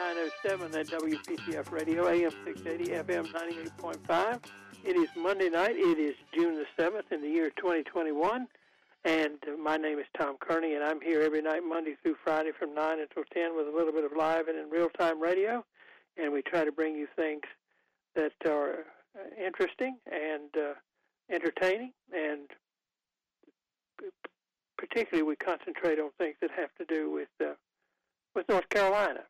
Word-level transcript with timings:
907 0.00 0.74
at 0.76 0.86
WPTF 0.86 1.70
Radio, 1.72 2.08
AM 2.08 2.30
680, 2.46 3.02
FM 3.04 3.30
98.5. 3.78 4.40
It 4.82 4.96
is 4.96 5.10
Monday 5.14 5.50
night. 5.50 5.76
It 5.76 5.98
is 5.98 6.14
June 6.34 6.54
the 6.54 6.64
7th 6.82 7.12
in 7.12 7.20
the 7.20 7.28
year 7.28 7.50
2021. 7.58 8.48
And 9.04 9.36
my 9.62 9.76
name 9.76 9.98
is 9.98 10.06
Tom 10.18 10.36
Kearney, 10.40 10.72
and 10.72 10.82
I'm 10.82 11.02
here 11.02 11.20
every 11.20 11.42
night, 11.42 11.60
Monday 11.68 11.96
through 12.02 12.16
Friday 12.24 12.50
from 12.58 12.74
9 12.74 12.98
until 12.98 13.24
10 13.30 13.54
with 13.54 13.68
a 13.68 13.70
little 13.76 13.92
bit 13.92 14.04
of 14.04 14.12
live 14.16 14.48
and 14.48 14.58
in 14.58 14.70
real 14.70 14.88
time 14.88 15.20
radio. 15.20 15.62
And 16.16 16.32
we 16.32 16.40
try 16.40 16.64
to 16.64 16.72
bring 16.72 16.94
you 16.94 17.06
things 17.14 17.42
that 18.14 18.32
are 18.46 18.86
uh, 19.14 19.44
interesting 19.44 19.98
and 20.10 20.48
uh, 20.56 20.72
entertaining, 21.30 21.92
and 22.10 22.48
particularly 24.78 25.28
we 25.28 25.36
concentrate 25.36 25.98
on 25.98 26.08
things 26.16 26.36
that 26.40 26.50
have 26.56 26.70
to 26.78 26.86
do 26.86 27.10
with 27.10 27.28
uh, 27.38 27.52
with 28.34 28.48
North 28.48 28.68
Carolina. 28.70 29.20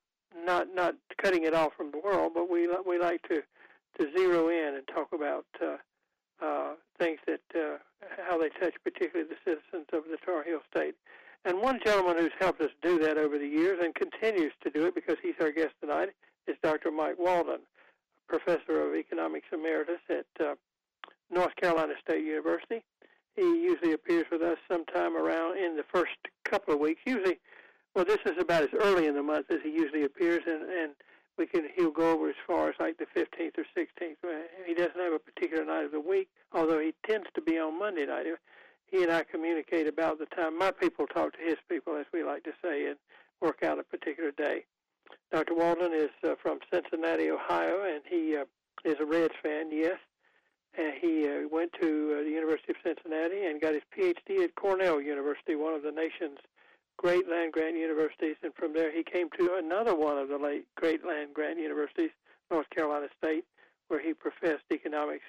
Not 0.45 0.69
not 0.75 0.95
cutting 1.23 1.45
it 1.45 1.55
off 1.55 1.73
from 1.77 1.91
the 1.91 1.99
world, 1.99 2.33
but 2.35 2.51
we 2.51 2.69
we 2.87 2.99
like 2.99 3.23
to 3.29 3.43
to 3.99 4.17
zero 4.17 4.49
in 4.49 4.75
and 4.77 4.87
talk 4.87 5.09
about 5.13 5.47
uh, 5.61 5.77
uh, 6.45 6.75
things 6.99 7.19
that 7.27 7.41
uh, 7.55 7.79
how 8.29 8.39
they 8.39 8.49
touch 8.49 8.75
particularly 8.85 9.29
the 9.29 9.37
citizens 9.45 9.87
of 9.93 10.05
the 10.11 10.17
Tar 10.25 10.45
Heel 10.45 10.61
State. 10.75 10.95
And 11.45 11.61
one 11.61 11.81
gentleman 11.85 12.19
who's 12.19 12.33
helped 12.39 12.61
us 12.61 12.71
do 12.83 12.99
that 12.99 13.17
over 13.17 13.39
the 13.39 13.47
years 13.47 13.79
and 13.83 13.95
continues 13.95 14.53
to 14.63 14.71
do 14.71 14.87
it 14.87 14.95
because 14.95 15.17
he's 15.23 15.35
our 15.41 15.51
guest 15.51 15.75
tonight 15.81 16.11
is 16.47 16.57
Dr. 16.63 16.91
Mike 16.91 17.19
Walden, 17.19 17.61
professor 18.29 18.87
of 18.87 18.95
economics 18.95 19.47
emeritus 19.53 20.01
at 20.11 20.27
uh, 20.45 20.55
North 21.31 21.57
Carolina 21.57 21.95
State 22.03 22.25
University. 22.25 22.85
He 23.37 23.43
usually 23.43 23.93
appears 23.93 24.27
with 24.31 24.43
us 24.43 24.59
sometime 24.71 25.17
around 25.17 25.57
in 25.57 25.77
the 25.77 25.85
first 25.93 26.17
couple 26.45 26.75
of 26.75 26.81
weeks. 26.81 27.01
Usually, 27.07 27.39
well, 27.95 28.05
this 28.05 28.19
is 28.25 28.39
about 28.39 28.63
as 28.63 28.71
early 28.83 29.07
in 29.07 29.15
the 29.15 29.23
month 29.23 29.47
as 29.51 29.59
he 29.63 29.71
usually 29.71 30.05
appears, 30.05 30.43
and 30.47 30.63
and 30.63 30.93
we 31.39 31.47
can 31.47 31.69
he'll 31.75 31.91
go 31.91 32.13
over 32.13 32.29
as 32.29 32.37
far 32.47 32.69
as 32.69 32.75
like 32.79 32.99
the 32.99 33.07
15th 33.17 33.59
or 33.59 33.65
16th. 33.77 34.17
He 34.67 34.75
doesn't 34.75 35.01
have 35.01 35.13
a 35.13 35.19
particular 35.19 35.65
night 35.65 35.85
of 35.85 35.93
the 35.93 36.01
week, 36.01 36.29
although 36.53 36.79
he 36.79 36.95
tends 37.09 37.27
to 37.35 37.41
be 37.41 37.59
on 37.59 37.79
Monday 37.79 38.07
night. 38.07 38.27
He 38.87 39.03
and 39.03 39.13
I 39.13 39.25
communicate 39.25 39.87
about 39.87 40.19
the 40.19 40.27
time 40.27 40.59
my 40.59 40.71
people 40.71 41.07
talk 41.07 41.33
to 41.35 41.43
his 41.45 41.57
people, 41.69 41.97
as 41.97 42.07
we 42.13 42.25
like 42.25 42.45
to 42.45 42.53
say, 42.63 42.87
and 42.87 42.97
work 43.41 43.63
out 43.63 43.79
a 43.79 43.85
particular 43.85 44.33
day. 44.33 44.65
Dr. 45.33 45.55
Walden 45.55 45.93
is 45.93 46.11
uh, 46.25 46.35
from 46.43 46.59
Cincinnati, 46.73 47.31
Ohio, 47.31 47.85
and 47.85 48.03
he 48.09 48.37
uh, 48.37 48.45
is 48.85 48.97
a 49.01 49.05
Reds 49.05 49.35
fan, 49.43 49.71
yes. 49.73 49.99
And 50.77 50.93
he 51.01 51.27
uh, 51.27 51.49
went 51.51 51.73
to 51.81 52.19
uh, 52.19 52.23
the 52.23 52.31
University 52.31 52.73
of 52.73 52.77
Cincinnati 52.85 53.47
and 53.47 53.61
got 53.61 53.75
his 53.75 53.83
PhD 53.97 54.45
at 54.45 54.55
Cornell 54.55 55.01
University, 55.01 55.57
one 55.57 55.75
of 55.75 55.83
the 55.83 55.91
nation's 55.91 56.39
great 57.01 57.29
land 57.31 57.53
grant 57.53 57.77
universities. 57.77 58.37
And 58.43 58.53
from 58.55 58.75
there, 58.75 58.93
he 58.93 59.03
came 59.03 59.29
to 59.39 59.57
another 59.59 59.95
one 59.95 60.19
of 60.19 60.29
the 60.29 60.37
late 60.37 60.67
great 60.77 61.05
land 61.05 61.33
grant 61.33 61.59
universities, 61.59 62.11
North 62.51 62.69
Carolina 62.69 63.07
State, 63.17 63.45
where 63.89 64.01
he 64.01 64.13
professed 64.13 64.65
economics 64.71 65.25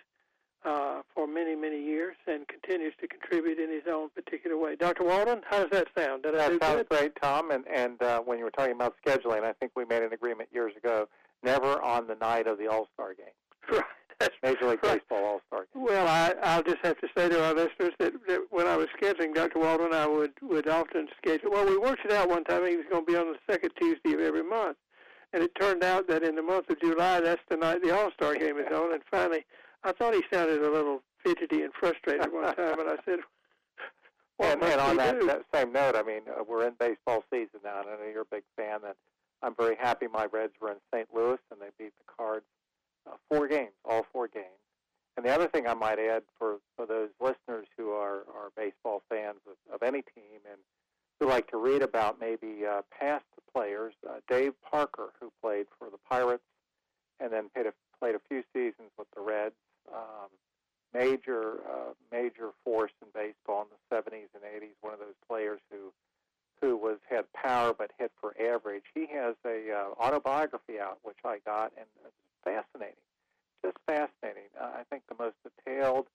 uh, 0.65 1.01
for 1.15 1.27
many, 1.27 1.55
many 1.55 1.81
years 1.81 2.17
and 2.27 2.45
continues 2.49 2.93
to 2.99 3.07
contribute 3.07 3.57
in 3.57 3.69
his 3.71 3.83
own 3.89 4.09
particular 4.09 4.57
way. 4.57 4.75
Dr. 4.75 5.05
Walden, 5.05 5.41
how 5.49 5.61
does 5.61 5.71
that 5.71 5.87
sound? 5.97 6.23
Did 6.23 6.35
that 6.35 6.61
sounds 6.61 6.85
good? 6.89 6.89
great, 6.89 7.11
Tom. 7.21 7.51
And, 7.51 7.63
and 7.73 8.01
uh, 8.03 8.19
when 8.19 8.37
you 8.37 8.43
were 8.43 8.51
talking 8.51 8.73
about 8.73 8.95
scheduling, 9.05 9.43
I 9.43 9.53
think 9.53 9.71
we 9.75 9.85
made 9.85 10.03
an 10.03 10.11
agreement 10.11 10.49
years 10.51 10.73
ago 10.75 11.07
never 11.41 11.81
on 11.81 12.05
the 12.05 12.15
night 12.15 12.47
of 12.47 12.57
the 12.57 12.67
All 12.67 12.87
Star 12.93 13.13
game. 13.13 13.27
Right. 13.71 13.85
That's 14.21 14.35
Major 14.43 14.69
League 14.69 14.83
right. 14.83 14.99
Baseball 14.99 15.25
All 15.25 15.41
Star. 15.47 15.65
Well, 15.73 16.07
I, 16.07 16.33
I'll 16.43 16.63
just 16.63 16.79
have 16.83 16.99
to 17.01 17.07
say 17.15 17.29
to 17.29 17.43
our 17.43 17.53
listeners 17.53 17.93
that, 17.99 18.13
that 18.27 18.41
when 18.49 18.67
I 18.67 18.77
was 18.77 18.87
scheduling 19.01 19.33
Dr. 19.33 19.59
Walden, 19.59 19.93
I 19.93 20.07
would, 20.07 20.33
would 20.41 20.67
often 20.67 21.07
schedule. 21.17 21.51
Well, 21.51 21.65
we 21.65 21.77
worked 21.77 22.05
it 22.05 22.11
out 22.11 22.29
one 22.29 22.43
time. 22.43 22.65
He 22.67 22.77
was 22.77 22.85
going 22.89 23.05
to 23.05 23.11
be 23.11 23.17
on 23.17 23.33
the 23.33 23.39
second 23.51 23.71
Tuesday 23.79 24.13
of 24.13 24.19
every 24.19 24.43
month. 24.43 24.77
And 25.33 25.43
it 25.43 25.51
turned 25.59 25.83
out 25.83 26.07
that 26.07 26.23
in 26.23 26.35
the 26.35 26.41
month 26.41 26.69
of 26.69 26.79
July, 26.81 27.21
that's 27.21 27.41
the 27.49 27.57
night 27.57 27.81
the 27.81 27.97
All 27.97 28.11
Star 28.11 28.35
game 28.35 28.57
is 28.57 28.67
on. 28.73 28.93
And 28.93 29.01
finally, 29.09 29.45
I 29.83 29.93
thought 29.93 30.13
he 30.13 30.23
sounded 30.31 30.61
a 30.61 30.71
little 30.71 31.01
fidgety 31.23 31.61
and 31.61 31.73
frustrated 31.73 32.31
one 32.31 32.55
time, 32.55 32.79
and 32.79 32.89
I 32.89 32.97
said, 33.05 33.19
what 34.37 34.61
and, 34.61 34.63
and 34.63 34.81
on 34.81 34.97
that, 34.97 35.19
do? 35.19 35.27
that 35.27 35.43
same 35.53 35.71
note, 35.71 35.95
I 35.95 36.03
mean, 36.03 36.21
uh, 36.27 36.43
we're 36.47 36.67
in 36.67 36.73
baseball 36.79 37.23
season 37.31 37.61
now, 37.63 37.79
and 37.81 37.89
I 37.89 37.93
know 37.93 38.11
you're 38.11 38.23
a 38.23 38.35
big 38.35 38.43
fan. 38.57 38.79
That 38.83 38.97
I'm 39.41 39.55
very 39.55 39.75
happy 39.75 40.07
my 40.11 40.27
Reds 40.31 40.53
were 40.61 40.71
in 40.71 40.77
St. 40.93 41.07
Louis 41.13 41.39
and 41.49 41.59
they 41.59 41.69
beat 41.77 41.93
the 41.97 42.13
Cards 42.15 42.45
uh, 43.07 43.15
four 43.29 43.47
games, 43.47 43.73
all 43.85 44.05
four 44.11 44.27
games. 44.27 44.45
And 45.17 45.25
the 45.25 45.33
other 45.33 45.47
thing 45.47 45.67
I 45.67 45.73
might 45.73 45.99
add 45.99 46.23
for, 46.39 46.57
for 46.75 46.85
those 46.85 47.09
listeners 47.19 47.67
who 47.77 47.91
are, 47.91 48.23
are 48.33 48.51
baseball 48.55 49.03
fans 49.09 49.39
of, 49.47 49.75
of 49.75 49.83
any 49.83 50.01
team 50.01 50.39
and 50.49 50.59
who 51.19 51.27
like 51.27 51.49
to 51.51 51.57
read 51.57 51.81
about 51.81 52.19
maybe 52.19 52.65
uh, 52.65 52.81
past 52.97 53.25
players, 53.53 53.93
uh, 54.09 54.19
Dave 54.29 54.53
Parker, 54.61 55.09
who 55.19 55.31
played 55.41 55.67
for 55.77 55.89
the 55.89 55.97
Pirates 56.09 56.43
and 57.19 57.31
then 57.31 57.49
played 57.53 57.67
a, 57.67 57.73
played 57.99 58.15
a 58.15 58.21
few 58.27 58.43
seasons 58.53 58.89
with 58.97 59.07
the 59.15 59.21
Reds, 59.21 59.55
um, 59.93 60.29
major 60.93 61.59
uh, 61.69 61.93
major 62.11 62.49
force 62.63 62.91
in 63.01 63.07
baseball 63.13 63.63
in 63.63 63.67
the 63.69 63.95
70s 63.95 64.29
and 64.33 64.43
80s. 64.43 64.73
One 64.81 64.93
of 64.93 64.99
those 64.99 65.19
players 65.27 65.59
who 65.71 65.93
who 66.61 66.77
was 66.77 66.97
had 67.09 67.31
power 67.33 67.73
but 67.77 67.91
hit 67.97 68.11
for 68.19 68.35
average. 68.39 68.83
He 68.93 69.07
has 69.13 69.35
a 69.45 69.71
uh, 69.71 70.03
autobiography 70.03 70.79
out 70.79 70.99
which 71.03 71.17
I 71.25 71.37
got 71.45 71.71
and 71.77 71.87
it's 72.05 72.13
fascinating, 72.43 73.01
just 73.63 73.77
fascinating. 73.87 74.49
Uh, 74.59 74.71
I 74.79 74.83
think 74.89 75.03
the 75.09 75.15
most 75.17 75.35
detailed 75.43 76.07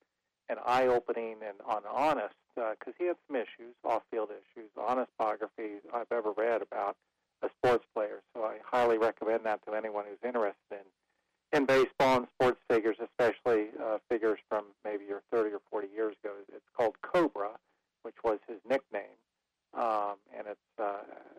and 0.48 0.58
eye-opening 0.64 1.36
and 1.46 1.58
on 1.66 1.82
honest 1.90 2.34
because 2.54 2.94
he 2.98 3.06
had 3.06 3.16
some 3.26 3.36
issues, 3.36 3.74
off-field 3.84 4.30
issues, 4.30 4.70
honest 4.78 5.10
biography 5.18 5.82
I've 5.92 6.10
ever 6.10 6.32
read 6.32 6.62
about 6.62 6.96
a 7.42 7.48
sports 7.58 7.84
player. 7.94 8.22
So 8.34 8.44
I 8.44 8.56
highly 8.64 8.96
recommend 8.96 9.44
that 9.44 9.60
to 9.66 9.74
anyone 9.74 10.04
who's 10.08 10.22
interested 10.26 10.54
in 10.70 10.86
in 11.52 11.64
baseball 11.64 12.18
and 12.18 12.26
sports 12.34 12.60
figures, 12.68 12.96
especially 13.00 13.68
uh, 13.82 13.98
figures 14.08 14.38
from 14.48 14.64
maybe 14.84 15.04
your 15.04 15.22
30 15.30 15.54
or 15.54 15.60
40 15.70 15.88
years 15.94 16.16
ago. 16.22 16.34
It's 16.52 16.64
called 16.76 16.96
Cobra, 17.02 17.50
which 18.02 18.16
was 18.24 18.38
his 18.48 18.58
nickname, 18.68 19.16
um, 19.74 20.16
and 20.36 20.48
it's 20.48 20.60
uh, 20.78 20.98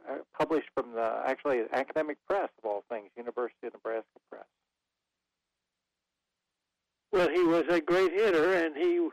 uh, 0.09 0.17
published 0.37 0.69
from 0.73 0.93
the 0.93 1.21
actually 1.25 1.61
academic 1.73 2.17
press 2.27 2.49
of 2.63 2.69
all 2.69 2.83
things, 2.89 3.09
University 3.17 3.67
of 3.67 3.73
Nebraska 3.73 4.19
Press. 4.31 4.45
Well, 7.17 7.29
he 7.29 7.43
was 7.43 7.63
a 7.67 7.81
great 7.81 8.11
hitter, 8.13 8.53
and 8.53 8.77
he. 8.77 9.09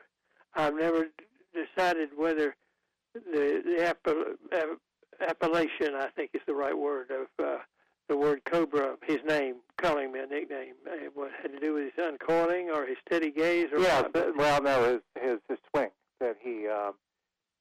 I've 0.55 0.75
never 0.75 1.07
decided 1.55 2.11
whether 2.15 2.55
the 3.15 3.63
the 3.65 3.91
appell, 3.91 4.77
appellation, 5.27 5.95
I 5.95 6.09
think 6.15 6.33
is 6.35 6.43
the 6.47 6.55
right 6.55 6.77
word 6.77 7.11
of 7.11 7.29
uh, 7.43 7.59
the 8.09 8.17
word 8.19 8.43
Cobra. 8.45 8.97
His 9.07 9.21
name, 9.27 9.57
calling 9.81 10.13
me 10.13 10.21
a 10.21 10.27
nickname, 10.27 10.75
uh, 10.87 10.97
what 11.15 11.31
had 11.41 11.53
to 11.53 11.61
do 11.61 11.73
with 11.73 11.85
his 11.85 12.05
uncoiling 12.05 12.69
or 12.69 12.87
his 12.87 12.99
steady 13.07 13.31
gaze, 13.31 13.69
or 13.73 13.81
yeah, 13.81 14.03
what? 14.03 14.37
well, 14.37 14.63
no, 14.63 14.85
his 14.93 15.23
his 15.23 15.39
his 15.49 15.59
swing 15.71 15.89
that 16.21 16.37
he 16.43 16.69
um, 16.69 16.93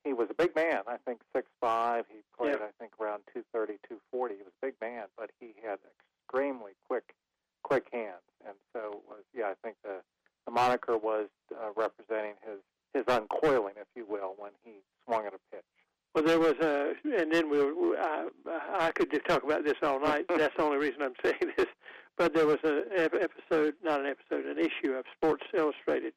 he 0.04 0.12
was 0.12 0.28
a 0.30 0.34
big 0.34 0.54
man. 0.58 0.82
I 0.88 0.98
think 1.06 1.22
six 1.34 1.48
five. 1.62 2.04
He 2.10 2.20
played, 2.38 2.58
Yeah. 2.60 2.66
I 2.66 2.72
think, 2.80 2.92
around 3.00 3.24
two 3.34 3.44
thirty, 3.54 3.76
two 3.88 4.00
forty. 4.12 4.36
He 4.36 4.42
was 4.44 4.52
a 4.62 4.66
big 4.66 4.76
man, 4.82 5.06
but 5.18 5.30
he 5.40 5.54
had 5.66 5.80
extremely 6.28 6.74
quick 6.86 7.16
quick 7.64 7.88
hands, 7.94 8.28
and 8.46 8.56
so 8.74 9.02
was 9.08 9.24
yeah. 9.34 9.46
I 9.46 9.54
think 9.64 9.78
the 9.86 10.02
the 10.46 10.52
moniker 10.52 10.98
was 10.98 11.28
uh, 11.52 11.70
representing 11.76 12.34
his 12.46 12.60
his 12.94 13.04
uncoiling, 13.08 13.74
if 13.78 13.88
you 13.96 14.06
will, 14.08 14.36
when 14.38 14.52
he 14.64 14.74
swung 15.06 15.26
at 15.26 15.34
a 15.34 15.40
pitch. 15.52 15.64
Well, 16.14 16.24
there 16.24 16.40
was 16.40 16.54
a, 16.62 16.94
and 17.20 17.32
then 17.34 17.50
we, 17.50 17.58
we 17.74 17.98
I, 17.98 18.28
I 18.80 18.92
could 18.92 19.10
just 19.12 19.26
talk 19.26 19.44
about 19.44 19.64
this 19.66 19.74
all 19.82 20.00
night. 20.00 20.26
That's 20.38 20.56
the 20.56 20.62
only 20.64 20.78
reason 20.78 21.02
I'm 21.02 21.16
saying 21.24 21.54
this. 21.58 21.66
But 22.18 22.36
there 22.36 22.46
was 22.46 22.60
an 22.64 22.84
episode, 22.96 23.74
not 23.84 24.00
an 24.02 24.06
episode, 24.06 24.46
an 24.46 24.60
issue 24.60 24.94
of 24.94 25.06
Sports 25.16 25.44
Illustrated 25.56 26.14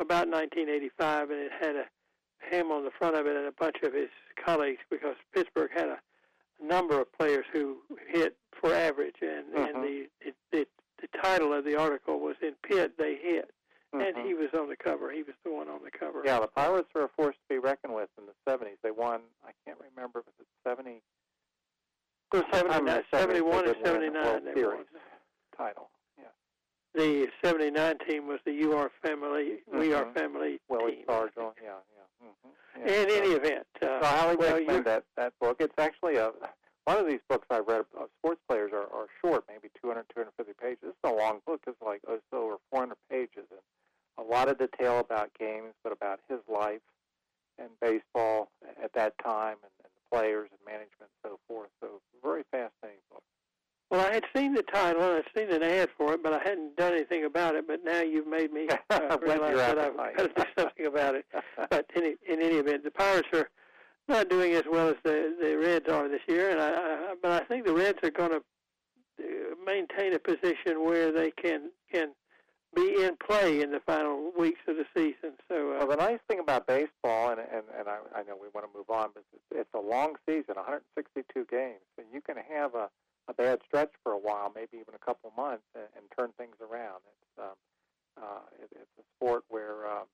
about 0.00 0.26
1985, 0.28 1.30
and 1.30 1.38
it 1.40 1.52
had 1.60 1.76
a 1.76 1.84
him 2.50 2.70
on 2.70 2.84
the 2.84 2.90
front 2.90 3.16
of 3.16 3.26
it 3.26 3.36
and 3.36 3.46
a 3.46 3.52
bunch 3.52 3.76
of 3.82 3.92
his 3.92 4.08
colleagues 4.44 4.80
because 4.90 5.16
Pittsburgh 5.34 5.70
had 5.74 5.88
a 5.88 5.98
number 6.64 7.00
of 7.00 7.12
players 7.12 7.44
who 7.52 7.78
hit 8.08 8.36
for 8.60 8.72
average, 8.74 9.16
and 9.22 9.54
Mhm. 9.54 9.68
and 9.74 9.84
the 9.84 10.08
it, 10.20 10.34
it, 10.52 10.68
the 11.00 11.08
title 11.22 11.52
of 11.52 11.64
the 11.64 11.76
article 11.76 12.18
was 12.18 12.34
"In 12.42 12.54
Pitt 12.62 12.96
They 12.98 13.14
Hit," 13.16 13.50
and 13.92 14.02
Mhm. 14.16 14.24
he 14.26 14.34
was 14.34 14.52
on 14.54 14.68
the 14.68 14.76
cover. 14.76 15.10
He 15.10 15.22
was 15.22 15.34
the 15.44 15.50
one 15.50 15.68
on 15.68 15.82
the 15.82 15.90
cover. 15.90 16.22
Yeah, 16.24 16.40
the 16.40 16.48
Pirates 16.48 16.92
were 16.94 17.04
a 17.04 17.08
force 17.08 17.36
to 17.36 17.48
be 17.48 17.58
reckoned 17.58 17.94
with 17.94 18.10
in 18.18 18.26
the 18.26 18.34
'70s. 18.46 18.78
They 18.82 18.90
won. 18.90 19.22
I 19.46 19.52
can't 19.64 19.78
remember. 19.80 20.20
Was 20.26 20.34
it 20.40 20.46
'70? 20.64 21.02
Well, 22.32 22.42
sometime 22.52 22.86
79, 22.86 23.04
the 23.10 23.16
70s 23.16 23.20
71 23.20 23.64
they 23.64 23.70
and 23.72 23.84
did 23.84 23.84
win 23.84 24.02
a 24.02 24.22
79 24.22 24.24
World 24.24 24.44
they 24.44 24.54
Series 24.54 24.86
won. 24.92 25.00
title. 25.56 25.90
Yeah, 26.18 26.24
The 26.94 27.32
79 27.42 27.98
team 28.06 28.26
was 28.26 28.40
the 28.44 28.52
UR 28.64 28.90
family, 29.02 29.62
We 29.66 29.94
Are 29.94 30.04
Mhm. 30.04 30.14
Family 30.14 30.60
Willie 30.68 30.96
team. 30.96 31.06
Stargell. 31.06 31.54
Yeah, 31.62 31.80
yeah. 31.96 32.28
Mm-hmm. 32.28 32.80
In 32.82 33.10
any 33.10 33.32
event, 33.32 33.66
uh, 33.80 33.86
So 33.86 33.94
I 34.06 34.16
highly 34.16 34.36
well, 34.36 34.52
recommend 34.54 34.78
you- 34.78 34.84
that 34.84 35.04
that 35.16 35.38
book. 35.38 35.60
It's 35.60 35.78
actually 35.78 36.16
a 36.16 36.32
one 36.84 36.96
of 36.98 37.06
these 37.06 37.20
books 37.28 37.46
I've 37.50 37.66
read 37.66 37.84
of 37.94 38.10
sports 38.18 38.40
players 38.48 38.72
are, 38.72 38.90
are 38.92 39.08
short, 39.20 39.44
maybe 39.48 39.68
200, 39.80 40.08
250 40.08 40.54
pages. 40.54 40.84
It's 40.84 40.98
a 41.04 41.12
long 41.12 41.40
book. 41.40 41.62
It's 41.66 41.80
like 41.82 42.00
oh, 42.06 42.14
it's 42.14 42.32
over 42.32 42.58
400 42.70 42.96
pages 43.10 43.46
and 43.50 43.60
a 44.18 44.22
lot 44.48 44.60
of 44.60 44.70
detail 44.70 44.98
about 44.98 45.30
games, 45.38 45.74
but 45.82 45.92
about 45.92 46.20
his 46.28 46.40
life 46.48 46.80
and 47.58 47.68
baseball 47.80 48.50
at 48.82 48.92
that 48.94 49.14
time 49.22 49.56
and, 49.62 49.72
and 49.84 49.92
the 49.94 50.16
players 50.16 50.48
and 50.50 50.60
management 50.64 51.10
and 51.10 51.32
so 51.32 51.38
forth. 51.48 51.70
So 51.80 52.00
very 52.22 52.44
fascinating 52.50 53.02
book. 53.10 53.22
Well, 53.90 54.04
I 54.06 54.12
had 54.12 54.24
seen 54.36 54.52
the 54.52 54.62
title 54.62 55.02
and 55.02 55.24
I'd 55.24 55.38
seen 55.38 55.50
an 55.50 55.62
ad 55.62 55.88
for 55.96 56.12
it, 56.12 56.22
but 56.22 56.34
I 56.34 56.40
hadn't 56.44 56.76
done 56.76 56.92
anything 56.92 57.24
about 57.24 57.54
it. 57.54 57.66
But 57.66 57.80
now 57.84 58.02
you've 58.02 58.26
made 58.26 58.52
me 58.52 58.68
uh, 58.90 59.18
realize 59.22 59.56
that 59.56 59.78
I've 59.78 59.96
got 59.96 60.16
to 60.18 60.28
do 60.28 60.42
something 60.58 60.86
about 60.86 61.14
it. 61.14 61.26
But 61.70 61.86
in, 61.96 62.16
in 62.28 62.42
any 62.42 62.56
event, 62.56 62.84
the 62.84 62.90
Pirates 62.90 63.28
are 63.32 63.48
not 64.08 64.28
doing 64.28 64.54
as 64.54 64.64
well 64.70 64.88
as 64.88 64.96
the 65.04 65.34
the 65.40 65.56
Reds 65.56 65.88
are 65.88 66.08
this 66.08 66.20
year, 66.28 66.50
and 66.50 66.60
I, 66.60 66.70
I 66.70 67.14
but 67.22 67.42
I 67.42 67.44
think 67.44 67.66
the 67.66 67.74
Reds 67.74 67.98
are 68.02 68.10
going 68.10 68.30
to 68.30 68.36
uh, 68.38 69.54
maintain 69.66 70.14
a 70.14 70.18
position 70.18 70.84
where 70.84 71.12
they 71.12 71.30
can 71.30 71.70
can 71.92 72.12
be 72.74 73.02
in 73.02 73.16
play 73.16 73.62
in 73.62 73.70
the 73.70 73.80
final 73.80 74.32
weeks 74.38 74.60
of 74.68 74.76
the 74.76 74.84
season. 74.94 75.36
So, 75.48 75.72
uh, 75.72 75.86
well, 75.86 75.88
the 75.88 75.96
nice 75.96 76.20
thing 76.28 76.38
about 76.38 76.66
baseball, 76.66 77.30
and 77.30 77.40
and, 77.40 77.64
and 77.78 77.88
I, 77.88 77.98
I 78.14 78.22
know 78.22 78.36
we 78.40 78.48
want 78.54 78.66
to 78.70 78.76
move 78.76 78.88
on, 78.90 79.10
but 79.14 79.24
it's, 79.32 79.42
it's 79.52 79.74
a 79.74 79.80
long 79.80 80.14
season, 80.26 80.56
162 80.56 81.46
games, 81.50 81.80
so 81.96 82.04
you 82.12 82.20
can 82.20 82.36
have 82.36 82.74
a 82.74 82.88
a 83.28 83.34
bad 83.34 83.60
stretch 83.66 83.92
for 84.02 84.12
a 84.12 84.18
while, 84.18 84.50
maybe 84.54 84.80
even 84.80 84.96
a 84.96 85.04
couple 85.04 85.30
months, 85.36 85.68
and, 85.74 85.84
and 85.96 86.04
turn 86.16 86.32
things 86.40 86.56
around. 86.64 87.04
It's 87.04 87.36
um, 87.36 87.56
uh, 88.16 88.48
it, 88.72 88.80
it's 88.82 88.98
a 88.98 89.06
sport 89.16 89.44
where 89.48 89.86
um, 89.86 90.06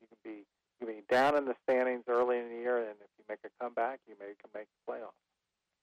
you 0.00 0.06
can 0.08 0.18
be 0.24 0.44
you 0.80 0.86
can 0.86 0.88
be 0.88 1.02
down 1.10 1.36
in 1.36 1.44
the 1.44 1.54
standings 1.64 2.04
early 2.08 2.38
in 2.38 2.48
the 2.48 2.56
year, 2.56 2.78
and 2.78 2.96
if 3.00 3.10
you 3.18 3.24
make 3.28 3.40
a 3.44 3.50
comeback, 3.62 4.00
you 4.06 4.14
may 4.20 4.34
can 4.38 4.50
make 4.54 4.66
the 4.66 4.92
playoffs. 4.92 5.18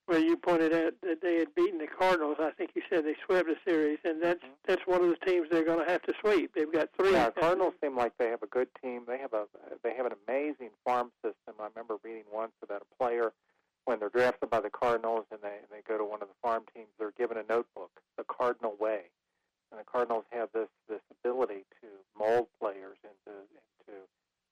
Well, 0.08 0.22
you 0.22 0.38
pointed 0.38 0.72
out 0.72 0.94
that 1.02 1.22
they 1.22 1.38
had 1.40 1.56
beaten 1.56 1.80
the 1.80 1.88
Cardinals. 1.88 2.38
I 2.40 2.52
think 2.52 2.72
you 2.76 2.84
said 2.90 3.06
they 3.06 3.16
swept 3.26 3.48
the 3.48 3.56
series, 3.66 3.98
and 4.04 4.22
that's 4.22 4.40
mm-hmm. 4.40 4.54
that's 4.68 4.86
one 4.86 5.04
of 5.04 5.10
the 5.10 5.26
teams 5.26 5.48
they're 5.50 5.66
going 5.66 5.84
to 5.84 5.92
have 5.92 6.04
to 6.04 6.14
sweep. 6.22 6.52
They've 6.54 6.72
got 6.72 6.90
three. 6.96 7.14
Yeah, 7.14 7.32
Cardinals 7.32 7.74
seem 7.82 7.96
like 7.96 8.14
they 8.20 8.30
have 8.30 8.44
a 8.44 8.48
good 8.48 8.68
team. 8.84 9.04
They 9.08 9.18
have 9.18 9.34
a 9.34 9.46
they 9.84 9.96
have 9.96 10.06
an 10.06 10.14
amazing 10.28 10.70
farm 10.86 11.12
system. 11.24 11.56
I 11.60 11.68
remember 11.74 11.98
reading 12.04 12.26
once 12.32 12.54
about 12.62 12.84
a 12.84 13.04
player 13.04 13.34
when 13.86 14.00
they're 14.00 14.10
drafted 14.10 14.50
by 14.52 14.62
the 14.62 14.70
Cardinals 14.70 15.26
and 15.32 15.40
they 15.42 15.58
they 15.72 15.82
go 15.88 15.98
to 15.98 16.06
one 16.06 16.22
of 16.22 16.28
the 16.28 16.36
farm 16.42 16.64
teams. 16.76 16.90
They're 17.00 17.14
given 17.18 17.38
a 17.38 17.44
notebook, 17.50 17.92
the 18.16 18.26
Cardinal 18.26 18.76
way, 18.80 19.10
and 19.76 19.80
the 19.84 19.92
Cardinals 19.92 20.24
have 20.32 20.50
this 20.54 20.70
this 20.88 21.02
ability 21.12 21.66
to 21.82 21.88
mold 22.18 22.48
players 22.60 22.98
into 23.04 23.36
into 23.52 24.00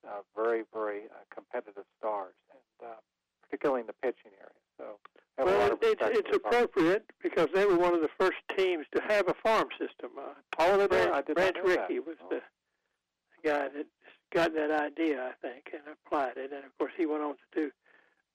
uh, 0.06 0.20
very 0.36 0.64
very 0.74 1.04
uh, 1.08 1.24
competitive 1.34 1.86
stars, 1.98 2.36
and 2.52 2.90
uh, 2.90 3.00
particularly 3.44 3.81
in 3.81 3.88
the 3.88 3.94
pitching 4.02 4.31
area. 4.38 4.60
So 4.78 5.00
well, 5.38 5.78
it's, 5.81 6.02
it's 6.02 6.36
appropriate 6.36 7.06
because 7.22 7.48
they 7.54 7.66
were 7.66 7.78
one 7.78 7.94
of 7.94 8.02
the 8.02 8.10
first 8.20 8.38
teams 8.58 8.86
to 8.96 9.02
have 9.08 9.28
a 9.30 9.34
farm 9.34 9.70
system. 9.80 10.12
Uh, 10.18 10.34
oh, 10.60 10.78
they 10.78 10.88
Branch, 10.88 11.25
Branch 11.34 11.58
Rickey 11.64 12.00
was 12.00 12.18
oh. 12.24 12.28
the 12.30 12.42
guy 13.44 13.70
that 13.70 13.86
got 14.34 14.54
that 14.56 14.72
idea, 14.72 15.24
I 15.24 15.31
think, 15.42 15.70
and 15.72 15.81
applied 16.06 16.38
it. 16.38 16.52
And 16.52 16.66
of 16.66 16.78
course, 16.78 16.92
he 16.98 17.06
went 17.06 17.24
on 17.24 17.34
to 17.34 17.62
do 17.62 17.72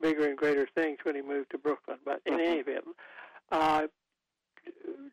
bigger 0.01 0.27
and 0.29 0.37
greater 0.37 0.67
things 0.75 0.99
when 1.03 1.15
he 1.15 1.23
moved 1.23 1.51
to 1.51 1.59
Brooklyn. 1.59 1.99
But 2.05 2.21
in 2.25 2.35
any 2.35 2.61
event, 2.61 2.85
uh, 3.51 3.89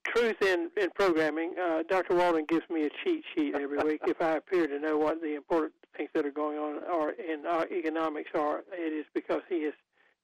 truth 0.05 0.41
in 0.41 0.69
in 0.77 0.89
programming, 0.91 1.53
uh, 1.61 1.83
Dr. 1.87 2.15
Walden 2.15 2.45
gives 2.47 2.69
me 2.69 2.85
a 2.85 2.89
cheat 3.03 3.23
sheet 3.33 3.55
every 3.55 3.77
week. 3.79 4.01
if 4.07 4.21
I 4.21 4.37
appear 4.37 4.67
to 4.67 4.79
know 4.79 4.97
what 4.97 5.21
the 5.21 5.35
important 5.35 5.73
things 5.97 6.09
that 6.13 6.25
are 6.25 6.31
going 6.31 6.57
on 6.57 6.83
are 6.91 7.11
in 7.11 7.45
our 7.45 7.67
economics 7.67 8.31
are, 8.33 8.63
it 8.71 8.93
is 8.93 9.05
because 9.13 9.41
he 9.49 9.63
has 9.63 9.73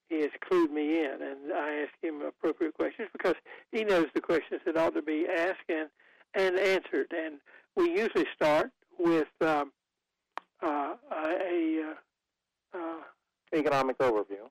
he 0.10 0.22
has 0.22 0.32
clued 0.50 0.72
me 0.72 1.00
in, 1.00 1.18
and 1.22 1.54
I 1.54 1.84
ask 1.84 1.92
him 2.02 2.22
appropriate 2.22 2.74
questions 2.74 3.08
because 3.14 3.36
he 3.72 3.84
knows 3.84 4.08
the 4.14 4.22
questions 4.22 4.62
that 4.66 4.76
ought 4.78 4.94
to 4.96 5.02
be 5.02 5.26
asked 5.28 5.70
and 5.70 5.90
and 6.34 6.58
answered. 6.58 7.08
And 7.12 7.40
we 7.76 7.92
usually 7.92 8.28
start 8.36 8.72
with 9.00 9.30
um, 9.42 9.72
uh, 10.62 10.96
a 11.12 11.94
uh, 12.74 12.78
uh, 12.78 13.58
economic 13.58 13.98
overview. 14.00 14.50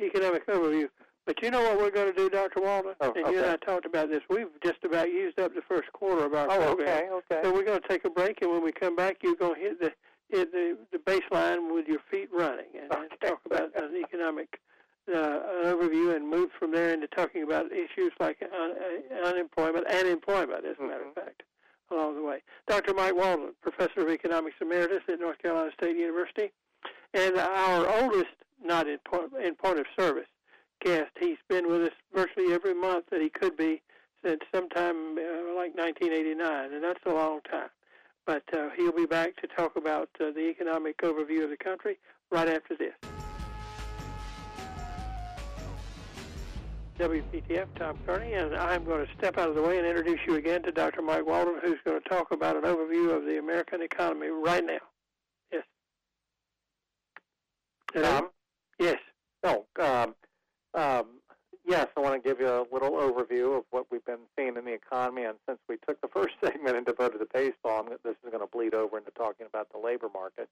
economic 0.00 0.46
overview. 0.46 0.88
But 1.24 1.40
you 1.42 1.50
know 1.50 1.62
what 1.62 1.78
we're 1.78 1.90
going 1.90 2.12
to 2.12 2.16
do, 2.16 2.28
Dr. 2.28 2.60
Walden? 2.60 2.94
Oh, 3.00 3.12
and 3.12 3.24
okay. 3.24 3.32
you 3.32 3.42
and 3.42 3.50
I 3.50 3.56
talked 3.56 3.86
about 3.86 4.10
this. 4.10 4.22
We've 4.28 4.48
just 4.64 4.82
about 4.84 5.08
used 5.08 5.38
up 5.38 5.54
the 5.54 5.62
first 5.62 5.92
quarter 5.92 6.24
of 6.24 6.34
our 6.34 6.50
oh, 6.50 6.58
program. 6.58 6.88
okay, 6.88 7.08
okay. 7.10 7.40
So 7.44 7.52
we're 7.52 7.64
going 7.64 7.80
to 7.80 7.88
take 7.88 8.04
a 8.04 8.10
break, 8.10 8.42
and 8.42 8.50
when 8.50 8.64
we 8.64 8.72
come 8.72 8.96
back, 8.96 9.18
you're 9.22 9.36
going 9.36 9.54
to 9.54 9.60
hit 9.60 9.80
the 9.80 9.92
hit 10.30 10.50
the, 10.50 10.78
the 10.90 10.98
baseline 10.98 11.74
with 11.74 11.86
your 11.86 12.00
feet 12.10 12.28
running 12.32 12.66
and, 12.80 12.90
okay. 12.90 13.02
and 13.02 13.20
talk 13.20 13.40
about 13.44 13.70
an 13.76 13.94
economic 14.02 14.58
uh, 15.08 15.40
overview 15.64 16.16
and 16.16 16.28
move 16.28 16.50
from 16.58 16.72
there 16.72 16.94
into 16.94 17.06
talking 17.08 17.42
about 17.42 17.66
issues 17.70 18.12
like 18.18 18.38
un- 18.42 18.72
uh, 18.72 19.28
unemployment 19.28 19.86
and 19.90 20.08
employment, 20.08 20.64
as 20.64 20.76
a 20.78 20.82
matter 20.82 21.00
mm-hmm. 21.00 21.08
of 21.08 21.14
fact, 21.14 21.42
along 21.90 22.14
the 22.14 22.22
way. 22.22 22.38
Dr. 22.66 22.94
Mike 22.94 23.14
Walden, 23.14 23.52
professor 23.60 24.00
of 24.00 24.08
economics 24.08 24.56
emeritus 24.60 25.02
at 25.08 25.20
North 25.20 25.38
Carolina 25.38 25.70
State 25.78 25.96
University, 25.96 26.50
and 27.14 27.36
our 27.36 28.02
oldest, 28.02 28.34
not 28.64 28.88
in 28.88 28.98
point, 29.04 29.32
in 29.44 29.54
point 29.54 29.78
of 29.78 29.86
service, 29.98 30.28
guest. 30.82 31.10
He's 31.18 31.38
been 31.48 31.68
with 31.68 31.82
us 31.82 31.92
virtually 32.14 32.52
every 32.52 32.74
month 32.74 33.06
that 33.10 33.20
he 33.20 33.28
could 33.28 33.56
be 33.56 33.82
since 34.24 34.40
sometime 34.54 35.18
uh, 35.18 35.54
like 35.56 35.74
1989, 35.76 36.72
and 36.72 36.82
that's 36.82 37.00
a 37.06 37.12
long 37.12 37.40
time. 37.50 37.68
But 38.26 38.44
uh, 38.54 38.68
he'll 38.76 38.92
be 38.92 39.06
back 39.06 39.36
to 39.36 39.48
talk 39.48 39.76
about 39.76 40.08
uh, 40.20 40.30
the 40.30 40.48
economic 40.48 40.98
overview 40.98 41.44
of 41.44 41.50
the 41.50 41.56
country 41.56 41.98
right 42.30 42.48
after 42.48 42.76
this. 42.76 42.94
WPTF, 46.98 47.66
Tom 47.76 47.98
Kearney, 48.06 48.34
and 48.34 48.54
I'm 48.54 48.84
going 48.84 49.04
to 49.04 49.12
step 49.18 49.38
out 49.38 49.48
of 49.48 49.56
the 49.56 49.62
way 49.62 49.78
and 49.78 49.86
introduce 49.86 50.20
you 50.26 50.36
again 50.36 50.62
to 50.62 50.70
Dr. 50.70 51.02
Mike 51.02 51.26
Walden, 51.26 51.54
who's 51.62 51.78
going 51.84 52.00
to 52.00 52.08
talk 52.08 52.30
about 52.30 52.54
an 52.54 52.62
overview 52.62 53.16
of 53.16 53.24
the 53.24 53.38
American 53.38 53.82
economy 53.82 54.28
right 54.28 54.64
now. 54.64 54.78
Yes. 55.52 55.64
Tom? 57.94 58.28
Yes. 58.78 58.98
No. 59.42 59.66
Um, 59.80 60.14
um, 60.74 61.06
yes, 61.66 61.88
I 61.96 62.00
want 62.00 62.22
to 62.22 62.28
give 62.28 62.40
you 62.40 62.48
a 62.48 62.66
little 62.72 62.92
overview 62.92 63.58
of 63.58 63.64
what 63.70 63.86
we've 63.90 64.04
been 64.04 64.26
seeing 64.36 64.56
in 64.56 64.64
the 64.64 64.72
economy. 64.72 65.24
And 65.24 65.36
since 65.46 65.58
we 65.68 65.76
took 65.86 66.00
the 66.00 66.08
first 66.12 66.34
segment 66.42 66.76
and 66.76 66.86
devoted 66.86 67.18
to 67.18 67.26
baseball, 67.32 67.84
this 67.84 67.98
is 68.04 68.30
going 68.30 68.40
to 68.40 68.46
bleed 68.46 68.74
over 68.74 68.98
into 68.98 69.10
talking 69.12 69.46
about 69.46 69.68
the 69.72 69.78
labor 69.78 70.08
market. 70.12 70.48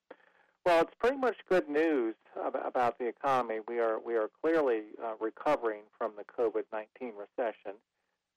Well, 0.64 0.82
it's 0.82 0.94
pretty 0.98 1.16
much 1.16 1.36
good 1.48 1.68
news 1.70 2.14
about 2.36 2.98
the 2.98 3.06
economy. 3.06 3.60
We 3.66 3.78
are 3.78 3.98
we 3.98 4.14
are 4.14 4.28
clearly 4.42 4.82
uh, 5.02 5.14
recovering 5.18 5.82
from 5.96 6.12
the 6.18 6.24
COVID 6.24 6.64
nineteen 6.70 7.14
recession, 7.16 7.78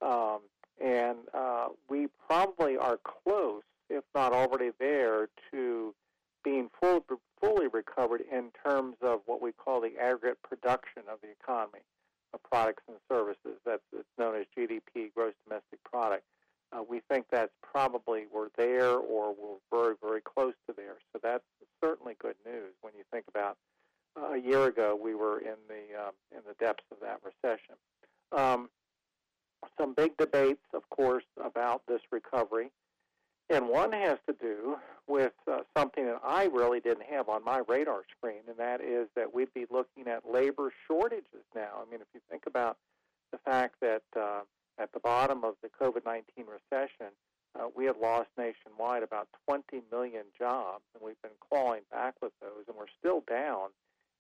um, 0.02 0.40
and 0.82 1.18
uh, 1.34 1.68
we 1.90 2.08
probably 2.26 2.78
are 2.78 2.98
close, 3.04 3.64
if 3.90 4.06
not 4.16 4.32
already 4.32 4.72
there, 4.80 5.28
to 5.52 5.94
being 6.44 6.70
full, 6.82 7.04
fully 7.42 7.68
recovered 7.68 8.22
in 8.32 8.52
terms 8.66 8.96
of 9.02 9.22
what 9.26 9.42
we 9.42 9.52
call 9.52 9.82
the 9.82 9.98
aggregate 10.00 10.42
production 10.44 11.04
of 11.12 11.20
the 11.22 11.30
economy, 11.30 11.80
of 12.34 12.42
products 12.44 12.84
and 12.88 12.98
services. 13.10 13.60
That's 13.66 13.84
known 14.18 14.36
as 14.36 14.46
GDP, 14.58 15.14
gross 15.14 15.34
domestic 15.48 15.84
product. 15.84 16.24
Uh, 16.72 16.84
we 16.88 17.02
think 17.10 17.26
that's 17.30 17.52
probably 17.62 18.26
we're 18.34 18.50
there 18.58 18.96
or 18.96 19.34
we're 19.34 19.60
very, 19.72 19.96
very 20.02 20.22
close 20.22 20.54
to 20.68 20.74
there. 20.76 20.96
So 21.12 21.20
that's 21.22 21.44
certainly 21.84 22.16
good 22.20 22.36
news 22.46 22.74
when 22.82 22.94
you 22.98 23.04
think 23.12 23.26
about 23.28 23.58
uh, 24.20 24.34
a 24.34 24.38
year 24.38 24.66
ago 24.66 25.00
we 25.02 25.16
were 25.16 25.40
in 25.40 25.56
the 25.68 26.00
um, 26.00 26.14
in 26.32 26.40
the 26.48 26.54
depths 26.60 26.86
of 26.92 26.98
that 27.02 27.20
recession. 27.24 27.76
Um, 28.32 28.70
some 29.80 29.94
big 29.94 30.18
debates, 30.18 30.64
of 30.74 30.88
course, 30.90 31.24
about 31.44 31.84
this 31.88 32.02
recovery, 32.12 32.70
and 33.50 33.68
one 33.68 33.92
has 33.92 34.18
to 34.28 34.34
do 34.34 34.78
with 35.08 35.34
uh, 35.52 35.60
something 35.78 36.06
that 36.06 36.20
I 36.24 36.46
really 36.46 36.80
didn't 36.80 37.06
have 37.10 37.28
on 37.30 37.44
my 37.44 37.62
radar 37.68 38.04
screen, 38.18 38.42
and 38.48 38.58
that 38.58 38.82
is 38.82 39.08
that 39.16 39.34
we'd 39.34 39.54
be 39.54 39.66
looking 39.70 40.08
at 40.08 40.30
labor 40.30 40.72
shortages 40.88 41.44
now. 41.54 41.82
I 41.86 41.92
mean, 41.92 42.02
if 42.02 42.08
you 42.14 42.22
think 42.30 42.44
about 42.48 42.78
the 43.32 43.38
fact 43.40 43.76
that 43.82 44.04
uh, 44.18 44.42
at 44.80 44.92
the 44.94 45.00
bottom 45.00 45.44
of 45.44 45.56
the 45.62 45.70
COVID 45.70 46.06
19 46.06 46.46
recession, 46.46 47.12
uh, 47.60 47.68
we 47.76 47.86
had 47.86 47.98
lost 47.98 48.30
nationwide 48.38 49.04
about 49.04 49.28
20 49.48 49.84
million 49.92 50.24
jobs, 50.38 50.84
and 50.96 51.04
we've 51.06 51.22
been 51.22 51.32
clawing 51.50 51.82
back 51.92 52.16
with 52.22 52.32
those, 52.42 52.64
and 52.68 52.78
we're 52.78 52.86
still 53.00 53.24
down 53.30 53.70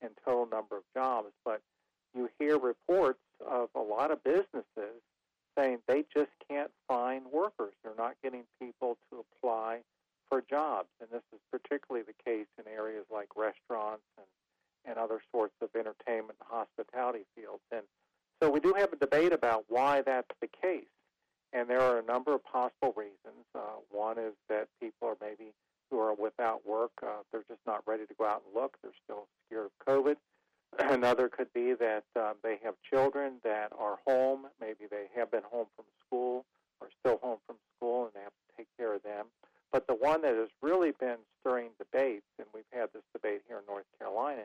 in 0.01 0.10
total 0.24 0.46
number 0.46 0.77
of 0.77 0.84
jobs. 0.94 1.30
But 1.46 1.62
you 2.13 2.30
hear 2.38 2.60
reports 2.60 3.20
of 3.50 3.70
a 3.75 3.80
lot 3.80 4.12
of 4.12 4.24
businesses 4.24 5.01
saying 5.57 5.79
they 5.88 6.03
just 6.13 6.31
can't 6.50 6.72
find 6.88 7.24
workers. 7.31 7.74
They're 7.83 7.93
not 7.98 8.15
getting 8.24 8.43
people 8.60 8.98
to 9.10 9.24
apply 9.24 9.79
for 10.29 10.43
jobs, 10.50 10.89
and 11.00 11.10
this 11.12 11.24
is 11.33 11.39
particularly 11.51 12.05
the 12.05 12.24
case 12.24 12.48
in 12.57 12.72
areas 12.72 13.05
like 13.12 13.29
restaurants 13.36 14.03
and 14.17 14.27
and 14.86 14.98
other 14.98 15.22
sorts 15.31 15.53
of 15.62 15.69
entertainment 15.75 16.38
and 16.41 16.50
hospitality 16.50 17.25
fields. 17.36 17.63
And 17.72 17.83
so 18.41 18.50
we 18.50 18.60
do 18.60 18.74
have 18.74 18.91
a 18.91 18.98
debate 18.98 19.31
about 19.31 19.65
why 19.69 20.01
that's 20.01 20.27
the 20.41 20.50
case. 20.62 20.91
And 21.53 21.69
there 21.69 21.79
are 21.79 22.00
a 22.00 22.03
number 22.03 22.33
of 22.33 22.43
possible 22.43 22.93
reasons. 22.98 23.45
Uh, 23.55 23.79
one 23.89 24.17
is 24.17 24.33
that 24.50 24.67
people 24.81 25.07
are 25.07 25.17
maybe 25.22 25.53
who 25.89 26.00
are 26.00 26.13
without 26.13 26.67
work, 26.67 26.91
uh, 27.03 27.22
they're 27.31 27.45
just 27.48 27.62
not 27.67 27.83
ready 27.86 28.05
to 28.05 28.13
go 28.15 28.25
out 28.25 28.41
and 28.45 28.62
look. 28.62 28.77
They're 28.81 28.91
still 29.03 29.27
scared 29.45 29.67
of 29.67 29.88
COVID. 29.88 30.15
Another 30.80 31.30
could 31.30 31.51
be 31.53 31.74
that 31.74 32.03
um, 32.15 32.36
they 32.44 32.58
have 32.63 32.75
children 32.89 33.34
that 33.44 33.72
are 33.77 34.00
home. 34.08 34.48
Maybe 34.60 34.86
they 34.89 35.06
have 35.15 35.32
been 35.32 35.44
home 35.44 35.68
from 35.75 35.86
school 36.06 36.46
or 36.82 36.89
still 37.00 37.20
home 37.22 37.39
from 37.46 37.58
school 37.77 38.06
and 38.06 38.13
they 38.13 38.22
have 38.22 38.32
to 38.32 38.58
take 38.58 38.68
care 38.77 38.96
of 38.96 39.03
them. 39.03 39.27
But 39.72 39.88
the 39.88 39.96
one 39.96 40.22
that 40.22 40.36
has 40.36 40.50
really 40.62 40.92
been 41.00 41.18
stirring 41.39 41.70
debates, 41.80 42.27
and 42.38 42.48
we've 42.53 42.63
had 42.72 42.89
this 42.94 43.01
debate 43.13 43.42
here 43.48 43.58
in 43.58 43.63
North 43.68 43.86
Carolina, 43.98 44.44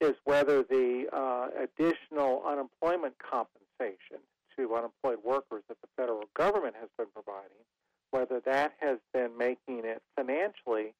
is 0.00 0.14
whether 0.24 0.62
the 0.62 1.06
uh, 1.12 1.48
additional 1.62 2.42
unemployment 2.46 3.14
compensation 3.18 4.18
to 4.56 4.74
unemployed 4.74 5.18
workers 5.24 5.62
that 5.68 5.76
the 5.80 5.88
federal 5.96 6.24
government 6.36 6.74
has 6.80 6.88
been 6.96 7.06
providing, 7.14 7.62
whether 8.10 8.40
that 8.40 8.72
has 8.80 8.98
been 9.12 9.36
making 9.38 9.82
it 9.84 10.02
financially 10.16 10.94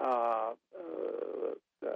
uh, 0.00 0.50
uh, 0.76 1.86
uh, 1.86 1.90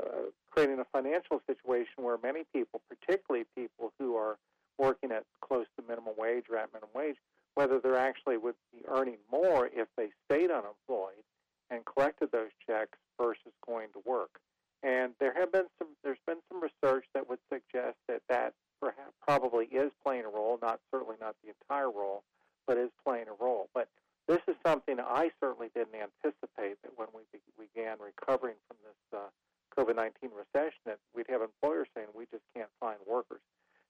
creating 0.58 0.80
a 0.80 0.86
financial 0.90 1.40
situation 1.46 2.02
where 2.02 2.18
many 2.20 2.42
people, 2.52 2.80
particularly 2.88 3.46
people 3.54 3.92
who 4.00 4.16
are 4.16 4.38
working 4.76 5.12
at 5.12 5.22
close 5.40 5.66
to 5.76 5.84
minimum 5.86 6.14
wage 6.18 6.44
or 6.50 6.56
at 6.56 6.68
minimum 6.72 6.90
wage, 6.94 7.16
whether 7.54 7.78
they're 7.78 7.96
actually 7.96 8.36
would 8.36 8.56
be 8.72 8.82
earning 8.88 9.18
more 9.30 9.70
if 9.72 9.86
they 9.96 10.08
stayed 10.26 10.50
unemployed 10.50 11.22
and 11.70 11.84
collected 11.86 12.32
those 12.32 12.50
checks 12.66 12.98
versus 13.20 13.52
going 13.64 13.86
to 13.92 14.02
work. 14.04 14.40
And 14.82 15.12
there 15.20 15.32
have 15.38 15.52
been 15.52 15.66
some, 15.78 15.88
there's 16.02 16.18
been 16.26 16.42
some 16.50 16.60
research 16.60 17.04
that 17.14 17.28
would 17.28 17.38
suggest 17.52 17.94
that 18.08 18.22
that 18.28 18.54
perhaps 18.80 19.14
probably 19.22 19.66
is 19.66 19.92
playing 20.04 20.24
a 20.24 20.28
role, 20.28 20.58
not 20.60 20.80
certainly 20.90 21.16
not 21.20 21.36
the 21.44 21.54
entire 21.54 21.90
role, 21.90 22.24
but 22.66 22.76
is 22.78 22.90
playing 23.06 23.26
a 23.28 23.44
role. 23.44 23.68
But 23.74 23.86
this 24.26 24.40
is 24.48 24.56
something 24.66 24.98
I 24.98 25.30
certainly 25.38 25.68
didn't 25.72 25.94
anticipate 25.94 26.82
that 26.82 26.94
when 26.96 27.08
we 27.14 27.22
began 27.58 27.98
recovering 28.02 28.56
from 28.66 28.76
this 28.82 29.20
uh, 29.20 29.30
COVID-19 29.78 30.30
recession, 30.36 30.80
that 30.86 30.98
we'd 31.14 31.26
have 31.28 31.42
employers 31.42 31.88
saying 31.94 32.08
we 32.14 32.26
just 32.30 32.44
can't 32.54 32.70
find 32.80 32.98
workers. 33.08 33.40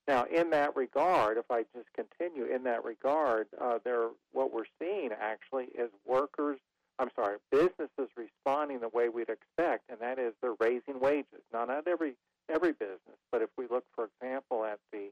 Now, 0.07 0.25
in 0.25 0.51
that 0.51 0.77
regard, 0.77 1.37
if 1.39 1.51
I 1.51 1.65
just 1.75 1.89
continue 1.95 2.45
in 2.45 2.65
that 2.65 2.85
regard, 2.85 3.47
uh, 3.61 3.79
there 3.85 4.09
what 4.33 4.53
we're 4.53 4.65
seeing 4.79 5.11
actually 5.19 5.67
is 5.75 5.91
workers 6.07 6.59
I'm 6.99 7.11
sorry, 7.15 7.37
businesses 7.53 8.11
responding 8.17 8.81
the 8.81 8.89
way 8.89 9.09
we'd 9.09 9.29
expect, 9.29 9.89
and 9.89 10.01
that 10.01 10.19
is 10.19 10.35
they're 10.43 10.57
raising 10.59 10.99
wages. 11.01 11.43
Now, 11.53 11.65
not 11.65 11.87
every 11.87 12.15
every 12.51 12.73
business, 12.73 13.19
but 13.31 13.43
if 13.43 13.51
we 13.57 13.67
look, 13.71 13.85
for 13.95 14.09
example, 14.09 14.65
at 14.65 14.81
the 14.93 15.11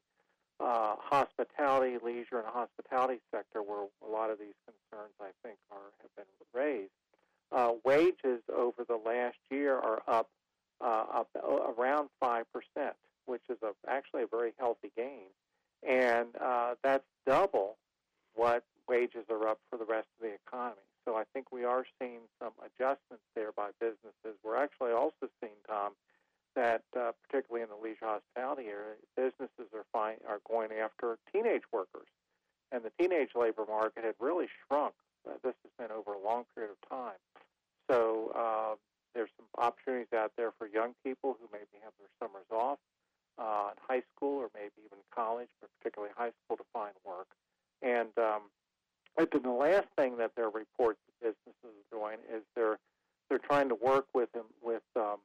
uh, 0.59 0.97
hospitality, 0.99 1.99
leisure, 2.03 2.39
and 2.39 2.47
hospitality 2.47 3.21
sector, 3.31 3.63
where 3.63 3.87
a 4.05 4.11
lot 4.11 4.31
of 4.31 4.39
these 4.39 4.55
concerns, 4.65 5.13
I 5.21 5.31
think, 5.45 5.59
are 5.71 5.93
have 6.03 6.17
been 6.17 6.25
raised, 6.53 6.91
uh, 7.53 7.73
wages 7.85 8.43
over 8.53 8.85
the 8.89 8.97
last 8.97 9.39
year 9.51 9.77
are 9.77 10.03
up 10.09 10.29
uh, 10.81 11.25
around 11.79 12.09
five 12.21 12.45
percent, 12.53 12.97
which 13.27 13.43
is 13.49 13.59
a, 13.63 13.73
actually 13.89 14.23
a 14.23 14.27
very 14.27 14.53
healthy 14.59 14.91
gain, 14.97 15.29
and 15.87 16.29
uh, 16.41 16.75
that's 16.83 17.05
double 17.27 17.77
what 18.35 18.65
wages 18.89 19.25
are 19.31 19.49
up 19.49 19.59
for 19.71 19.79
the 19.79 19.85
rest 19.85 20.09
of 20.19 20.29
the 20.29 20.35
economy. 20.47 20.77
So 21.05 21.17
I 21.17 21.25
think 21.33 21.53
we 21.53 21.65
are 21.65 21.85
seeing 22.01 22.21
some 22.43 22.53
adjustments 22.61 23.25
there 23.35 23.53
by 23.53 23.71
businesses. 23.81 24.39
We're 24.45 24.57
actually 24.57 24.93
also 24.93 25.31
seeing, 25.41 25.55
Tom, 25.69 25.93
that 26.57 26.83
uh, 26.99 27.13
particularly 27.23 27.63
in 27.63 27.69
the 27.69 27.81
leisure 27.83 28.07
hospitality 28.07 28.69
area, 28.69 28.97
businesses 29.17 29.73
are 29.75 29.85
find, 29.93 30.19
are 30.29 30.41
going 30.49 30.71
after 30.73 31.19
teenage 31.33 31.63
workers, 31.73 32.09
and 32.73 32.83
the 32.83 32.91
teenage 32.99 33.31
labor 33.35 33.65
market 33.69 34.05
had 34.05 34.15
really 34.21 34.49
shrunk. 34.67 34.95
Uh, 35.29 35.35
this 35.43 35.55
has 35.63 35.73
been 35.79 35.97
over 35.97 36.13
a 36.13 36.23
long 36.23 36.45
period 36.55 36.73
of 36.73 36.89
time. 36.89 37.19
So 37.91 38.33
uh, 38.35 38.75
there's 39.17 39.33
some 39.41 39.49
opportunities 39.57 40.13
out 40.13 40.33
there 40.37 40.53
for 40.59 40.69
young 40.69 40.93
people 41.03 41.37
who 41.41 41.49
maybe 41.51 41.81
have 41.83 41.97
their 41.97 42.13
summers 42.21 42.45
off 42.53 42.79
uh, 43.41 43.73
in 43.73 43.79
high 43.81 44.05
school 44.13 44.37
or 44.37 44.53
maybe 44.55 44.77
even 44.85 45.01
college, 45.09 45.49
but 45.61 45.71
particularly 45.81 46.13
high 46.15 46.37
school 46.45 46.61
to 46.61 46.69
find 46.73 46.93
work. 47.01 47.33
And 47.81 48.13
um, 48.21 48.53
but 49.17 49.33
then 49.33 49.43
the 49.43 49.51
last 49.51 49.89
thing 49.97 50.19
that 50.19 50.37
their 50.37 50.51
reports 50.51 51.01
businesses 51.21 51.65
are 51.65 51.89
doing 51.91 52.19
is 52.29 52.43
they're 52.55 52.79
they're 53.29 53.39
trying 53.39 53.69
to 53.71 53.75
work 53.75 54.07
with 54.15 54.31
them 54.33 54.47
with 54.63 54.85
um, 54.95 55.25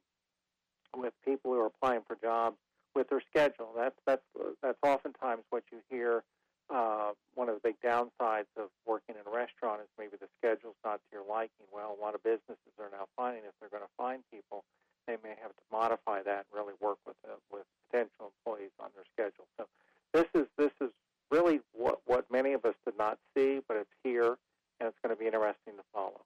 with 0.96 1.12
people 1.24 1.52
who 1.52 1.60
are 1.60 1.66
applying 1.66 2.00
for 2.06 2.16
jobs 2.16 2.56
with 2.94 3.08
their 3.10 3.22
schedule. 3.28 3.72
That's 3.76 3.96
that's 4.06 4.24
that's 4.62 4.78
oftentimes 4.82 5.44
what 5.50 5.64
you 5.70 5.78
hear. 5.90 6.24
Uh, 6.70 7.12
one 7.34 7.48
of 7.48 7.54
the 7.54 7.60
big 7.60 7.76
downsides 7.84 8.48
of 8.56 8.68
working 8.86 9.14
in 9.14 9.24
a 9.26 9.34
restaurant 9.34 9.80
is 9.80 9.88
maybe 9.98 10.16
the 10.20 10.28
schedule's 10.38 10.76
not 10.84 10.96
to 10.96 11.08
your 11.12 11.24
liking. 11.28 11.66
Well, 11.72 11.96
a 11.96 12.00
lot 12.00 12.14
of 12.14 12.22
businesses 12.22 12.72
are 12.78 12.88
now 12.90 13.06
finding 13.16 13.42
if 13.44 13.52
they're 13.60 13.68
going 13.68 13.82
to 13.82 13.96
find 13.96 14.22
people, 14.32 14.64
they 15.06 15.16
may 15.22 15.34
have 15.42 15.50
to 15.50 15.64
modify 15.70 16.22
that 16.22 16.46
and 16.46 16.52
really 16.54 16.74
work 16.80 16.98
with 17.06 17.16
uh, 17.28 17.34
with 17.50 17.64
potential 17.90 18.32
employees 18.32 18.70
on 18.80 18.88
their 18.94 19.04
schedule. 19.12 19.46
So 19.58 19.66
this 20.14 20.26
is 20.34 20.46
this 20.56 20.72
is 20.80 20.90
really 21.30 21.60
what, 21.72 22.00
what 22.06 22.30
many 22.30 22.52
of 22.52 22.64
us 22.64 22.74
did 22.84 22.96
not 22.96 23.18
see, 23.36 23.60
but 23.66 23.76
it's 23.76 23.90
here, 24.04 24.36
and 24.78 24.88
it's 24.88 24.98
going 25.02 25.14
to 25.14 25.18
be 25.18 25.26
interesting 25.26 25.74
to 25.76 25.84
follow. 25.92 26.20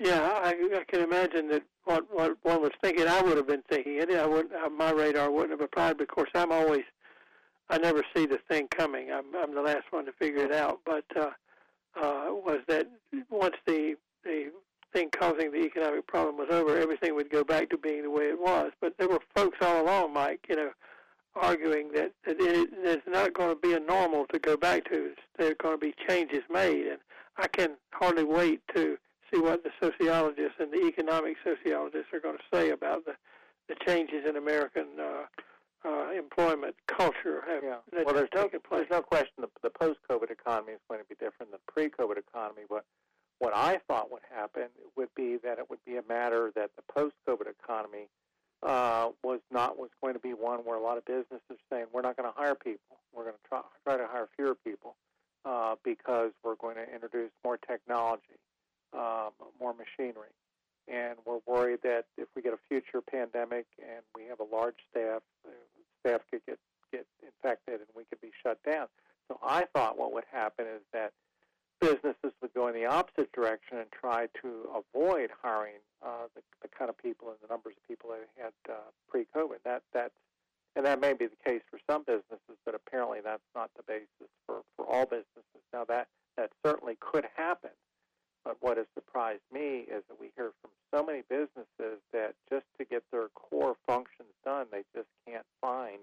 Yeah, 0.00 0.20
I, 0.20 0.50
I 0.50 0.84
can 0.84 1.00
imagine 1.00 1.48
that 1.48 1.62
what 1.84 2.06
what 2.12 2.36
one 2.42 2.62
was 2.62 2.72
thinking, 2.82 3.06
I 3.08 3.20
would 3.22 3.36
have 3.36 3.46
been 3.46 3.62
thinking 3.68 3.96
it. 3.96 4.10
I 4.10 4.26
wouldn't, 4.26 4.54
uh, 4.54 4.68
my 4.68 4.90
radar 4.90 5.30
wouldn't 5.30 5.52
have 5.52 5.60
applied. 5.60 6.00
Of 6.00 6.08
course, 6.08 6.30
I'm 6.34 6.52
always, 6.52 6.84
I 7.70 7.78
never 7.78 8.02
see 8.14 8.26
the 8.26 8.38
thing 8.48 8.68
coming. 8.68 9.10
I'm 9.12 9.34
I'm 9.36 9.54
the 9.54 9.62
last 9.62 9.84
one 9.90 10.06
to 10.06 10.12
figure 10.12 10.44
it 10.44 10.52
out. 10.52 10.80
But 10.84 11.04
uh, 11.16 11.30
uh, 11.96 12.26
was 12.30 12.60
that 12.68 12.88
once 13.30 13.56
the 13.66 13.96
the 14.24 14.50
thing 14.92 15.10
causing 15.10 15.52
the 15.52 15.64
economic 15.64 16.06
problem 16.06 16.36
was 16.36 16.48
over, 16.50 16.78
everything 16.78 17.14
would 17.14 17.30
go 17.30 17.44
back 17.44 17.68
to 17.70 17.78
being 17.78 18.02
the 18.02 18.10
way 18.10 18.24
it 18.24 18.40
was. 18.40 18.72
But 18.80 18.96
there 18.98 19.08
were 19.08 19.20
folks 19.34 19.58
all 19.60 19.82
along, 19.82 20.14
Mike, 20.14 20.46
you 20.48 20.56
know, 20.56 20.70
arguing 21.34 21.92
that, 21.92 22.12
that 22.24 22.36
it, 22.40 22.70
there's 22.82 23.02
not 23.06 23.34
going 23.34 23.54
to 23.54 23.60
be 23.60 23.74
a 23.74 23.80
normal 23.80 24.26
to 24.32 24.38
go 24.38 24.56
back 24.56 24.84
to. 24.90 25.12
There 25.36 25.50
are 25.50 25.54
going 25.54 25.78
to 25.78 25.86
be 25.86 25.94
changes 26.08 26.42
made, 26.50 26.86
and 26.86 26.98
I 27.36 27.48
can 27.48 27.76
hardly 27.92 28.24
wait 28.24 28.62
to 28.74 28.96
see 29.32 29.40
what 29.40 29.62
the 29.62 29.70
sociologists 29.80 30.56
and 30.58 30.72
the 30.72 30.86
economic 30.86 31.36
sociologists 31.44 32.12
are 32.12 32.20
going 32.20 32.38
to 32.38 32.56
say 32.56 32.70
about 32.70 33.04
the, 33.04 33.12
the 33.68 33.76
changes 33.86 34.24
in 34.26 34.36
American 34.36 34.86
uh, 35.00 35.24
uh, 35.84 36.10
employment 36.16 36.74
culture. 36.86 37.42
Have, 37.46 37.62
yeah. 37.62 38.02
Well, 38.04 38.14
there's 38.14 38.28
no, 38.34 38.48
there's 38.70 38.90
no 38.90 39.02
question 39.02 39.32
the, 39.38 39.48
the 39.62 39.70
post-COVID 39.70 40.30
economy 40.30 40.72
is 40.72 40.80
going 40.88 41.00
to 41.00 41.06
be 41.06 41.14
different 41.14 41.52
than 41.52 41.60
the 41.66 41.72
pre-COVID 41.72 42.18
economy. 42.18 42.62
But 42.68 42.84
what 43.38 43.54
I 43.54 43.78
thought 43.86 44.10
would 44.10 44.22
happen 44.34 44.68
would 44.96 45.14
be 45.14 45.36
that 45.44 45.58
it 45.58 45.70
would 45.70 45.84
be 45.86 45.96
a 45.96 46.02
matter 46.08 46.52
that 46.56 46.70
the 46.76 46.82
post-COVID 46.92 47.46
economy 47.48 48.08
uh, 48.62 49.10
was 49.22 49.38
not 49.52 49.78
was 49.78 49.90
going 50.02 50.14
to 50.14 50.20
be 50.20 50.30
one 50.30 50.60
where 50.60 50.76
a 50.76 50.82
lot 50.82 50.98
of 50.98 51.04
businesses 51.04 51.40
are 51.48 51.56
saying 51.70 51.86
we're 51.92 52.02
not 52.02 52.16
going 52.16 52.28
to 52.28 52.36
hire 52.36 52.56
people, 52.56 52.98
we're 53.14 53.22
going 53.22 53.36
to 53.36 53.48
try 53.48 53.60
try 53.84 53.96
to 53.96 54.06
hire 54.10 54.28
fewer 54.36 54.56
people 54.56 54.96
uh, 55.44 55.76
because 55.84 56.32
we're 56.42 56.56
going 56.56 56.74
to 56.74 56.92
introduce 56.92 57.30
more 57.44 57.56
technology, 57.56 58.34
um, 58.92 59.30
more 59.60 59.72
machinery, 59.74 60.34
and 60.88 61.14
we're 61.24 61.38
worried 61.46 61.78
that 61.84 62.06
if 62.16 62.26
we 62.34 62.42
get 62.42 62.52
a 62.52 62.58
future 62.68 63.00
pandemic 63.00 63.66
and 63.78 64.02
we 64.16 64.24
have 64.24 64.40
a 64.40 64.56
large 64.56 64.74
staff 64.90 65.22
could 66.30 66.40
get 66.46 66.58
get 66.92 67.06
infected 67.22 67.80
and 67.80 67.88
we 67.94 68.04
could 68.04 68.20
be 68.20 68.30
shut 68.42 68.58
down. 68.64 68.86
So 69.28 69.38
I 69.42 69.66
thought 69.74 69.98
what 69.98 70.12
would 70.14 70.24
happen 70.48 70.66
is 70.66 70.82
that 70.92 71.12
businesses 71.80 72.32
would 72.40 72.52
go 72.54 72.68
in 72.68 72.74
the 72.74 72.86
opposite 72.86 73.30
direction 73.32 73.78
and 73.78 73.86
try 73.92 74.26
to 74.42 74.68
avoid 74.74 75.30
hiring 75.42 75.78
uh, 76.04 76.26
the, 76.34 76.42
the 76.62 76.68
kind 76.68 76.88
of 76.88 76.98
people 76.98 77.28
and 77.28 77.36
the 77.42 77.52
numbers 77.52 77.74
of 77.76 77.86
people 77.86 78.10
they 78.10 78.42
had 78.42 78.52
uh, 78.68 78.90
pre-COVID. 79.08 79.62
That 79.64 79.82
that's 79.92 80.14
and 80.76 80.86
that 80.86 81.00
may 81.00 81.12
be 81.12 81.26
the 81.26 81.50
case 81.50 81.62
for 81.70 81.80
some 81.90 82.04
businesses, 82.04 82.56
but 82.64 82.74
apparently 82.74 83.18
that's 83.22 83.42
not 83.54 83.70
the 83.76 83.82
basis 83.82 84.30
for, 84.46 84.62
for 84.76 84.86
all 84.86 85.06
businesses. 85.06 85.62
Now 85.72 85.84
that 85.84 86.08
that 86.36 86.50
certainly 86.64 86.96
could 87.00 87.26
happen, 87.36 87.70
but 88.44 88.56
what 88.60 88.76
has 88.76 88.86
surprised 88.94 89.42
me 89.52 89.86
is 89.90 90.02
that 90.08 90.20
we 90.20 90.30
hear 90.36 90.52
from 90.60 90.70
so 90.94 91.04
many 91.04 91.22
businesses 91.28 92.00
that 92.12 92.34
just 92.50 92.66
to 92.78 92.84
get 92.84 93.02
their 93.12 93.28
core 93.34 93.76
functions 93.86 94.34
done, 94.44 94.66
they 94.72 94.82
just 94.94 95.08
can't 95.26 95.46
find 95.60 95.98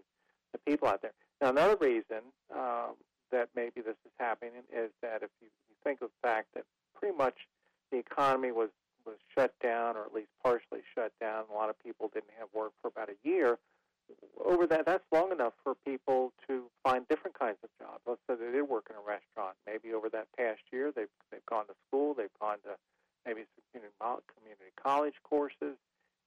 the 0.54 0.60
people 0.60 0.88
out 0.88 1.02
there. 1.02 1.14
Now 1.42 1.50
another 1.50 1.78
reason 1.80 2.24
um, 2.54 2.96
that 3.32 3.50
maybe 3.56 3.82
this 3.82 4.00
is 4.06 4.12
happening 4.20 4.52
is 4.72 4.92
that 5.02 5.24
if 5.24 5.30
you, 5.42 5.48
you 5.68 5.76
think 5.84 6.02
of 6.02 6.10
the 6.10 6.28
fact 6.28 6.48
that 6.56 6.64
pretty 6.98 7.16
much 7.16 7.36
the 7.92 7.98
economy 7.98 8.52
was 8.52 8.70
was 9.06 9.18
shut 9.38 9.54
down 9.62 9.96
or 9.96 10.02
at 10.02 10.14
least 10.14 10.34
partially 10.42 10.82
shut 10.96 11.12
down, 11.22 11.44
a 11.52 11.54
lot 11.54 11.70
of 11.70 11.78
people 11.78 12.10
didn't 12.12 12.34
have 12.40 12.48
work 12.56 12.72
for 12.82 12.88
about 12.88 13.08
a 13.08 13.20
year. 13.22 13.60
Over 14.44 14.66
that, 14.66 14.88
that's 14.88 15.06
long 15.12 15.32
enough 15.32 15.54
for 15.64 15.76
people 15.86 16.34
to 16.48 16.66
find 16.84 17.08
different 17.08 17.38
kinds 17.38 17.58
of 17.62 17.70
jobs. 17.78 18.02
Let's 18.08 18.22
say 18.26 18.34
they 18.34 18.52
did 18.52 18.66
work 18.66 18.88
in 18.90 18.96
a 18.96 19.06
restaurant. 19.06 19.58
Maybe 19.68 19.94
over 19.94 20.10
that 20.10 20.26
past 20.38 20.62
year, 20.72 20.92
they've 20.96 21.14
they've 21.30 21.46
gone 21.46 21.68
to 21.68 21.76
school, 21.88 22.14
they've 22.14 22.34
gone 22.40 22.58
to 22.66 22.74
maybe 23.26 23.46
some 23.54 23.66
community 23.70 23.94
community 24.34 24.72
college 24.82 25.18
courses, 25.22 25.78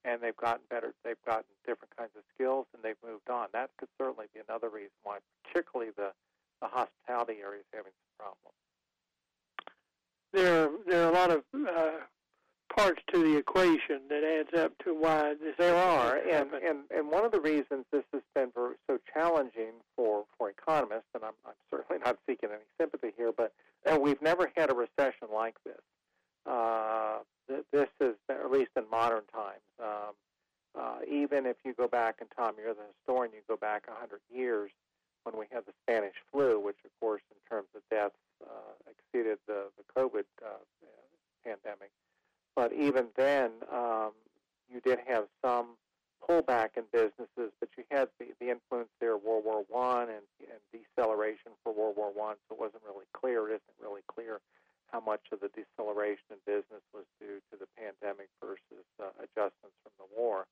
and 0.05 0.21
they've 0.21 0.35
gotten 0.35 0.63
better. 0.69 0.93
They've 1.03 1.23
gotten 1.25 1.51
different 1.67 1.95
kinds 1.97 2.15
of 2.15 2.23
skills, 2.35 2.67
and 2.73 2.83
they've 2.83 2.99
moved 3.03 3.29
on. 3.29 3.47
That 3.51 3.71
could 3.79 3.89
certainly 3.97 4.27
be 4.33 4.39
another 4.39 4.69
reason 4.69 4.95
why, 5.03 5.19
particularly 5.43 5.91
the 5.95 6.11
the 6.61 6.67
hospitality 6.67 7.37
area 7.41 7.61
is 7.61 7.65
having 7.73 7.91
some 7.95 8.13
problems. 8.19 8.59
There, 10.33 10.69
there 10.87 11.05
are 11.05 11.09
a 11.09 11.13
lot 11.13 11.31
of 11.31 11.43
uh, 11.55 12.03
parts 12.89 13.01
to 13.13 13.23
the 13.23 13.37
equation 13.37 14.01
that 14.09 14.23
adds 14.23 14.59
up 14.59 14.71
to 14.83 14.93
why 14.93 15.33
this. 15.41 15.53
There 15.57 15.75
are, 15.75 16.17
and, 16.17 16.53
and 16.53 16.79
and 16.95 17.11
one 17.11 17.25
of 17.25 17.31
the 17.31 17.39
reasons 17.39 17.85
this 17.91 18.03
has 18.13 18.21
been 18.33 18.51
so 18.55 18.99
challenging 19.13 19.73
for 19.95 20.25
for 20.37 20.49
economists, 20.49 21.09
and 21.13 21.23
I'm, 21.23 21.33
I'm 21.45 21.53
certainly 21.69 22.01
not 22.03 22.17
seeking 22.27 22.49
any 22.49 22.63
sympathy 22.79 23.11
here, 23.15 23.31
but 23.35 23.53
uh, 23.85 23.99
we've 23.99 24.21
never 24.21 24.51
had 24.55 24.71
a 24.71 24.73
recession 24.73 25.27
like 25.33 25.55
this. 25.63 25.81
Uh, 26.45 27.19
this 27.47 27.89
is 27.99 28.15
at 28.29 28.51
least 28.51 28.71
in 28.75 28.83
modern 28.89 29.23
times. 29.33 29.65
Um, 29.79 30.13
uh, 30.79 30.99
even 31.09 31.45
if 31.45 31.57
you 31.65 31.73
go 31.73 31.87
back, 31.87 32.17
and 32.21 32.29
Tom, 32.37 32.53
you're 32.57 32.73
the 32.73 32.85
historian, 32.97 33.33
you 33.33 33.41
go 33.47 33.57
back 33.57 33.87
100 33.87 34.21
years 34.33 34.71
when 35.23 35.35
we 35.35 35.45
had 35.51 35.65
the 35.65 35.73
Spanish 35.83 36.13
flu, 36.31 36.59
which, 36.59 36.77
of 36.85 36.91
course, 36.99 37.23
in 37.31 37.37
terms 37.49 37.67
of 37.75 37.81
deaths, 37.89 38.15
uh, 38.45 38.77
exceeded 38.85 39.39
the, 39.47 39.65
the 39.77 39.83
COVID 39.99 40.25
uh, 40.45 40.61
pandemic. 41.43 41.89
But 42.59 42.73
even 42.73 43.07
then, 43.15 43.51
um, 43.71 44.11
you 44.67 44.81
did 44.83 44.99
have 45.07 45.31
some 45.39 45.79
pullback 46.19 46.75
in 46.75 46.83
businesses, 46.91 47.55
but 47.57 47.69
you 47.77 47.85
had 47.89 48.09
the, 48.19 48.35
the 48.41 48.51
influence 48.51 48.89
there 48.99 49.15
of 49.15 49.23
World 49.23 49.45
War 49.45 49.63
One 49.69 50.09
and, 50.11 50.27
and 50.43 50.59
deceleration 50.75 51.55
for 51.63 51.71
World 51.71 51.95
War 51.95 52.11
One, 52.11 52.35
so 52.35 52.55
it 52.55 52.59
wasn't 52.59 52.83
really 52.83 53.07
clear. 53.15 53.47
It 53.47 53.63
isn't 53.63 53.79
really 53.81 54.01
clear 54.11 54.41
how 54.91 54.99
much 54.99 55.21
of 55.31 55.39
the 55.39 55.47
deceleration 55.55 56.35
in 56.35 56.39
business 56.45 56.83
was 56.93 57.05
due 57.15 57.39
to 57.47 57.55
the 57.55 57.69
pandemic 57.79 58.27
versus 58.43 58.83
uh, 58.99 59.07
adjustments 59.23 59.79
from 59.79 59.95
the 59.95 60.11
war. 60.11 60.43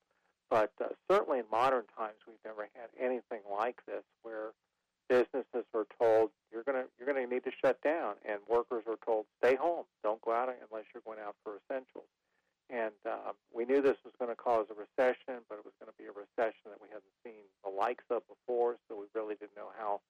But 0.49 0.71
uh, 0.79 0.95
certainly 1.11 1.39
in 1.39 1.45
modern 1.51 1.91
times, 1.91 2.23
we've 2.23 2.39
never 2.45 2.69
had 2.71 2.87
anything 2.95 3.43
like 3.51 3.83
this, 3.85 4.07
where 4.23 4.55
businesses 5.09 5.65
were 5.73 5.87
told 5.99 6.31
you're 6.51 6.63
going 6.63 6.77
to 6.83 6.87
you're 6.97 7.13
to 7.13 7.27
need 7.27 7.43
to 7.43 7.51
shut 7.61 7.81
down, 7.81 8.15
and 8.27 8.39
workers 8.49 8.83
were 8.85 8.99
told 9.05 9.25
stay 9.39 9.55
home, 9.55 9.85
don't 10.03 10.21
go 10.21 10.31
out 10.31 10.49
unless 10.49 10.85
you're 10.93 11.03
going 11.05 11.19
out 11.19 11.35
for 11.43 11.59
essentials. 11.63 12.07
And 12.69 12.99
uh, 13.07 13.31
we 13.53 13.63
knew 13.63 13.81
this 13.81 13.95
was 14.03 14.13
going 14.19 14.29
to 14.29 14.35
cause 14.35 14.67
a 14.69 14.75
recession, 14.75 15.39
but 15.47 15.55
it 15.55 15.63
was 15.63 15.73
going 15.79 15.87
to 15.87 15.95
be 15.95 16.03
a 16.03 16.11
recession 16.11 16.67
that 16.67 16.83
we 16.83 16.89
hadn't 16.91 17.15
seen 17.23 17.47
the 17.63 17.71
likes 17.71 18.03
of 18.11 18.23
before, 18.27 18.75
so 18.87 18.99
we 18.99 19.07
really 19.15 19.35
didn't 19.35 19.55
know 19.55 19.71
how 19.77 20.01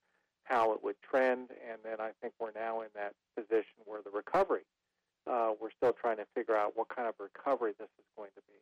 how 0.43 0.73
it 0.73 0.83
would 0.83 0.95
trend. 1.01 1.49
And 1.69 1.77
then 1.83 2.01
I 2.01 2.11
think 2.21 2.33
we're 2.39 2.55
now 2.55 2.81
in 2.81 2.89
that 2.95 3.13
position 3.35 3.85
where 3.85 4.01
the 4.01 4.09
recovery, 4.09 4.65
uh, 5.29 5.51
we're 5.61 5.75
still 5.75 5.93
trying 5.93 6.17
to 6.17 6.25
figure 6.33 6.55
out 6.55 6.73
what 6.75 6.89
kind 6.89 7.07
of 7.07 7.13
recovery 7.19 7.73
this 7.77 7.89
is 7.99 8.05
going 8.15 8.31
to 8.33 8.41
be. 8.47 8.57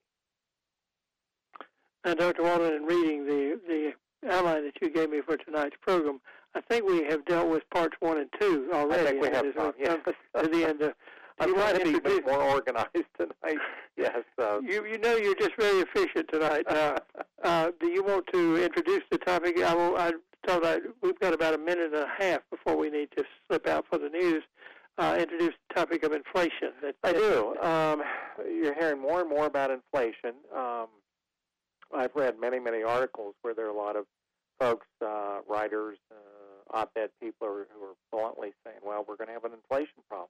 And 2.04 2.20
Dr. 2.20 2.44
Walden, 2.44 2.74
in 2.74 2.84
reading 2.84 3.26
the 3.26 3.60
the 3.66 3.94
outline 4.30 4.64
that 4.66 4.74
you 4.82 4.90
gave 4.90 5.10
me 5.10 5.22
for 5.26 5.38
tonight's 5.38 5.76
program, 5.82 6.20
I 6.56 6.62
think 6.62 6.86
we 6.86 7.04
have 7.06 7.26
dealt 7.26 7.50
with 7.50 7.70
parts 7.70 7.96
one 8.00 8.18
and 8.18 8.30
two 8.40 8.70
already. 8.74 9.02
I 9.02 9.12
think 9.12 9.22
we 9.22 9.30
have 9.30 9.46
some, 9.58 9.74
yes. 9.78 10.00
to 10.06 10.48
the 10.48 10.66
end 10.68 10.82
of 10.82 10.94
I'm 11.40 11.54
trying 11.54 11.94
to 11.94 12.02
be 12.02 12.22
more 12.22 12.42
organized 12.42 12.90
tonight. 13.18 13.60
Yes. 13.98 14.20
Uh, 14.42 14.62
you 14.62 14.86
you 14.86 14.98
know 14.98 15.18
you're 15.18 15.36
just 15.36 15.52
very 15.60 15.80
efficient 15.82 16.30
tonight. 16.32 16.66
Uh, 16.68 16.98
uh, 17.44 17.72
do 17.80 17.90
you 17.90 18.04
want 18.04 18.26
to 18.34 18.64
introduce 18.64 19.04
the 19.12 19.18
topic? 19.18 19.62
I 19.62 19.74
will. 19.74 19.98
I 19.98 20.14
thought 20.48 20.66
I, 20.66 20.78
we've 21.02 21.20
got 21.20 21.34
about 21.34 21.54
a 21.54 21.58
minute 21.58 21.94
and 21.94 21.96
a 21.96 22.08
half 22.18 22.42
before 22.50 22.78
we 22.78 22.90
need 22.90 23.10
to 23.18 23.24
slip 23.48 23.68
out 23.68 23.86
for 23.90 23.98
the 23.98 24.10
news. 24.10 24.44
Uh, 24.98 25.18
introduce 25.20 25.54
the 25.68 25.76
topic 25.76 26.04
of 26.04 26.14
inflation. 26.14 26.72
That, 26.82 26.96
I 27.04 27.12
do. 27.12 27.58
Um, 27.62 28.02
you're 28.48 28.74
hearing 28.74 29.02
more 29.02 29.20
and 29.20 29.30
more 29.30 29.46
about 29.46 29.72
inflation. 29.72 30.36
Um, 30.56 30.88
I've 31.94 32.16
read 32.16 32.36
many 32.40 32.60
many 32.60 32.82
articles 32.82 33.36
where 33.42 33.54
there 33.54 33.66
are 33.66 33.72
a 33.72 33.78
lot 33.78 33.98
of 33.98 34.06
folks, 34.60 34.88
uh, 35.02 35.40
writers, 35.48 35.98
uh, 36.12 36.78
op-ed 36.78 37.10
people 37.22 37.48
who 37.48 37.86
are 37.86 37.96
bluntly 38.12 38.54
saying, 38.64 38.80
"Well, 38.84 39.06
we're 39.08 39.18
going 39.18 39.28
to 39.28 39.34
have 39.34 39.46
an 39.46 39.54
inflation 39.54 40.04
problem." 40.10 40.30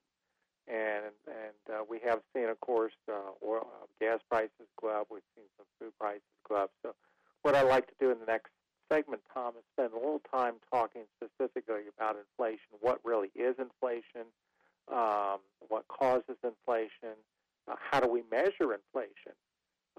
and 0.68 1.14
and 1.28 1.62
uh, 1.70 1.84
we 1.88 2.00
have 2.06 2.20
seen, 2.34 2.50
of 2.50 2.60
course, 2.60 2.94
uh, 3.10 3.32
oil, 3.46 3.68
uh, 3.68 3.86
gas 4.00 4.20
prices 4.30 4.68
go 4.82 4.90
up. 4.90 5.08
We've 5.12 5.22
seen 5.36 5.46
some 5.58 5.66
food 5.80 5.94
prices 6.00 6.22
go 6.48 6.56
up. 6.56 6.72
So, 6.82 6.96
what 7.44 7.56
I'd 7.56 7.68
like 7.68 7.88
to 7.88 7.94
do 8.00 8.12
in 8.12 8.20
the 8.20 8.26
next 8.26 8.52
segment, 8.92 9.22
Tom, 9.34 9.54
is 9.58 9.64
spend 9.74 9.94
a 9.94 9.98
little 9.98 10.22
time 10.34 10.56
talking 10.74 11.04
specifically 11.18 11.84
about 11.96 12.18
inflation. 12.18 12.82
What 12.82 13.00
really 13.04 13.30
is 13.36 13.56
inflation? 13.60 14.32
Um, 14.92 15.40
what 15.68 15.88
causes 15.88 16.38
inflation? 16.44 17.18
Uh, 17.68 17.76
how 17.92 18.00
do 18.00 18.10
we 18.10 18.24
measure 18.32 18.74
inflation? 18.74 19.38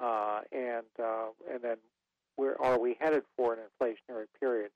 Uh, 0.02 0.40
and 0.52 0.86
uh, 0.98 1.30
and 1.50 1.62
then, 1.62 1.76
where 2.36 2.60
are 2.60 2.78
we 2.78 2.96
headed 3.00 3.22
for 3.36 3.54
an 3.54 3.60
inflationary 3.60 4.26
period 4.38 4.70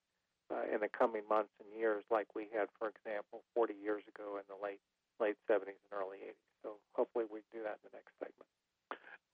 uh, 0.50 0.62
in 0.72 0.80
the 0.80 0.88
coming 0.88 1.22
months 1.28 1.50
and 1.60 1.78
years, 1.78 2.02
like 2.10 2.26
we 2.34 2.48
had, 2.52 2.68
for 2.78 2.88
example, 2.88 3.42
40 3.54 3.74
years 3.82 4.02
ago 4.08 4.36
in 4.36 4.42
the 4.48 4.56
late 4.62 4.80
late 5.20 5.36
70s 5.50 5.68
and 5.68 5.92
early 5.92 6.18
80s. 6.18 6.32
So 6.62 6.70
hopefully 6.94 7.26
we 7.30 7.40
do 7.52 7.62
that 7.62 7.78
in 7.84 7.90
the 7.90 7.96
next 7.98 8.12
segment. 8.18 8.48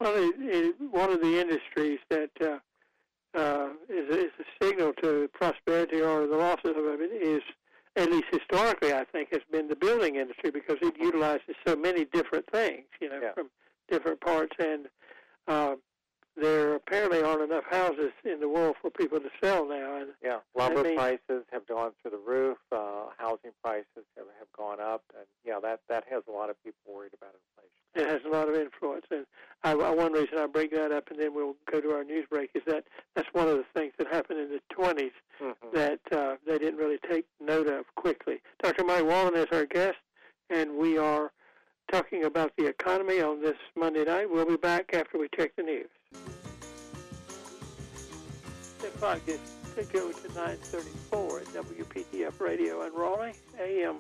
Well, 0.01 0.15
it, 0.17 0.35
it, 0.39 0.75
one 0.91 1.11
of 1.11 1.21
the 1.21 1.41
industries 1.41 2.01
that 2.11 2.31
uh, 2.41 3.39
uh, 3.39 3.69
is, 3.89 4.15
is 4.17 4.33
a 4.41 4.65
signal 4.65 4.93
to 5.03 5.29
prosperity 5.33 6.01
or 6.01 6.27
the 6.27 6.37
losses 6.37 6.75
of 6.77 7.01
it 7.01 7.13
is, 7.13 7.43
at 7.95 8.11
least 8.11 8.27
historically, 8.31 8.93
I 8.93 9.05
think, 9.05 9.29
has 9.33 9.43
been 9.51 9.69
the 9.69 9.77
building 9.77 10.17
industry 10.17 10.51
because 10.51 10.77
it 10.83 10.95
utilizes 11.01 11.55
so 11.67 11.77
many 11.77 12.05
different 12.05 12.45
things, 12.53 12.85
you 13.01 13.09
know, 13.09 13.21
yeah. 13.23 13.33
from 13.33 13.49
different 13.89 14.21
parts. 14.21 14.55
And 14.59 14.89
uh, 15.49 15.77
there 16.37 16.75
apparently 16.75 17.23
aren't 17.23 17.43
enough 17.43 17.65
houses 17.71 18.13
in 18.25 18.41
the 18.41 18.49
world 18.49 18.77
for 18.81 18.91
people 18.91 19.19
to 19.19 19.31
sell 19.43 19.67
now. 19.67 19.97
And 19.97 20.09
yeah, 20.23 20.39
lumber 20.55 20.83
prices 20.95 21.45
have 21.51 21.67
gone 21.67 21.93
through 22.03 22.13
the 22.13 22.19
roof. 22.19 22.59
Uh, 22.71 23.07
housing 23.17 23.53
prices 23.63 24.05
have, 24.17 24.27
have 24.39 24.53
gone 24.57 24.81
up, 24.81 25.03
and 25.17 25.27
yeah, 25.45 25.59
that 25.63 25.81
that 25.89 26.05
has 26.11 26.23
a 26.29 26.33
lot 26.33 26.51
of 26.51 26.63
people 26.63 26.79
worried 26.95 27.13
about 27.15 27.35
inflation. 27.35 27.73
It 27.95 28.07
has 28.07 28.21
a 28.27 28.29
lot 28.29 28.49
of 28.49 28.55
influence, 28.55 29.07
and 29.11 29.25
I, 29.65 29.75
one 29.75 30.13
reason 30.13 30.39
I 30.39 30.47
bring 30.47 30.69
that 30.73 30.93
up, 30.93 31.11
and 31.11 31.19
then 31.19 31.35
we'll 31.35 31.57
go 31.71 31.81
to 31.81 31.93
our 31.93 32.05
news 32.05 32.27
break, 32.29 32.51
is 32.55 32.63
that 32.67 32.85
that's 33.15 33.29
one 33.33 33.49
of 33.49 33.57
the 33.57 33.65
things 33.75 33.95
that 33.99 34.09
happened 34.13 34.39
in 34.39 34.51
the 34.51 34.61
20s 34.75 35.11
mm-hmm. 35.43 35.53
that 35.73 36.01
uh, 36.13 36.37
they 36.47 36.59
didn't 36.59 36.79
really 36.79 36.99
take 37.11 37.25
note 37.41 37.67
of 37.69 37.87
quickly. 37.95 38.43
Dr. 38.63 38.85
Mike 38.85 39.07
Walden 39.07 39.41
is 39.41 39.47
our 39.51 39.65
guest, 39.65 39.97
and 40.51 40.77
we 40.77 40.99
are 40.99 41.33
talking 41.91 42.25
about 42.25 42.53
the 42.59 42.67
economy 42.67 43.21
on 43.21 43.41
this 43.41 43.57
Monday 43.77 44.05
night. 44.05 44.29
We'll 44.31 44.47
be 44.47 44.57
back 44.57 44.91
after 44.93 45.19
we 45.19 45.29
check 45.35 45.57
the 45.57 45.63
news. 45.63 45.89
Is 48.97 49.39
to 49.77 49.85
go 49.93 50.11
to 50.11 50.29
934 50.29 51.41
at 51.41 51.47
WPTF 51.49 52.41
Radio 52.41 52.83
in 52.87 52.95
Raleigh, 52.95 53.35
AM 53.61 53.99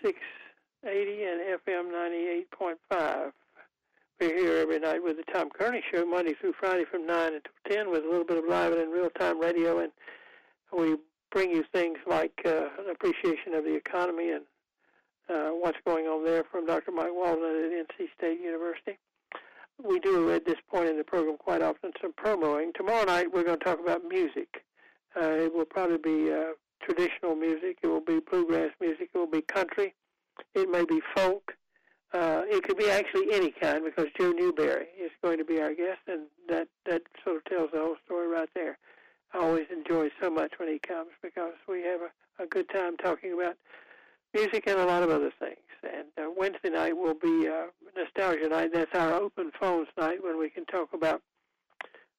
680 0.00 1.24
and 1.24 1.58
FM 1.66 1.90
98.5. 2.92 3.32
We're 4.20 4.38
here 4.38 4.58
every 4.58 4.78
night 4.78 5.02
with 5.02 5.16
the 5.16 5.24
Tom 5.32 5.50
Kearney 5.50 5.82
Show, 5.90 6.06
Monday 6.06 6.34
through 6.40 6.52
Friday 6.52 6.84
from 6.84 7.04
9 7.04 7.34
until 7.34 7.52
10 7.68 7.90
with 7.90 8.04
a 8.04 8.08
little 8.08 8.24
bit 8.24 8.38
of 8.38 8.44
live 8.44 8.74
and 8.74 8.92
real-time 8.92 9.40
radio. 9.40 9.80
And 9.80 9.90
we 10.72 10.94
bring 11.32 11.50
you 11.50 11.64
things 11.72 11.98
like 12.06 12.40
uh, 12.46 12.68
an 12.78 12.88
appreciation 12.92 13.54
of 13.54 13.64
the 13.64 13.74
economy 13.74 14.30
and 14.30 14.44
uh, 15.28 15.48
what's 15.48 15.78
going 15.84 16.06
on 16.06 16.24
there 16.24 16.44
from 16.44 16.64
Dr. 16.64 16.92
Mike 16.92 17.12
Walden 17.12 17.42
at 17.42 17.88
NC 17.88 18.06
State 18.16 18.40
University 18.40 18.98
we 19.82 19.98
do 20.00 20.30
at 20.32 20.46
this 20.46 20.56
point 20.70 20.88
in 20.88 20.96
the 20.96 21.04
program 21.04 21.36
quite 21.36 21.62
often 21.62 21.92
some 22.00 22.12
promoing. 22.12 22.72
Tomorrow 22.74 23.04
night 23.04 23.32
we're 23.32 23.44
going 23.44 23.58
to 23.58 23.64
talk 23.64 23.80
about 23.80 24.02
music. 24.08 24.64
Uh, 25.20 25.30
it 25.30 25.54
will 25.54 25.64
probably 25.64 25.98
be 25.98 26.32
uh, 26.32 26.52
traditional 26.82 27.34
music. 27.34 27.78
It 27.82 27.86
will 27.86 28.00
be 28.00 28.20
bluegrass 28.20 28.70
music. 28.80 29.10
It 29.14 29.18
will 29.18 29.26
be 29.26 29.42
country. 29.42 29.94
It 30.54 30.70
may 30.70 30.84
be 30.84 31.00
folk. 31.14 31.54
Uh, 32.12 32.42
it 32.46 32.62
could 32.62 32.78
be 32.78 32.90
actually 32.90 33.32
any 33.32 33.50
kind 33.50 33.84
because 33.84 34.06
Joe 34.18 34.32
Newberry 34.32 34.86
is 34.98 35.10
going 35.22 35.38
to 35.38 35.44
be 35.44 35.60
our 35.60 35.74
guest, 35.74 36.00
and 36.06 36.26
that 36.48 36.68
that 36.86 37.02
sort 37.24 37.36
of 37.38 37.44
tells 37.44 37.70
the 37.72 37.78
whole 37.78 37.96
story 38.04 38.28
right 38.28 38.48
there. 38.54 38.78
I 39.34 39.38
always 39.38 39.66
enjoy 39.70 40.10
so 40.20 40.30
much 40.30 40.52
when 40.58 40.68
he 40.68 40.78
comes 40.78 41.10
because 41.22 41.54
we 41.68 41.82
have 41.82 42.00
a, 42.00 42.42
a 42.42 42.46
good 42.46 42.68
time 42.70 42.96
talking 42.96 43.32
about 43.32 43.56
music 44.36 44.66
and 44.66 44.78
a 44.78 44.84
lot 44.84 45.02
of 45.02 45.10
other 45.10 45.32
things. 45.38 45.56
And 45.82 46.08
uh, 46.18 46.30
Wednesday 46.36 46.70
night 46.70 46.96
will 46.96 47.14
be 47.14 47.48
uh, 47.48 47.66
nostalgia 47.96 48.48
night. 48.48 48.70
That's 48.72 48.94
our 48.94 49.14
open 49.14 49.50
phones 49.58 49.88
night 49.98 50.22
when 50.22 50.38
we 50.38 50.50
can 50.50 50.64
talk 50.66 50.92
about 50.92 51.22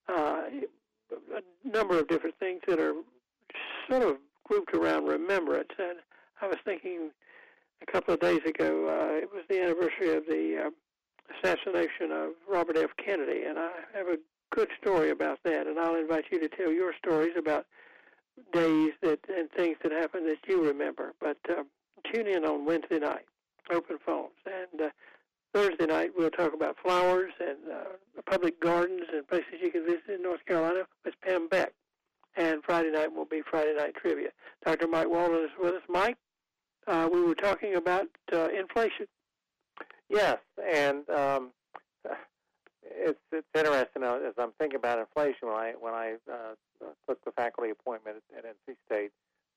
uh, 0.09 0.43
a 1.11 1.67
number 1.67 1.99
of 1.99 2.07
different 2.07 2.35
things 2.39 2.61
that 2.67 2.79
are 2.79 2.95
sort 3.89 4.03
of 4.03 4.17
grouped 4.43 4.73
around 4.73 5.05
remembrance. 5.05 5.69
And 5.77 5.99
I 6.41 6.47
was 6.47 6.57
thinking 6.65 7.11
a 7.81 7.91
couple 7.91 8.13
of 8.13 8.19
days 8.19 8.41
ago, 8.45 8.87
uh, 8.87 9.15
it 9.17 9.29
was 9.33 9.43
the 9.49 9.61
anniversary 9.61 10.15
of 10.15 10.25
the 10.25 10.65
uh, 10.65 10.69
assassination 11.37 12.11
of 12.11 12.31
Robert 12.49 12.77
F. 12.77 12.91
Kennedy, 13.03 13.43
and 13.43 13.59
I 13.59 13.71
have 13.93 14.07
a 14.07 14.17
good 14.51 14.69
story 14.81 15.09
about 15.09 15.39
that. 15.43 15.67
And 15.67 15.77
I'll 15.77 15.95
invite 15.95 16.25
you 16.31 16.39
to 16.39 16.47
tell 16.47 16.71
your 16.71 16.93
stories 16.97 17.33
about 17.37 17.65
days 18.53 18.91
that 19.01 19.19
and 19.35 19.49
things 19.51 19.77
that 19.83 19.91
happened 19.91 20.25
that 20.27 20.37
you 20.47 20.63
remember. 20.63 21.13
But 21.19 21.37
uh, 21.49 21.63
tune 22.11 22.27
in 22.27 22.45
on 22.45 22.65
Wednesday 22.65 22.99
night, 22.99 23.25
open 23.71 23.97
phones, 24.05 24.31
and 24.45 24.81
uh, 24.81 24.89
Thursday 25.53 25.85
night 25.85 26.11
we'll 26.17 26.29
talk 26.29 26.53
about 26.53 26.75
flowers 26.83 27.31
and 27.39 27.57
uh, 27.71 28.21
public 28.29 28.59
gardens 28.59 29.03
and 29.13 29.27
places 29.27 29.53
you 29.61 29.71
can 29.71 29.85
visit 29.85 30.09
in 30.15 30.21
North 30.21 30.45
Carolina 30.45 30.83
with 31.05 31.13
Pam 31.21 31.47
Beck. 31.47 31.73
And 32.35 32.61
Friday 32.63 32.91
night 32.91 33.11
will 33.11 33.25
be 33.25 33.41
Friday 33.49 33.73
night 33.75 33.95
trivia. 33.95 34.29
Dr. 34.63 34.87
Mike 34.87 35.09
Walden 35.09 35.45
is 35.45 35.49
with 35.59 35.73
us. 35.73 35.81
Mike, 35.89 36.17
uh, 36.85 37.09
we 37.11 37.21
were 37.21 37.33
talking 37.33 37.75
about 37.75 38.07
uh, 38.31 38.49
inflation. 38.49 39.07
Yes, 40.09 40.37
and 40.71 41.09
um, 41.09 41.51
it's 42.83 43.19
it's 43.31 43.47
interesting 43.55 44.03
as 44.03 44.33
I'm 44.37 44.51
thinking 44.59 44.77
about 44.77 44.99
inflation. 44.99 45.47
When 45.47 45.57
I 45.57 45.73
when 45.79 45.93
I 45.93 46.15
uh, 46.31 46.85
took 47.07 47.23
the 47.25 47.31
faculty 47.31 47.71
appointment 47.71 48.17
at, 48.37 48.45
at 48.45 48.55
NC 48.55 48.75
State, 48.85 49.11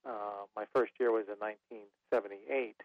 uh, 0.07 0.45
my 0.57 0.65
first 0.75 0.93
year 0.99 1.13
was 1.13 1.25
in 1.29 1.39
1978, 1.39 2.77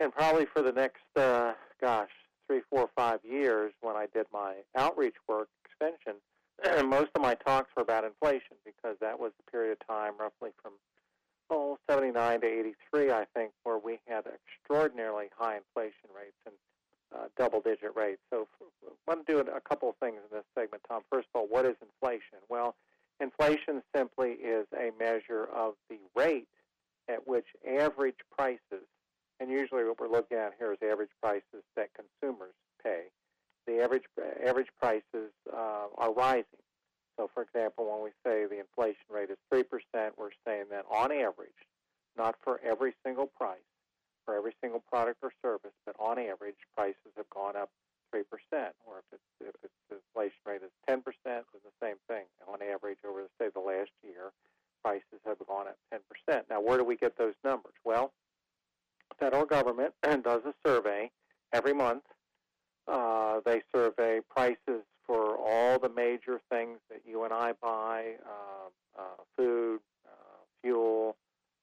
and 0.00 0.12
probably 0.12 0.46
for 0.46 0.62
the 0.62 0.72
next, 0.72 1.04
uh, 1.16 1.52
gosh, 1.80 2.10
three, 2.46 2.60
four, 2.70 2.88
five 2.94 3.20
years, 3.24 3.72
when 3.80 3.96
I 3.96 4.06
did 4.12 4.26
my 4.32 4.56
outreach 4.76 5.16
work 5.28 5.48
extension, 5.64 6.20
most 6.88 7.10
of 7.14 7.22
my 7.22 7.34
talks 7.34 7.70
were 7.76 7.82
about 7.82 8.04
inflation 8.04 8.56
because 8.64 8.96
that 9.00 9.18
was 9.18 9.32
the 9.38 9.50
period 9.50 9.72
of 9.80 9.86
time, 9.86 10.12
roughly 10.18 10.50
from 10.62 10.72
oh, 11.50 11.78
79 11.88 12.40
to 12.40 12.46
83, 12.46 13.10
I 13.10 13.24
think, 13.34 13.52
where 13.64 13.78
we 13.78 13.98
had 14.06 14.24
extraordinarily 14.26 15.26
high 15.36 15.56
inflation 15.56 16.10
rates 16.14 16.36
and 16.44 16.54
uh, 17.14 17.28
double-digit 17.36 17.94
rates. 17.94 18.20
So 18.30 18.48
I 18.84 18.90
want 19.06 19.26
to 19.26 19.32
do 19.32 19.38
a 19.40 19.60
couple 19.60 19.88
of 19.88 19.96
things 19.96 20.16
in 20.16 20.36
this 20.36 20.44
segment, 20.58 20.82
Tom. 20.88 21.02
First 21.10 21.28
of 21.34 21.40
all, 21.40 21.46
what 21.48 21.64
is 21.64 21.76
inflation? 21.80 22.38
Well, 22.48 22.74
inflation 23.20 23.82
simply 23.94 24.32
is 24.32 24.66
a 24.74 24.90
measure 24.98 25.44
of 25.54 25.74
the 25.88 25.98
rate 26.14 26.48
at 27.08 27.26
which 27.26 27.46
average 27.66 28.16
prices, 28.30 28.86
and 29.40 29.50
usually 29.50 29.84
what 29.84 30.00
we're 30.00 30.08
looking 30.08 30.38
at 30.38 30.52
here 30.58 30.72
is 30.72 30.78
average 30.82 31.10
prices 31.22 31.62
that 31.76 31.88
consumers 31.94 32.54
pay. 32.82 33.04
The 33.66 33.82
average 33.82 34.04
average 34.44 34.68
prices 34.80 35.32
uh, 35.52 35.86
are 35.96 36.12
rising. 36.12 36.62
So, 37.18 37.30
for 37.32 37.42
example, 37.42 37.90
when 37.90 38.04
we 38.04 38.10
say 38.24 38.46
the 38.46 38.60
inflation 38.60 39.06
rate 39.10 39.30
is 39.30 39.38
3%, 39.52 39.64
we're 40.18 40.30
saying 40.46 40.66
that 40.70 40.84
on 40.90 41.10
average, 41.10 41.64
not 42.16 42.36
for 42.44 42.60
every 42.62 42.94
single 43.04 43.26
price, 43.26 43.58
for 44.24 44.36
every 44.36 44.54
single 44.60 44.80
product 44.80 45.18
or 45.22 45.32
service, 45.40 45.72
but 45.86 45.96
on 45.98 46.18
average, 46.18 46.56
prices 46.76 47.12
have 47.16 47.28
gone 47.30 47.56
up 47.56 47.70
3%. 48.16 48.22
Or 48.86 49.02
if, 49.12 49.20
if 49.40 49.54
it's, 49.62 49.72
the 49.90 49.96
inflation 49.96 50.38
rate 50.46 50.62
is 50.62 50.70
10%, 50.88 51.02
then 51.24 51.42
the 51.52 51.86
same 51.86 51.96
thing. 52.08 52.24
On 52.48 52.58
average, 52.62 52.98
over, 53.08 53.22
say, 53.40 53.48
the 53.52 53.60
last 53.60 53.90
year, 54.02 54.32
prices 54.82 55.20
have 55.24 55.38
gone 55.46 55.66
up 55.68 55.78
10%. 55.92 56.42
Now, 56.50 56.60
where 56.60 56.78
do 56.78 56.84
we 56.84 56.96
get 56.96 57.18
those 57.18 57.34
numbers? 57.44 57.74
Well, 57.84 58.12
federal 59.18 59.44
government 59.44 59.94
does 60.02 60.42
a 60.44 60.54
survey 60.66 61.10
every 61.52 61.72
month. 61.72 62.04
Uh, 62.88 63.40
they 63.44 63.62
survey 63.74 64.20
prices 64.28 64.84
for 65.06 65.36
all 65.36 65.78
the 65.78 65.88
major 65.88 66.40
things 66.50 66.78
that 66.90 67.02
you 67.04 67.24
and 67.24 67.32
I 67.32 67.52
buy 67.60 68.14
uh, 68.24 69.00
uh, 69.00 69.22
food, 69.36 69.80
uh, 70.06 70.38
fuel, 70.62 71.16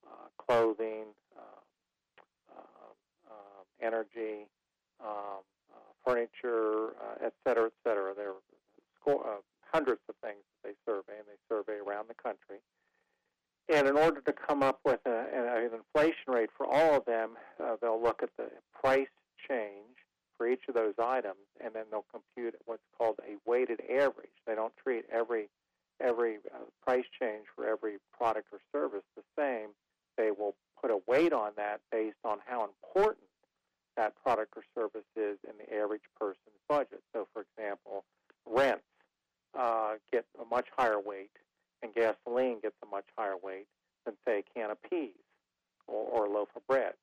uh, 0.06 0.28
clothing, 0.38 1.06
uh, 1.38 2.56
uh, 2.56 3.32
uh, 3.32 3.86
energy, 3.86 4.48
um, 5.04 5.42
furniture, 6.06 6.96
uh, 7.02 7.26
et 7.26 7.34
cetera, 7.46 7.66
et 7.66 7.78
cetera. 7.84 8.14
There 8.16 8.30
are 8.30 8.44
score, 9.00 9.26
uh, 9.28 9.42
hundreds 9.74 10.02
of 10.10 10.16
things 10.22 10.44
that 10.64 10.70
they 10.70 10.76
survey, 10.86 11.18
and 11.18 11.28
they 11.28 11.40
survey 11.50 11.80
around 11.80 12.08
the 12.08 12.16
country. 12.16 12.60
And 13.70 13.88
in 13.88 13.98
order 13.98 14.22
to 14.22 14.34
come 14.34 14.62
up 14.62 14.80
with 14.84 15.00
a, 15.06 15.26
an 15.34 15.72
inflation 15.74 16.28
rate 16.28 16.50
for 16.56 16.68
all 16.68 16.96
of 16.96 17.06
them, 17.06 17.32
uh, 17.64 17.78
they'll 17.82 18.02
look 18.02 18.22
at 18.22 18.30
the 18.38 18.50
price 18.74 19.08
change 19.50 19.98
for 20.38 20.48
each 20.48 20.64
of 20.68 20.76
those 20.76 20.96
items, 21.00 21.46
and 21.64 21.74
then 21.74 21.86
they'll 21.90 22.06
compute 22.12 22.56
what's 22.66 22.84
called 22.98 23.16
a 23.24 23.38
weighted 23.50 23.82
average. 23.90 24.36
They 24.46 24.56
don't 24.56 24.74
treat 24.78 25.06
every 25.12 25.50
every 26.02 26.38
uh, 26.54 26.66
price 26.86 27.06
change 27.20 27.46
for 27.56 27.68
every 27.68 27.98
product 28.18 28.48
or 28.52 28.60
service 28.72 29.04
the 29.16 29.24
same. 29.38 29.70
They 30.18 30.32
will 30.32 30.56
put 30.82 30.92
a 30.92 31.00
weight 31.08 31.32
on 31.32 31.52
that 31.56 31.82
based 31.92 32.18
on 32.26 32.40
how 32.46 32.64
important 32.66 33.28
that 33.98 34.14
product 34.24 34.54
or 34.56 34.64
service 34.76 35.08
is 35.16 35.38
in 35.48 35.54
the 35.58 35.76
average 35.76 36.04
person's 36.20 36.60
budget. 36.68 37.02
So, 37.14 37.28
for 37.34 37.44
example, 37.44 38.04
rents 38.46 38.84
uh, 39.58 39.94
get 40.12 40.26
a 40.42 40.46
much 40.46 40.68
higher 40.76 41.00
weight, 41.00 41.32
and 41.82 41.94
gasoline 41.94 42.60
gets 42.62 42.76
a 42.84 42.88
much 42.88 43.06
higher 43.18 43.38
weight 43.42 43.68
than, 44.06 44.16
say, 44.26 44.40
a 44.40 44.60
can 44.60 44.72
of 44.72 44.78
peas 44.90 45.12
or, 45.88 46.06
or 46.06 46.26
a 46.26 46.30
loaf 46.30 46.50
of 46.56 46.66
bread. 46.68 46.94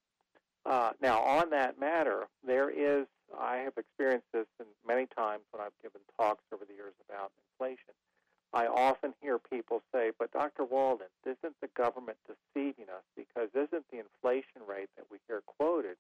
Uh, 0.67 0.91
now, 1.01 1.21
on 1.21 1.51
that 1.51 1.81
matter, 1.81 2.27
there 2.47 2.71
is 2.71 3.07
I 3.39 3.59
have 3.59 3.79
experienced 3.79 4.27
this 4.33 4.47
in 4.59 4.67
many 4.87 5.07
times 5.07 5.43
when 5.53 5.63
I've 5.63 5.77
given 5.83 6.01
talks 6.19 6.43
over 6.53 6.65
the 6.65 6.75
years 6.75 6.95
about 7.09 7.31
inflation. 7.39 7.95
I 8.53 8.67
often 8.67 9.15
hear 9.23 9.39
people 9.39 9.83
say, 9.95 10.11
but 10.19 10.33
Dr. 10.33 10.65
Walden, 10.65 11.07
isn't 11.25 11.55
the 11.61 11.71
government 11.77 12.19
deceiving 12.27 12.91
us? 12.91 13.07
Because 13.15 13.49
isn't 13.55 13.87
the 13.93 14.03
inflation 14.03 14.67
rate 14.67 14.91
that 14.97 15.07
we 15.11 15.19
hear 15.29 15.43
quoted, 15.47 15.97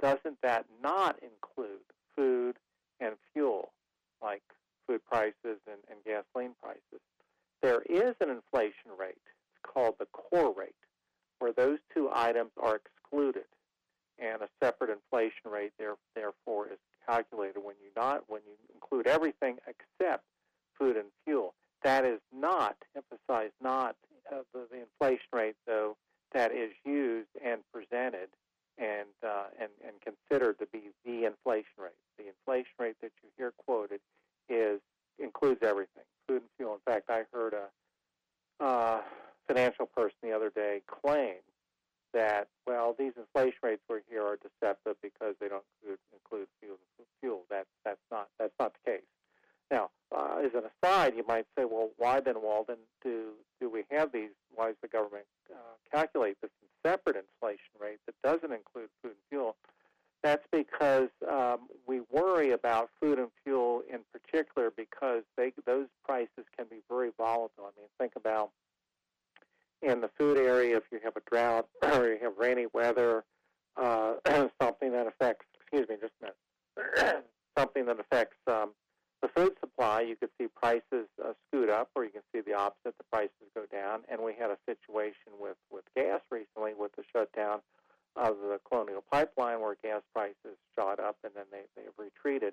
doesn't 0.00 0.38
that 0.42 0.66
not 0.82 1.18
include 1.22 1.80
food 2.16 2.56
and 3.00 3.14
fuel, 3.32 3.72
like 4.22 4.42
food 4.86 5.00
prices 5.04 5.34
and, 5.44 5.80
and 5.88 5.98
gasoline 6.04 6.54
prices? 6.62 7.00
There 7.62 7.82
is 7.82 8.14
an 8.20 8.30
inflation 8.30 8.92
rate. 8.98 9.16
It's 9.16 9.62
called 9.62 9.96
the 9.98 10.06
core 10.06 10.54
rate, 10.56 10.74
where 11.38 11.52
those 11.52 11.78
two 11.94 12.08
items 12.12 12.50
are 12.60 12.76
excluded 12.76 13.44
and 14.20 14.42
a 14.42 14.48
separate 14.62 14.90
inflation 14.90 15.50
rate 15.50 15.72
there, 15.78 15.94
therefore 16.14 16.66
is 16.66 16.78
calculated 17.08 17.60
when 17.62 17.74
you 17.82 17.90
not 17.96 18.24
when 18.28 18.42
you 18.46 18.52
include 18.74 19.06
everything 19.06 19.56
except 19.66 20.24
food 20.78 20.96
and 20.96 21.06
fuel. 21.24 21.54
That 21.82 22.04
is 22.04 22.20
not 22.34 22.76
emphasized 22.94 23.54
not 23.62 23.96
uh, 24.30 24.42
the, 24.52 24.66
the 24.70 24.80
inflation 24.82 25.28
rate 25.32 25.56
though 25.66 25.96
that 26.32 26.52
is 26.52 26.70
used 26.84 27.28
and 27.44 27.60
presented 27.72 28.28
and 28.78 29.08
uh, 29.26 29.46
and 29.58 29.70
and 29.84 29.94
considered 30.00 30.58
to 30.58 30.66
be 30.66 30.90
the 31.04 31.24
inflation 31.24 31.78
rate. 31.78 31.92
The 32.18 32.26
inflation 32.28 32.74
rate 32.78 32.96
that 33.00 33.12
you 33.22 33.30
hear 33.36 33.52
quoted 33.66 34.00
is 34.48 34.80
includes 35.18 35.60
everything, 35.62 36.04
food 36.26 36.42
and 36.42 36.50
fuel. 36.56 36.74
In 36.74 36.92
fact, 36.92 37.10
I 37.10 37.22
heard 37.32 37.54
a 37.54 38.64
uh, 38.64 39.00
financial 39.46 39.86
person 39.86 40.16
the 40.22 40.32
other 40.32 40.50
day 40.50 40.82
claim 40.86 41.36
that 42.12 42.48
well 42.66 42.94
these 42.98 43.12
inflation 43.16 43.58
rates 43.62 43.82
we 43.88 43.98
here 44.08 44.24
are 44.24 44.36
deceptive 44.36 44.96
because 45.02 45.34
they 45.40 45.48
don't 45.48 45.64
include, 45.82 45.98
include 46.12 46.48
fuel. 46.60 46.76
Fuel. 47.20 47.42
That's 47.50 47.68
that's 47.84 48.00
not 48.10 48.28
that's 48.38 48.54
not 48.58 48.72
the 48.72 48.92
case. 48.92 49.06
Now, 49.70 49.90
uh, 50.14 50.38
as 50.44 50.50
an 50.54 50.64
aside, 50.82 51.14
you 51.16 51.24
might 51.26 51.46
say, 51.56 51.64
well, 51.64 51.90
why 51.96 52.20
then, 52.20 52.42
Walden, 52.42 52.78
do 53.04 53.32
do 53.60 53.70
we 53.70 53.84
have 53.90 54.12
these? 54.12 54.30
Why 54.54 54.68
does 54.68 54.76
the 54.82 54.88
government 54.88 55.26
uh, 55.52 55.76
calculate 55.92 56.38
this 56.40 56.50
separate 56.84 57.16
inflation 57.16 57.70
rate 57.80 57.98
that 58.06 58.14
doesn't 58.24 58.52
include 58.52 58.88
food 59.02 59.12
and 59.12 59.28
fuel? 59.28 59.56
That's 60.22 60.46
because 60.52 61.08
um, 61.30 61.68
we 61.86 62.00
worry 62.10 62.52
about 62.52 62.90
food 63.00 63.18
and 63.18 63.28
fuel 63.42 63.82
in 63.90 64.00
particular 64.12 64.70
because 64.76 65.22
they, 65.38 65.52
those 65.64 65.86
prices 66.04 66.44
can 66.56 66.66
be 66.68 66.82
very 66.90 67.10
volatile. 67.16 67.64
I 67.64 67.70
mean, 67.78 67.88
think 67.98 68.12
about 68.16 68.50
in 69.82 70.00
the 70.00 70.10
food 70.18 70.36
area, 70.36 70.76
if 70.76 70.84
you 70.92 71.00
have 71.02 71.16
a 71.16 71.22
drought 71.30 71.68
or 71.82 72.08
you 72.08 72.18
have 72.22 72.32
rainy 72.38 72.66
weather, 72.72 73.24
uh, 73.76 74.14
something 74.60 74.92
that 74.92 75.06
affects, 75.06 75.46
excuse 75.60 75.88
me, 75.88 75.96
just 76.00 76.12
a 76.20 76.82
minute, 76.96 77.24
something 77.58 77.86
that 77.86 77.98
affects 77.98 78.36
um, 78.46 78.72
the 79.22 79.28
food 79.28 79.52
supply, 79.60 80.00
you 80.00 80.16
could 80.16 80.30
see 80.38 80.48
prices 80.48 81.08
uh, 81.22 81.32
scoot 81.46 81.68
up, 81.68 81.90
or 81.94 82.04
you 82.04 82.10
can 82.10 82.22
see 82.32 82.40
the 82.40 82.54
opposite, 82.54 82.96
the 82.96 83.04
prices 83.12 83.32
go 83.54 83.64
down. 83.70 84.00
And 84.10 84.22
we 84.22 84.32
had 84.38 84.50
a 84.50 84.58
situation 84.66 85.36
with, 85.38 85.56
with 85.70 85.84
gas 85.94 86.20
recently 86.30 86.72
with 86.78 86.92
the 86.96 87.04
shutdown 87.12 87.60
of 88.16 88.36
the 88.40 88.58
Colonial 88.68 89.04
Pipeline 89.10 89.60
where 89.60 89.76
gas 89.82 90.02
prices 90.14 90.58
shot 90.76 90.98
up 90.98 91.16
and 91.22 91.29
then 91.40 91.46
they, 91.50 91.82
they've 91.82 91.98
retreated. 91.98 92.52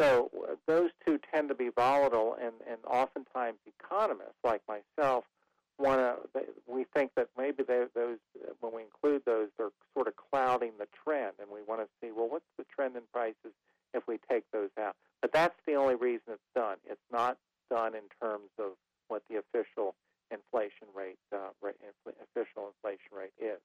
So 0.00 0.30
uh, 0.48 0.54
those 0.66 0.90
two 1.06 1.18
tend 1.34 1.48
to 1.48 1.54
be 1.54 1.68
volatile, 1.68 2.36
and, 2.40 2.54
and 2.68 2.78
oftentimes 2.86 3.58
economists 3.66 4.38
like 4.44 4.62
myself– 4.68 5.24
want 5.80 6.00
to. 6.00 6.40
We 6.66 6.84
think 6.94 7.12
that 7.16 7.28
maybe 7.36 7.62
they, 7.66 7.84
those, 7.94 8.18
when 8.60 8.74
we 8.74 8.82
include 8.82 9.22
those, 9.24 9.48
they're 9.58 9.70
sort 9.94 10.06
of 10.06 10.14
clouding 10.30 10.72
the 10.78 10.86
trend, 11.04 11.34
and 11.40 11.48
we 11.52 11.60
want 11.66 11.80
to 11.80 11.88
see, 12.00 12.12
well, 12.14 12.28
what's 12.28 12.44
the 12.58 12.64
trend 12.74 12.96
in 12.96 13.02
prices 13.12 13.54
if 13.94 14.06
we 14.06 14.18
take 14.30 14.44
those 14.52 14.70
out? 14.78 14.94
But 15.22 15.32
that's 15.32 15.56
the 15.66 15.74
only 15.74 15.94
reason 15.94 16.22
it's 16.28 16.42
done. 16.54 16.76
It's 16.88 17.00
not 17.10 17.38
done 17.70 17.94
in 17.94 18.04
terms 18.22 18.50
of 18.58 18.72
what 19.08 19.22
the 19.28 19.36
official 19.36 19.94
inflation 20.30 20.86
rate, 20.94 21.18
uh, 21.34 21.50
rate 21.60 21.76
official 22.06 22.70
inflation 22.76 23.16
rate 23.16 23.34
is. 23.40 23.58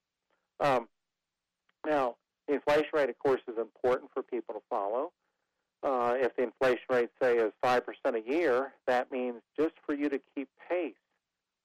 Um, 0.58 0.88
now, 1.86 2.16
the 2.46 2.54
inflation 2.54 2.90
rate, 2.92 3.10
of 3.10 3.18
course, 3.18 3.40
is 3.48 3.58
important 3.58 4.10
for 4.12 4.22
people 4.22 4.54
to 4.54 4.60
follow. 4.70 5.12
Uh, 5.82 6.14
if 6.16 6.34
the 6.36 6.44
inflation 6.44 6.84
rate, 6.90 7.10
say, 7.20 7.36
is 7.36 7.52
5% 7.64 7.82
a 8.14 8.30
year, 8.30 8.72
that 8.86 9.12
means 9.12 9.42
just 9.58 9.74
for 9.84 9.94
you 9.94 10.08
to 10.08 10.20
keep 10.34 10.48
pace 10.68 10.94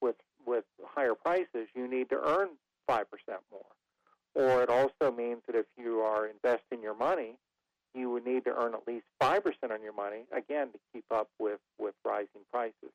with 0.02 0.16
with 0.46 0.66
higher 0.84 1.14
prices, 1.14 1.68
you 1.76 1.88
need 1.88 2.10
to 2.10 2.16
earn 2.16 2.50
5% 2.90 3.06
more. 3.52 3.62
Or 4.34 4.64
it 4.64 4.70
also 4.70 5.16
means 5.16 5.42
that 5.48 5.56
if 5.56 5.66
you 5.78 6.00
are 6.00 6.28
investing 6.28 6.82
your 6.82 6.96
money, 6.96 7.36
you 7.94 8.10
would 8.10 8.26
need 8.26 8.46
to 8.46 8.52
earn 8.52 8.74
at 8.74 8.88
least 8.88 9.06
5% 9.22 9.42
on 9.72 9.84
your 9.84 9.94
money, 9.94 10.24
again, 10.36 10.72
to 10.72 10.80
keep 10.94 11.06
up 11.12 11.30
with, 11.40 11.60
with 11.78 11.94
rising 12.06 12.42
prices. 12.52 12.92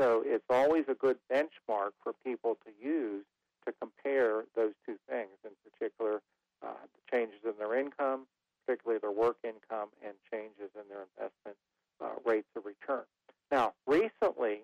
So 0.00 0.22
it's 0.24 0.44
always 0.50 0.84
a 0.88 0.94
good 0.94 1.16
benchmark 1.32 1.90
for 2.02 2.12
people 2.24 2.58
to 2.64 2.86
use 2.86 3.24
to 3.66 3.72
compare 3.80 4.44
those 4.54 4.72
two 4.84 4.96
things, 5.08 5.30
in 5.44 5.50
particular, 5.64 6.20
uh, 6.64 6.72
changes 7.12 7.38
in 7.44 7.52
their 7.58 7.78
income, 7.78 8.26
particularly 8.66 8.98
their 9.00 9.10
work 9.10 9.36
income, 9.44 9.88
and 10.04 10.14
changes 10.32 10.70
in 10.74 10.88
their 10.88 11.04
investment 11.16 11.56
uh, 12.00 12.10
rates 12.24 12.48
of 12.56 12.64
return. 12.64 13.04
Now, 13.50 13.74
recently, 13.86 14.62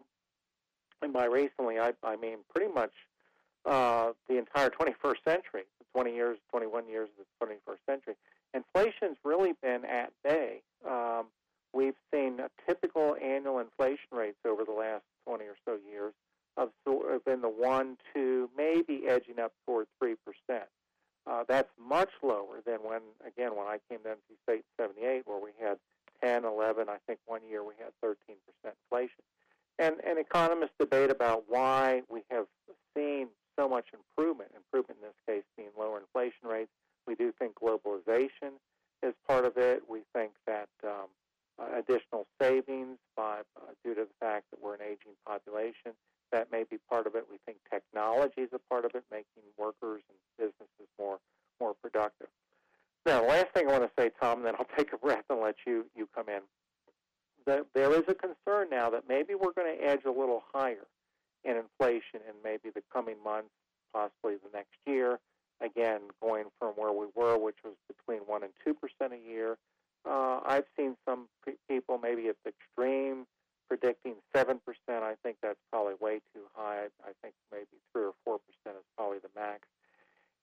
and 1.02 1.12
by 1.12 1.26
recently, 1.26 1.78
I, 1.78 1.92
I 2.02 2.16
mean 2.16 2.38
pretty 2.54 2.72
much 2.72 2.92
uh, 3.64 4.12
the 4.28 4.38
entire 4.38 4.70
21st 4.70 5.16
century, 5.26 5.64
20 5.94 6.14
years, 6.14 6.38
21 6.50 6.88
years 6.88 7.08
of 7.18 7.26
the 7.40 7.46
21st 7.46 7.78
century. 7.86 8.14
Inflation's 8.54 9.16
really 9.24 9.52
been 9.62 9.84
at 9.84 10.12
bay. 10.24 10.62
Um, 10.88 11.26
we've 11.72 11.94
seen 12.12 12.40
typical 12.66 13.16
annual 13.22 13.60
inflation 13.60 14.08
rates 14.12 14.38
over 14.46 14.64
the 14.64 14.72
last 14.72 15.04
20 15.26 15.44
or 15.44 15.56
so 15.64 15.78
years 15.88 16.12
of, 16.56 16.70
have 16.86 17.24
been 17.24 17.42
the 17.42 17.48
1, 17.48 17.96
2, 18.14 18.50
maybe 18.56 19.06
edging 19.06 19.38
up 19.38 19.52
toward 19.66 19.86
3%. 20.02 20.16
Uh, 21.30 21.44
that's 21.46 21.70
much 21.78 22.10
lower 22.22 22.60
than 22.66 22.78
when, 22.82 23.00
again, 23.24 23.54
when 23.54 23.68
I 23.68 23.78
came 23.88 24.00
to 24.02 24.08
NC 24.08 24.34
State 24.42 24.64
in 24.78 24.84
78, 24.84 25.22
where 25.26 25.38
we 25.38 25.50
had 25.62 25.78
10, 26.24 26.44
11, 26.44 26.88
I 26.88 26.96
think 27.06 27.20
one 27.26 27.40
year 27.48 27.62
we 27.62 27.74
had 27.78 27.92
13% 28.04 28.16
inflation. 28.64 29.22
And, 29.78 29.94
and 30.04 30.18
economists 30.18 30.74
debate 30.78 31.10
about 31.10 31.44
why 31.48 32.02
we 32.10 32.22
have 32.30 32.46
seen 32.96 33.28
so 33.56 33.68
much 33.68 33.86
improvement, 33.94 34.50
improvement 34.56 34.98
in 35.00 35.08
this 35.08 35.20
case 35.26 35.44
being 35.56 35.70
lower 35.78 36.00
inflation 36.00 36.48
rates. 36.48 36.70
We 37.06 37.14
do 37.14 37.32
think 37.38 37.54
globalization 37.54 38.58
is 39.02 39.14
part 39.28 39.44
of 39.44 39.56
it. 39.56 39.82
We 39.88 40.00
think 40.12 40.32
that 40.48 40.68
um, 40.84 41.06
uh, 41.60 41.78
additional 41.78 42.26
savings 42.42 42.98
by, 43.16 43.40
uh, 43.56 43.70
due 43.84 43.94
to 43.94 44.02
the 44.02 44.16
fact 44.18 44.46
that 44.50 44.60
we're 44.60 44.74
an 44.74 44.82
aging 44.82 45.14
population, 45.24 45.94
that 46.32 46.50
may 46.52 46.64
be 46.68 46.78
part 46.88 47.06
of 47.06 47.14
it. 47.14 47.26
We 47.30 47.38
think 47.46 47.58
technology 47.70 48.42
is 48.42 48.50
a 48.52 48.58
part 48.58 48.84
of 48.84 48.92
it, 48.94 49.04
making 49.10 49.42
workers 49.58 50.02
and 50.08 50.18
businesses 50.38 50.88
more 50.98 51.18
more 51.60 51.74
productive. 51.74 52.28
Now, 53.06 53.26
last 53.26 53.48
thing 53.54 53.68
I 53.68 53.78
want 53.78 53.84
to 53.84 54.02
say, 54.02 54.10
Tom, 54.20 54.42
then 54.42 54.54
I'll 54.58 54.66
take 54.76 54.92
a 54.92 54.98
breath 54.98 55.24
and 55.30 55.40
let 55.40 55.56
you 55.66 55.86
you 55.94 56.08
come 56.14 56.28
in. 56.28 56.40
The, 57.46 57.66
there 57.74 57.92
is 57.92 58.04
a 58.08 58.14
concern 58.14 58.68
now 58.70 58.90
that 58.90 59.04
maybe 59.08 59.34
we're 59.34 59.52
going 59.52 59.76
to 59.76 59.84
edge 59.84 60.04
a 60.04 60.10
little 60.10 60.44
higher 60.52 60.86
in 61.44 61.56
inflation 61.56 62.20
in 62.28 62.34
maybe 62.44 62.68
the 62.74 62.82
coming 62.92 63.16
months, 63.24 63.48
possibly 63.94 64.34
the 64.34 64.50
next 64.52 64.76
year. 64.86 65.18
Again, 65.62 66.00
going 66.22 66.44
from 66.58 66.72
where 66.74 66.92
we 66.92 67.06
were, 67.14 67.38
which 67.38 67.56
was 67.64 67.74
between 67.86 68.20
one 68.20 68.42
and 68.42 68.52
two 68.64 68.74
percent 68.74 69.12
a 69.12 69.28
year. 69.30 69.58
Uh, 70.08 70.40
I've 70.46 70.64
seen 70.78 70.96
some 71.06 71.28
people 71.68 71.98
maybe 71.98 72.28
at 72.28 72.36
the 72.44 72.52
extreme 72.52 73.26
predicting 73.70 74.16
7%. 74.35 74.59
I 74.88 75.14
think 75.22 75.37
that's 75.40 75.62
probably 75.70 75.94
way 76.00 76.20
too 76.35 76.42
high. 76.54 76.90
I 77.04 77.12
think 77.22 77.35
maybe 77.52 77.78
3 77.92 78.11
or 78.26 78.38
4% 78.38 78.38
is 78.66 78.85
probably 78.96 79.18
the 79.18 79.30
max. 79.38 79.68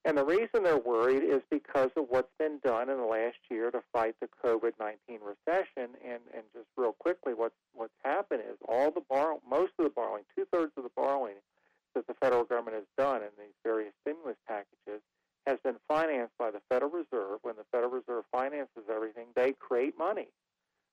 And 0.06 0.18
the 0.18 0.24
reason 0.24 0.63
they're 0.63 0.80
worried 0.80 1.24
is 1.24 1.42
because 1.52 1.90
of 1.98 2.06
what's 2.08 2.32
been 2.40 2.60
done 2.63 2.90
in 2.90 2.96
the 2.96 3.04
last 3.04 3.44
year 3.52 3.70
to 3.72 3.82
fight 3.92 4.16
the 4.22 4.30
COVID-19 4.42 5.20
recession. 5.20 6.00
And, 6.00 6.24
and 6.34 6.44
just 6.56 6.68
real 6.78 6.94
quickly, 6.94 7.34
what's, 7.34 7.60
what's 7.74 7.98
happened 8.06 8.44
is 8.50 8.56
all 8.70 8.90
the 8.90 9.04
borrow, 9.10 9.42
most 9.48 9.74
of 9.78 9.84
the 9.84 9.92
borrowing, 9.92 10.24
two-thirds 10.34 10.72
of 10.78 10.84
the 10.84 10.96
borrowing 10.96 11.36
that 11.94 12.08
the 12.08 12.13
federal 12.13 12.46
government 12.46 12.78
has 12.78 12.88
done 12.98 13.18
in 13.18 13.36
these 13.38 13.58
various 13.66 13.92
stimulus 14.02 14.38
packages 14.48 15.04
has 15.46 15.58
been 15.63 15.76
financed 15.88 16.38
by 16.40 16.52
the 16.52 16.62
Federal 16.70 16.92
Reserve. 16.92 17.40
When 17.42 17.56
the 17.56 17.66
Federal 17.72 17.92
Reserve 17.92 18.24
finances 18.32 18.84
everything, 18.90 19.28
they 19.36 19.54
create 19.60 19.98
money. 19.98 20.28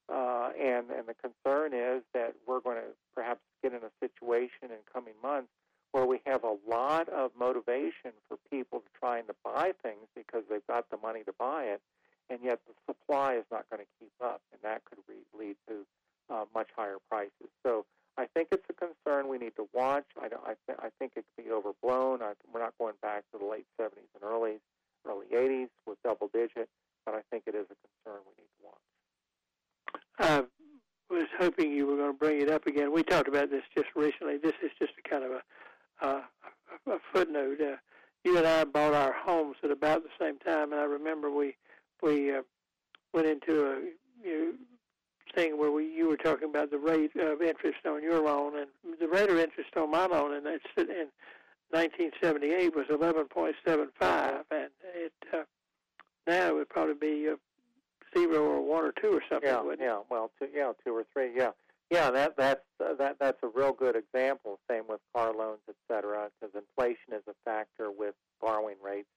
Uh, 0.08 0.50
and, 0.60 0.90
and 0.90 1.08
the 1.08 1.14
concern 1.14 1.72
is 1.72 2.02
that 2.12 2.34
we're 2.46 2.60
going 2.60 2.76
to 2.76 2.92
perhaps 3.14 3.40
get 3.62 3.72
in 3.72 3.80
a 3.80 3.92
situation 4.00 4.68
in 4.68 4.78
coming 4.92 5.14
months 5.22 5.48
where 5.92 6.04
we 6.04 6.20
have 6.26 6.44
a 6.44 6.56
lot 6.68 7.08
of 7.08 7.30
motivation 7.38 8.12
for 8.28 8.36
people 8.50 8.80
to 8.80 8.86
trying 8.98 9.26
to 9.26 9.34
buy 9.44 9.72
things 9.82 10.06
because 10.14 10.42
they've 10.50 10.66
got 10.66 10.90
the 10.90 10.96
money 10.98 11.22
to 11.24 11.32
buy 11.38 11.64
it, 11.64 11.80
and 12.28 12.40
yet 12.42 12.58
the 12.66 12.74
supply 12.84 13.34
is 13.34 13.44
not 13.50 13.64
going 13.70 13.80
to 13.80 13.88
keep 13.98 14.12
up, 14.22 14.42
and 14.52 14.60
that 14.62 14.84
could 14.84 14.98
re- 15.08 15.24
lead 15.38 15.56
to 15.68 15.86
uh, 16.34 16.44
much 16.52 16.68
higher 16.76 16.98
prices. 17.08 17.48
So 17.64 17.86
I 18.18 18.26
think 18.34 18.48
it's 18.52 18.66
a 18.68 18.74
concern 18.74 19.28
we 19.28 19.38
need 19.38 19.56
to 19.56 19.68
watch. 19.72 20.04
I, 20.20 20.26
I, 20.26 20.54
th- 20.66 20.78
I 20.80 20.88
think 20.98 21.12
it 21.16 21.24
could 21.34 21.44
be 21.44 21.50
overblown. 21.50 22.22
I, 22.22 22.32
we're 22.52 22.60
not 22.60 22.74
going 22.78 22.94
back 23.00 23.24
to 23.32 23.38
the 23.38 23.46
late 23.46 23.66
70s 23.80 24.10
and 24.14 24.22
early 24.22 24.60
early 25.06 25.26
80s 25.34 25.68
with 25.86 25.98
double 26.02 26.28
digit, 26.32 26.68
but 27.04 27.14
I 27.14 27.20
think 27.30 27.44
it 27.46 27.54
is 27.54 27.66
a 27.70 27.76
concern 27.86 28.22
we 28.26 28.42
need 28.42 28.50
to 28.50 28.64
watch. 28.64 28.84
I 30.18 30.42
was 31.10 31.28
hoping 31.38 31.72
you 31.72 31.86
were 31.86 31.96
going 31.96 32.12
to 32.12 32.18
bring 32.18 32.40
it 32.40 32.50
up 32.50 32.66
again. 32.66 32.92
We 32.92 33.02
talked 33.02 33.28
about 33.28 33.50
this 33.50 33.62
just 33.76 33.88
recently. 33.94 34.38
This 34.38 34.54
is 34.62 34.70
just 34.78 34.92
a 35.04 35.08
kind 35.08 35.24
of 35.24 35.32
a, 35.32 35.42
uh, 36.02 36.20
a 36.86 36.98
footnote. 37.12 37.60
Uh, 37.60 37.76
you 38.24 38.38
and 38.38 38.46
I 38.46 38.64
bought 38.64 38.94
our 38.94 39.12
homes 39.12 39.56
at 39.62 39.70
about 39.70 40.02
the 40.02 40.10
same 40.18 40.38
time, 40.38 40.72
and 40.72 40.80
I 40.80 40.84
remember 40.84 41.30
we 41.30 41.56
we 42.02 42.34
uh, 42.34 42.42
went 43.12 43.26
into 43.26 43.66
a 43.66 43.80
you 44.22 44.38
know, 44.38 44.52
thing 45.34 45.58
where 45.58 45.70
we 45.70 45.86
you 45.86 46.08
were 46.08 46.16
talking 46.16 46.48
about 46.48 46.70
the 46.70 46.78
rate 46.78 47.14
of 47.16 47.42
interest 47.42 47.86
on 47.86 48.02
your 48.02 48.20
loan, 48.22 48.58
and 48.58 48.68
the 49.00 49.08
rate 49.08 49.30
of 49.30 49.38
interest 49.38 49.76
on 49.76 49.90
my 49.90 50.06
loan, 50.06 50.34
and 50.34 50.46
that's 50.46 50.64
in 50.76 51.08
1978 51.70 52.74
was 52.74 52.86
11.75, 52.86 54.44
and 54.50 54.70
it 54.94 55.12
uh, 55.32 55.42
now 56.26 56.48
it 56.48 56.54
would 56.54 56.68
probably 56.68 56.94
be 56.94 57.28
uh, 57.28 57.36
zero 58.16 58.42
or 58.42 58.60
one 58.60 58.84
or 58.84 58.92
two 58.92 59.12
or 59.12 59.22
something. 59.28 59.48
Yeah, 59.48 59.62
yeah. 59.78 59.98
Well, 60.08 60.30
two, 60.38 60.48
yeah, 60.54 60.72
two 60.84 60.94
or 60.94 61.04
three. 61.12 61.32
Yeah, 61.36 61.50
yeah. 61.90 62.10
That 62.10 62.36
that's 62.36 62.64
uh, 62.80 62.94
that 62.94 63.16
that's 63.20 63.38
a 63.42 63.48
real 63.48 63.72
good 63.72 63.96
example. 63.96 64.58
Same 64.70 64.84
with 64.88 65.00
car 65.14 65.32
loans, 65.32 65.60
et 65.68 65.76
cetera, 65.90 66.30
because 66.40 66.54
inflation 66.54 67.12
is 67.12 67.22
a 67.28 67.34
factor 67.44 67.90
with 67.90 68.14
borrowing 68.40 68.76
rates. 68.82 69.08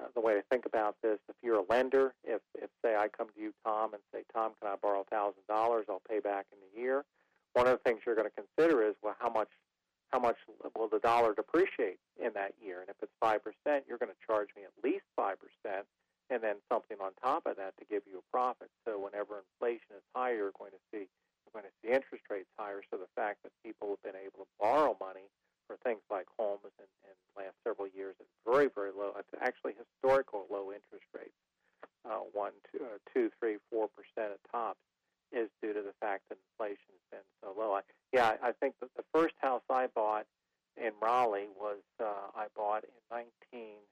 Uh, 0.00 0.06
the 0.14 0.20
way 0.20 0.34
to 0.34 0.42
think 0.50 0.64
about 0.66 0.96
this, 1.02 1.18
if 1.28 1.36
you're 1.42 1.58
a 1.58 1.64
lender, 1.68 2.14
if 2.24 2.40
if 2.54 2.70
say 2.84 2.96
I 2.96 3.08
come 3.08 3.28
to 3.34 3.40
you, 3.40 3.52
Tom, 3.64 3.92
and 3.92 4.02
say, 4.12 4.22
Tom, 4.32 4.52
can 4.60 4.70
I 4.72 4.76
borrow 4.80 5.04
thousand 5.10 5.42
dollars? 5.48 5.86
I'll 5.88 6.02
pay 6.08 6.20
back 6.20 6.46
in 6.52 6.58
a 6.58 6.80
year. 6.80 7.04
One 7.52 7.66
of 7.66 7.72
the 7.72 7.82
things 7.84 8.00
you're 8.06 8.14
going 8.14 8.30
to 8.30 8.42
consider 8.42 8.86
is, 8.88 8.94
well, 9.02 9.16
how 9.18 9.30
much 9.30 9.48
how 10.08 10.18
much 10.18 10.36
will 10.76 10.88
the 10.88 11.00
dollar 11.00 11.34
depreciate 11.34 11.98
in 12.16 12.32
that 12.34 12.54
year? 12.64 12.80
And 12.80 12.88
if 12.88 12.96
it's 13.02 13.12
five 13.20 13.40
percent, 13.44 13.84
you're 13.88 13.98
going 13.98 14.12
to 14.12 14.26
charge 14.26 14.48
me 14.56 14.62
at 14.62 14.72
least 14.82 15.04
five 15.16 15.36
percent 15.38 15.86
and 16.30 16.42
then 16.42 16.56
something 16.70 16.96
on 17.02 17.10
top 17.22 17.44
of 17.44 17.56
that 17.56 17.74
to 17.78 17.84
give 17.90 18.02
you 18.06 18.22
a 18.22 18.26
profit. 18.30 18.70
So 18.86 19.02
whenever 19.02 19.42
inflation 19.42 19.98
is 19.98 20.02
higher, 20.14 20.36
you're 20.36 20.58
going 20.58 20.70
to 20.70 20.82
see 20.94 21.10
to 21.58 21.74
see 21.82 21.90
interest 21.90 22.24
rates 22.30 22.50
higher. 22.54 22.82
So 22.90 22.96
the 22.96 23.10
fact 23.18 23.42
that 23.42 23.50
people 23.64 23.90
have 23.90 24.02
been 24.06 24.18
able 24.18 24.46
to 24.46 24.50
borrow 24.58 24.94
money 25.02 25.26
for 25.66 25.74
things 25.82 26.02
like 26.10 26.26
homes 26.38 26.70
in, 26.78 26.88
in 27.06 27.14
the 27.14 27.32
last 27.42 27.56
several 27.66 27.90
years 27.90 28.14
at 28.22 28.26
very 28.46 28.70
very 28.70 28.90
low, 28.94 29.14
actually 29.42 29.74
historical 29.74 30.46
low 30.50 30.70
interest 30.70 31.06
rates, 31.14 31.36
uh, 32.06 32.22
one, 32.32 32.54
two, 32.70 32.82
uh, 32.82 32.98
two, 33.12 33.30
three, 33.38 33.58
four 33.70 33.90
percent 33.90 34.34
at 34.34 34.42
tops, 34.50 34.82
is 35.34 35.50
due 35.62 35.74
to 35.74 35.82
the 35.82 35.94
fact 35.98 36.30
that 36.30 36.38
inflation 36.54 36.90
has 36.94 37.04
been 37.18 37.26
so 37.42 37.54
low. 37.54 37.74
I, 37.74 37.82
yeah, 38.12 38.38
I 38.42 38.52
think 38.52 38.74
that 38.80 38.90
the 38.96 39.06
first 39.14 39.34
house 39.42 39.62
I 39.70 39.86
bought 39.90 40.26
in 40.76 40.90
Raleigh 41.02 41.50
was 41.58 41.82
uh, 41.98 42.30
I 42.34 42.46
bought 42.54 42.84
in 42.84 42.98
19 43.52 43.82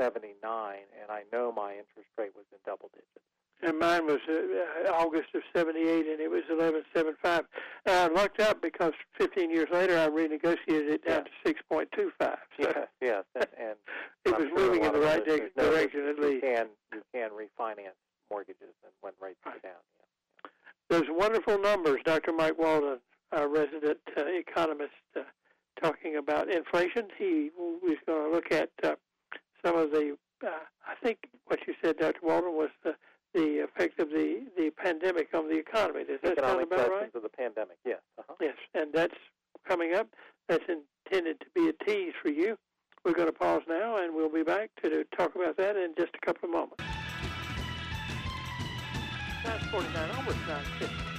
79, 0.00 0.32
and 0.48 1.10
I 1.10 1.28
know 1.32 1.52
my 1.52 1.72
interest 1.72 2.08
rate 2.16 2.32
was 2.34 2.46
in 2.52 2.58
double 2.64 2.88
digits. 2.94 3.28
And 3.60 3.78
mine 3.78 4.06
was 4.06 4.20
uh, 4.24 4.90
August 4.90 5.34
of 5.34 5.42
78, 5.54 6.06
and 6.06 6.19
11.75. 6.60 7.44
And 7.86 7.94
I 7.94 8.08
looked 8.08 8.40
up 8.40 8.60
because 8.62 8.92
15 9.18 9.50
years 9.50 9.68
later 9.72 9.98
I 9.98 10.08
renegotiated 10.08 10.90
it 10.90 11.06
down 11.06 11.24
yeah. 11.44 11.52
to 11.52 11.54
6.25. 11.72 12.10
So 12.20 12.36
yes, 12.58 12.86
yes, 13.00 13.24
and, 13.34 13.46
and 13.58 13.76
it 14.24 14.38
was 14.38 14.48
sure 14.48 14.58
moving 14.58 14.84
in 14.84 14.92
the 14.92 15.00
right 15.00 15.24
direction, 15.24 15.50
direction 15.56 16.08
at 16.08 16.18
least. 16.18 16.44
You 16.44 16.50
can 16.54 16.66
you 16.92 17.02
can 17.14 17.30
refinance 17.30 17.96
mortgages 18.30 18.74
and 18.84 18.92
when 19.00 19.12
rates 19.20 19.38
go 19.44 19.50
down. 19.50 19.80
Yeah. 19.98 20.50
Those 20.88 21.08
wonderful 21.08 21.58
numbers, 21.58 22.00
Dr. 22.04 22.32
Mike 22.32 22.58
Walden, 22.58 22.98
our 23.32 23.48
resident 23.48 23.98
uh, 24.16 24.24
economist, 24.26 24.92
uh, 25.16 25.20
talking 25.80 26.16
about 26.16 26.50
inflation. 26.50 27.06
He 27.18 27.50
was 27.56 27.96
going 28.06 28.30
to 28.30 28.34
look 28.34 28.52
at 28.52 28.70
uh, 28.82 28.94
some 29.64 29.76
of 29.76 29.90
the, 29.90 30.16
uh, 30.44 30.48
I 30.86 30.94
think 31.02 31.18
what 31.46 31.60
you 31.66 31.74
said, 31.82 31.98
Dr. 31.98 32.20
Walden, 32.22 32.54
was 32.54 32.70
the, 32.82 32.94
the 33.34 33.64
effect 33.64 34.00
of 34.00 34.10
the, 34.10 34.42
the 34.56 34.70
pandemic 34.70 35.28
on 35.34 35.48
the 35.48 35.58
economy. 35.80 36.04
Does 36.04 36.18
that 36.22 36.32
Economic 36.32 36.68
sound 36.68 36.72
about 36.72 36.78
lessons 36.78 37.00
right? 37.00 37.14
of 37.14 37.22
the 37.22 37.28
pandemic, 37.28 37.78
yes. 37.84 37.98
Uh-huh. 38.18 38.34
Yes, 38.40 38.56
and 38.74 38.92
that's 38.92 39.14
coming 39.66 39.94
up. 39.94 40.08
That's 40.48 40.64
intended 40.68 41.40
to 41.40 41.46
be 41.54 41.68
a 41.68 41.84
tease 41.84 42.14
for 42.22 42.30
you. 42.30 42.56
We're 43.04 43.14
going 43.14 43.28
to 43.28 43.32
pause 43.32 43.62
now, 43.68 43.96
and 43.96 44.14
we'll 44.14 44.32
be 44.32 44.42
back 44.42 44.70
to, 44.82 44.90
to 44.90 45.04
talk 45.16 45.34
about 45.34 45.56
that 45.56 45.76
in 45.76 45.94
just 45.96 46.12
a 46.14 46.26
couple 46.26 46.48
of 46.48 46.52
moments. 46.52 46.84
949, 49.44 50.10
almost 50.16 50.38
950. 50.46 51.10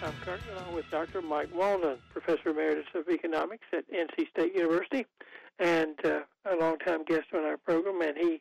I'm 0.00 0.12
currently 0.24 0.52
along 0.52 0.74
with 0.74 0.90
Dr. 0.90 1.22
Mike 1.22 1.54
Walden, 1.54 1.98
Professor 2.12 2.50
Emeritus 2.50 2.86
of 2.94 3.08
Economics 3.08 3.66
at 3.72 3.84
NC 3.90 4.28
State 4.30 4.54
University, 4.54 5.06
and 5.58 5.94
uh, 6.04 6.20
a 6.44 6.54
longtime 6.56 7.04
guest 7.04 7.26
on 7.34 7.44
our 7.44 7.56
program. 7.56 8.00
And 8.00 8.16
he 8.16 8.40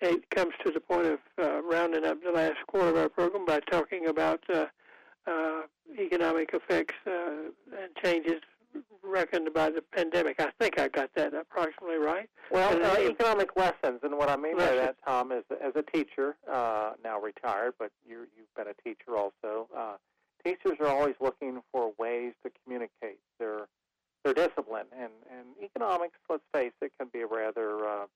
it 0.00 0.30
comes 0.30 0.54
to 0.64 0.70
the 0.72 0.80
point 0.80 1.06
of 1.06 1.18
uh, 1.38 1.62
rounding 1.62 2.04
up 2.04 2.22
the 2.22 2.30
last 2.30 2.56
quarter 2.66 2.88
of 2.88 2.96
our 2.96 3.08
program 3.08 3.44
by 3.44 3.60
talking 3.70 4.06
about 4.06 4.40
uh, 4.52 4.66
uh, 5.26 5.62
economic 5.98 6.50
effects 6.52 6.94
uh, 7.06 7.50
and 7.76 7.94
changes 8.02 8.40
reckoned 9.02 9.52
by 9.54 9.70
the 9.70 9.82
pandemic. 9.82 10.36
I 10.40 10.50
think 10.60 10.78
I 10.78 10.88
got 10.88 11.10
that 11.16 11.34
approximately 11.34 11.96
right. 11.96 12.28
Well, 12.50 12.72
And 12.72 12.84
uh, 12.84 13.10
economic 13.10 13.50
lessons, 13.56 14.00
and 14.02 14.16
what 14.16 14.28
I 14.28 14.36
mean 14.36 14.56
by 14.56 14.74
that, 14.74 14.96
Tom, 15.06 15.32
is 15.32 15.44
as 15.62 15.72
a 15.74 15.82
teacher, 15.82 16.36
uh, 16.50 16.92
now 17.02 17.20
retired, 17.20 17.74
but 17.78 17.90
you 18.06 18.26
you've 18.36 18.54
been 18.56 18.68
a 18.68 18.82
teacher 18.82 19.16
also. 19.16 19.68
Uh, 19.76 19.96
teachers 20.44 20.78
are 20.80 20.86
always 20.86 21.14
looking 21.20 21.60
for 21.72 21.92
ways 21.98 22.32
to 22.44 22.50
communicate 22.62 23.18
their 23.38 23.66
their 24.24 24.34
discipline, 24.34 24.86
and 24.92 25.12
and 25.30 25.46
economics, 25.62 26.18
let's 26.28 26.42
face 26.52 26.72
it, 26.80 26.92
can 26.98 27.08
be 27.12 27.20
a 27.20 27.26
rather 27.26 27.84
uh, 27.84 28.06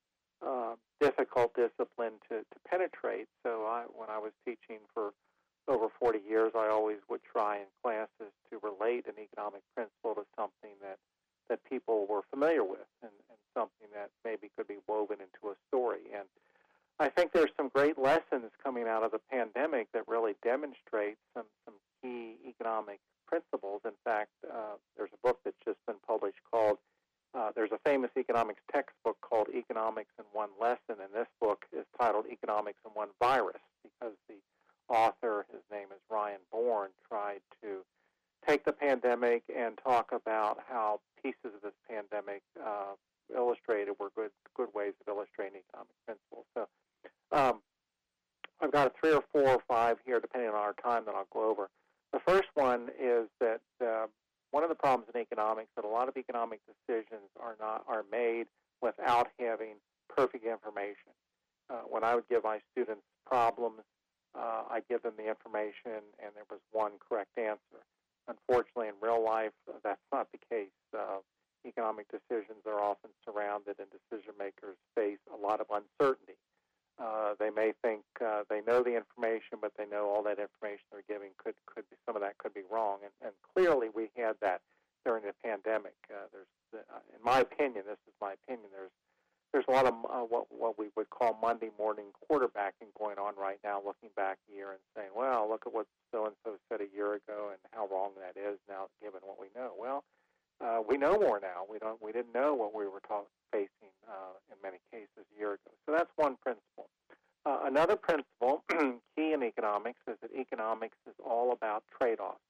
uh, 0.47 0.75
difficult 1.01 1.55
discipline 1.55 2.14
to 2.29 2.38
to 2.40 2.59
penetrate. 2.69 3.27
So 3.43 3.64
I, 3.67 3.85
when 3.95 4.11
I 4.11 4.19
was 4.19 4.33
teaching 4.45 4.81
for 4.93 5.12
over 5.68 5.88
40 5.98 6.20
years, 6.29 6.53
I 6.55 6.68
always 6.68 6.98
would 7.09 7.22
try 7.24 7.57
in 7.57 7.68
classes 7.83 8.33
to 8.50 8.61
relate 8.62 9.07
an 9.07 9.14
economic 9.18 9.62
principle 9.74 10.14
to 10.14 10.24
something 10.37 10.77
that 10.83 10.98
that 11.48 11.61
people 11.68 12.07
were 12.09 12.22
familiar 12.31 12.64
with 12.64 12.88
and, 13.03 13.12
and 13.29 13.38
something 13.53 13.88
that 13.92 14.11
maybe 14.24 14.50
could 14.57 14.66
be 14.66 14.79
woven 14.88 15.18
into 15.20 15.53
a 15.53 15.57
story. 15.68 16.09
And 16.14 16.24
I 16.98 17.09
think 17.09 17.33
there's 17.33 17.50
some 17.57 17.68
great 17.74 17.98
lessons 17.98 18.50
coming 18.62 18.87
out 18.87 19.03
of 19.03 19.11
the 19.11 19.20
pandemic 19.31 19.88
that 19.92 20.07
really 20.07 20.35
demonstrate 20.42 21.16
some, 21.35 21.44
some 21.64 21.74
key 22.00 22.37
economic 22.48 23.00
principles. 23.27 23.81
In 23.85 23.98
fact, 24.05 24.31
uh, 24.46 24.79
there's 24.96 25.11
a 25.12 25.27
book 25.27 25.40
that's 25.44 25.57
just 25.64 25.79
been 25.87 26.00
published 26.07 26.38
called, 26.50 26.79
uh, 27.35 27.50
there's 27.55 27.72
a 27.72 27.81
famous 27.85 28.11
economics 28.16 28.61
textbook 28.72 29.16
called 29.20 29.48
Economics 29.53 30.14
in 30.18 30.24
One 30.33 30.50
Lesson, 30.61 31.03
and 31.03 31.12
this 31.12 31.27
book 31.40 31.64
is 31.72 31.85
titled 32.00 32.27
Economics 32.31 32.79
in 32.87 32.92
One 32.92 33.09
Virus 33.20 33.62
because 33.83 34.14
the 34.29 34.37
author, 34.88 35.34
his 35.55 35.64
name 35.71 35.88
is 35.90 36.01
Ryan 36.11 36.40
Bourne, 36.51 36.90
tried 37.09 37.40
to 37.62 37.85
take 38.47 38.64
the 38.64 38.73
pandemic 38.73 39.43
and 39.55 39.79
talk 39.83 40.11
about 40.12 40.59
how 40.69 41.01
pieces 41.23 41.55
of 41.57 41.62
this 41.62 41.73
pandemic 41.88 42.43
uh, 42.62 42.93
illustrated 43.35 43.95
were 43.99 44.11
good 44.14 44.31
good 44.57 44.69
ways 44.75 44.93
of 45.01 45.09
illustrating 45.09 45.61
economic 45.69 45.97
principles. 46.05 46.45
So 46.55 46.69
um, 47.33 47.62
I've 48.61 48.73
got 48.73 48.93
three 49.01 49.12
or 49.12 49.25
four 49.33 49.49
or 49.49 49.62
five 49.67 49.97
here, 50.05 50.21
depending 50.21 50.51
on 50.51 50.55
our 50.55 50.75
time, 50.75 51.05
that 51.07 51.14
I'll 51.14 51.29
go 51.33 51.51
over. 51.51 51.69
The 52.12 52.21
first 52.21 52.49
one 52.55 52.90
is 53.01 53.29
that 53.40 53.61
uh, 53.85 54.07
one 54.51 54.62
of 54.62 54.69
the 54.69 54.77
problems 54.77 55.11
in 55.12 55.21
economics 55.21 55.71
that 55.77 55.85
a 55.85 55.88
lot 55.88 56.09
of 56.09 56.17
economic 56.17 56.61
decisions 56.67 57.29
are 57.40 57.57
not 57.59 57.85
are 57.88 58.05
made 58.11 58.47
without 58.81 59.29
having 59.38 59.77
perfect 60.14 60.45
information. 60.45 61.12
Uh, 61.71 61.83
when 61.88 62.05
I 62.05 62.14
would 62.14 62.29
give 62.29 62.45
my 62.45 62.61
students 62.71 63.03
problems, 63.27 63.81
uh, 64.35 64.64
I'd 64.70 64.88
give 64.88 65.03
them 65.03 65.14
the 65.16 65.29
information, 65.29 66.03
and 66.18 66.35
there 66.35 66.49
was 66.51 66.61
one 66.73 66.92
correct 66.99 67.38
answer. 67.38 67.83
Unfortunately, 68.27 68.88
in 68.88 68.94
real 69.01 69.23
life, 69.23 69.53
that's 69.83 70.03
not 70.12 70.29
the 70.33 70.38
case. 70.51 70.75
Uh, 70.97 71.20
economic 71.66 72.07
decisions 72.11 72.66
are 72.66 72.81
often 72.81 73.11
surrounded, 73.25 73.77
and 73.79 73.88
decision 73.88 74.33
makers 74.38 74.77
face 74.94 75.20
a 75.33 75.37
lot 75.37 75.61
of 75.61 75.66
uncertainty. 75.70 76.37
Uh, 76.99 77.35
they 77.40 77.51
may 77.51 77.73
think 77.83 78.03
uh, 78.25 78.44
they 78.49 78.61
know 78.62 78.83
the 78.83 78.94
information, 78.94 79.59
but 79.61 79.73
they 79.77 79.87
know 79.87 80.07
all 80.07 80.23
that 80.23 80.38
information 80.38 80.85
they're 80.92 81.09
giving 81.09 81.31
could 81.42 81.55
could 81.66 81.83
be 81.90 81.97
some 82.07 82.14
of 82.14 82.23
that 82.23 82.38
could 82.38 82.55
be 82.55 82.62
wrong, 82.70 82.99
and, 83.03 83.12
and 83.20 83.35
clearly 83.55 83.88
we 83.90 84.11
had 84.16 84.35
that 84.40 84.62
during 85.05 85.25
the 85.25 85.35
pandemic. 85.42 85.94
Uh, 86.09 86.31
there's, 86.33 86.55
uh, 86.73 87.03
in 87.11 87.20
my 87.23 87.40
opinion, 87.40 87.85
this 87.87 87.99
is 88.07 88.14
my 88.20 88.35
opinion. 88.38 88.70
There's 88.73 88.94
there's 89.55 89.64
a 89.69 89.71
lot 89.71 89.87
of 89.87 89.95
uh, 90.11 90.27
what 90.27 90.51
what 90.51 90.77
we 90.77 90.90
would 90.99 91.09
call 91.09 91.38
Monday 91.40 91.71
morning 91.79 92.11
quarterbacking 92.27 92.90
going 92.99 93.19
on 93.23 93.35
right 93.38 93.62
now, 93.62 93.79
looking 93.79 94.11
back 94.17 94.38
a 94.51 94.55
year 94.55 94.75
and 94.75 94.83
saying, 94.97 95.14
well, 95.14 95.49
look 95.49 95.62
at 95.64 95.73
what 95.73 95.87
so 96.11 96.27
and 96.27 96.35
so 96.45 96.59
said 96.69 96.81
a 96.83 96.90
year 96.93 97.14
ago 97.14 97.55
and 97.55 97.62
how 97.71 97.87
wrong 97.87 98.11
that 98.19 98.35
is 98.35 98.59
now, 98.69 98.90
given 99.01 99.21
what 99.23 99.38
we 99.38 99.47
know. 99.55 99.71
Well, 99.79 100.03
uh, 100.61 100.81
we 100.88 100.97
know 100.97 101.19
more 101.19 101.40
now. 101.40 101.67
We 101.69 101.79
don't. 101.79 102.01
We 102.03 102.12
didn't 102.12 102.35
know 102.35 102.55
what 102.55 102.75
we 102.75 102.87
were 102.87 103.03
facing 103.51 103.93
uh, 104.09 104.38
in 104.51 104.57
many 104.62 104.79
cases 104.90 105.27
a 105.35 105.38
year 105.38 105.55
ago. 105.55 105.71
So 105.87 105.93
that's 105.93 106.11
one 106.17 106.37
principle. 106.37 106.88
Uh, 107.45 107.61
another 107.64 107.97
principle, 107.97 108.64
key 109.17 109.33
in 109.33 109.43
economics, 109.43 110.01
is 110.09 110.17
that 110.23 110.31
economics 110.33 110.97
is 111.07 111.14
all 111.25 111.53
about 111.53 111.85
trade-offs. 112.01 112.40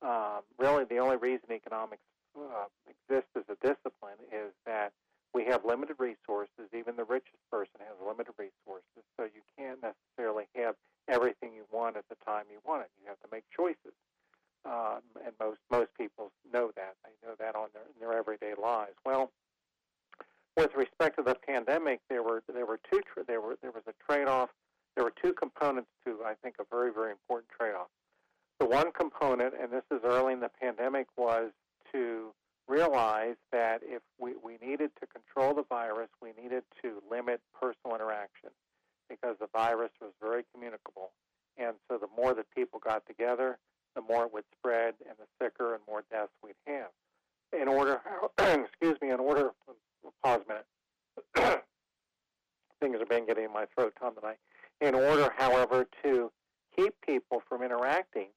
Um, 0.00 0.46
really, 0.58 0.84
the 0.84 0.98
only 0.98 1.16
reason 1.16 1.50
economics 1.50 2.02
uh, 2.38 2.70
exists 2.86 3.34
as 3.34 3.42
a 3.50 3.58
discipline 3.66 4.22
is 4.30 4.52
that 4.64 4.92
we 5.34 5.44
have 5.46 5.64
limited 5.64 5.96
resources. 5.98 6.70
Even 6.76 6.94
the 6.94 7.04
richest 7.04 7.42
person 7.50 7.80
has 7.80 7.96
limited 7.98 8.32
resources, 8.38 9.02
so 9.18 9.24
you 9.24 9.42
can't 9.58 9.80
necessarily 9.82 10.44
have 10.54 10.76
everything 11.08 11.50
you 11.54 11.64
want 11.72 11.96
at 11.96 12.04
the 12.08 12.16
time 12.24 12.44
you 12.52 12.58
want 12.64 12.82
it. 12.82 12.90
You 13.02 13.08
have 13.08 13.18
to 13.20 13.28
make 13.32 13.44
choices 13.50 13.96
um, 14.64 15.00
and 15.24 15.32
most 15.40 15.58
most 15.70 15.88
people 15.96 16.30
know 16.52 16.70
that. 16.76 16.94
They 17.04 17.26
know 17.26 17.34
that 17.38 17.54
on 17.54 17.68
their 17.72 17.82
in 17.94 18.00
their 18.00 18.18
everyday 18.18 18.54
lives. 18.60 18.96
Well, 19.04 19.30
with 20.56 20.70
respect 20.76 21.16
to 21.18 21.22
the 21.22 21.34
pandemic, 21.34 22.00
there 22.08 22.22
were 22.22 22.42
there 22.52 22.66
were 22.66 22.80
two 22.90 23.00
tra- 23.12 23.24
there 23.26 23.40
were 23.40 23.56
there 23.62 23.72
was 23.72 23.84
a 23.86 23.94
trade-off. 24.06 24.50
There 24.96 25.04
were 25.04 25.14
two 25.22 25.32
components 25.32 25.90
to 26.04 26.18
I 26.24 26.34
think 26.42 26.56
a 26.58 26.64
very 26.70 26.92
very 26.92 27.12
important 27.12 27.50
trade-off. 27.56 27.88
The 28.58 28.66
one 28.66 28.90
component, 28.90 29.54
and 29.60 29.70
this 29.70 29.84
is 29.92 30.00
early 30.04 30.32
in 30.32 30.40
the 30.40 30.50
pandemic, 30.60 31.06
was 31.16 31.52
to 31.92 32.32
realize 32.66 33.36
that 33.52 33.80
if 33.82 34.02
we, 34.18 34.32
we 34.44 34.58
needed 34.60 34.90
to 35.00 35.06
control 35.06 35.54
the 35.54 35.62
virus, 35.62 36.08
we 36.20 36.30
needed 36.40 36.64
to 36.82 37.00
limit 37.08 37.40
personal 37.58 37.94
interaction 37.94 38.50
because 39.08 39.36
the 39.40 39.46
virus 39.54 39.92
was 40.02 40.10
very 40.20 40.42
communicable. 40.52 41.12
And 41.56 41.76
so 41.88 41.98
the 41.98 42.08
more 42.20 42.34
that 42.34 42.46
people 42.54 42.80
got 42.84 43.06
together, 43.06 43.58
the 43.98 44.02
more 44.02 44.26
it 44.26 44.32
would 44.32 44.44
spread 44.58 44.94
and 45.08 45.16
the 45.18 45.26
sicker 45.44 45.74
and 45.74 45.82
more 45.88 46.04
deaths 46.10 46.32
we'd 46.42 46.54
have. 46.66 46.90
In 47.58 47.68
order, 47.68 48.00
excuse 48.38 48.96
me, 49.00 49.10
in 49.10 49.20
order, 49.20 49.50
pause 50.22 50.40
a 50.44 50.52
minute. 51.42 51.62
Things 52.80 52.96
are 53.00 53.06
being 53.06 53.26
getting 53.26 53.44
in 53.44 53.52
my 53.52 53.66
throat, 53.74 53.94
Tom, 53.98 54.14
tonight. 54.14 54.38
In 54.80 54.94
order, 54.94 55.32
however, 55.36 55.88
to 56.04 56.30
keep 56.76 56.94
people 57.18 57.42
from 57.48 57.62
interacting, 57.62 58.28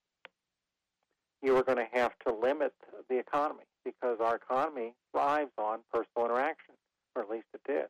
you 1.42 1.54
were 1.54 1.64
going 1.64 1.78
to 1.78 1.88
have 1.92 2.12
to 2.26 2.34
limit 2.34 2.74
the 3.10 3.18
economy 3.18 3.64
because 3.84 4.18
our 4.20 4.36
economy 4.36 4.94
thrives 5.12 5.52
on 5.58 5.80
personal 5.92 6.26
interaction, 6.26 6.76
or 7.16 7.24
at 7.24 7.30
least 7.30 7.48
it 7.54 7.62
did. 7.66 7.86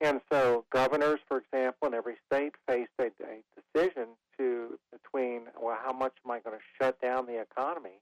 And 0.00 0.20
so 0.32 0.64
governors, 0.72 1.20
for 1.28 1.38
example, 1.38 1.88
in 1.88 1.94
every 1.94 2.14
state 2.26 2.52
faced 2.66 2.90
a, 2.98 3.10
a 3.22 3.42
decision 3.74 4.08
to 4.38 4.78
between 4.90 5.42
well, 5.60 5.76
how 5.82 5.92
much 5.92 6.14
am 6.24 6.30
I 6.30 6.40
going 6.40 6.56
to 6.56 6.62
shut 6.80 7.00
down 7.00 7.26
the 7.26 7.40
economy 7.40 8.00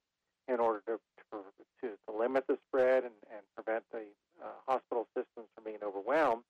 in 0.48 0.60
order 0.60 0.82
to 0.86 0.98
to, 1.30 1.88
to 2.08 2.18
limit 2.18 2.44
the 2.48 2.56
spread 2.66 3.04
and, 3.04 3.12
and 3.30 3.42
prevent 3.54 3.84
the 3.92 4.04
uh, 4.42 4.46
hospital 4.66 5.06
systems 5.14 5.46
from 5.54 5.64
being 5.64 5.78
overwhelmed. 5.84 6.42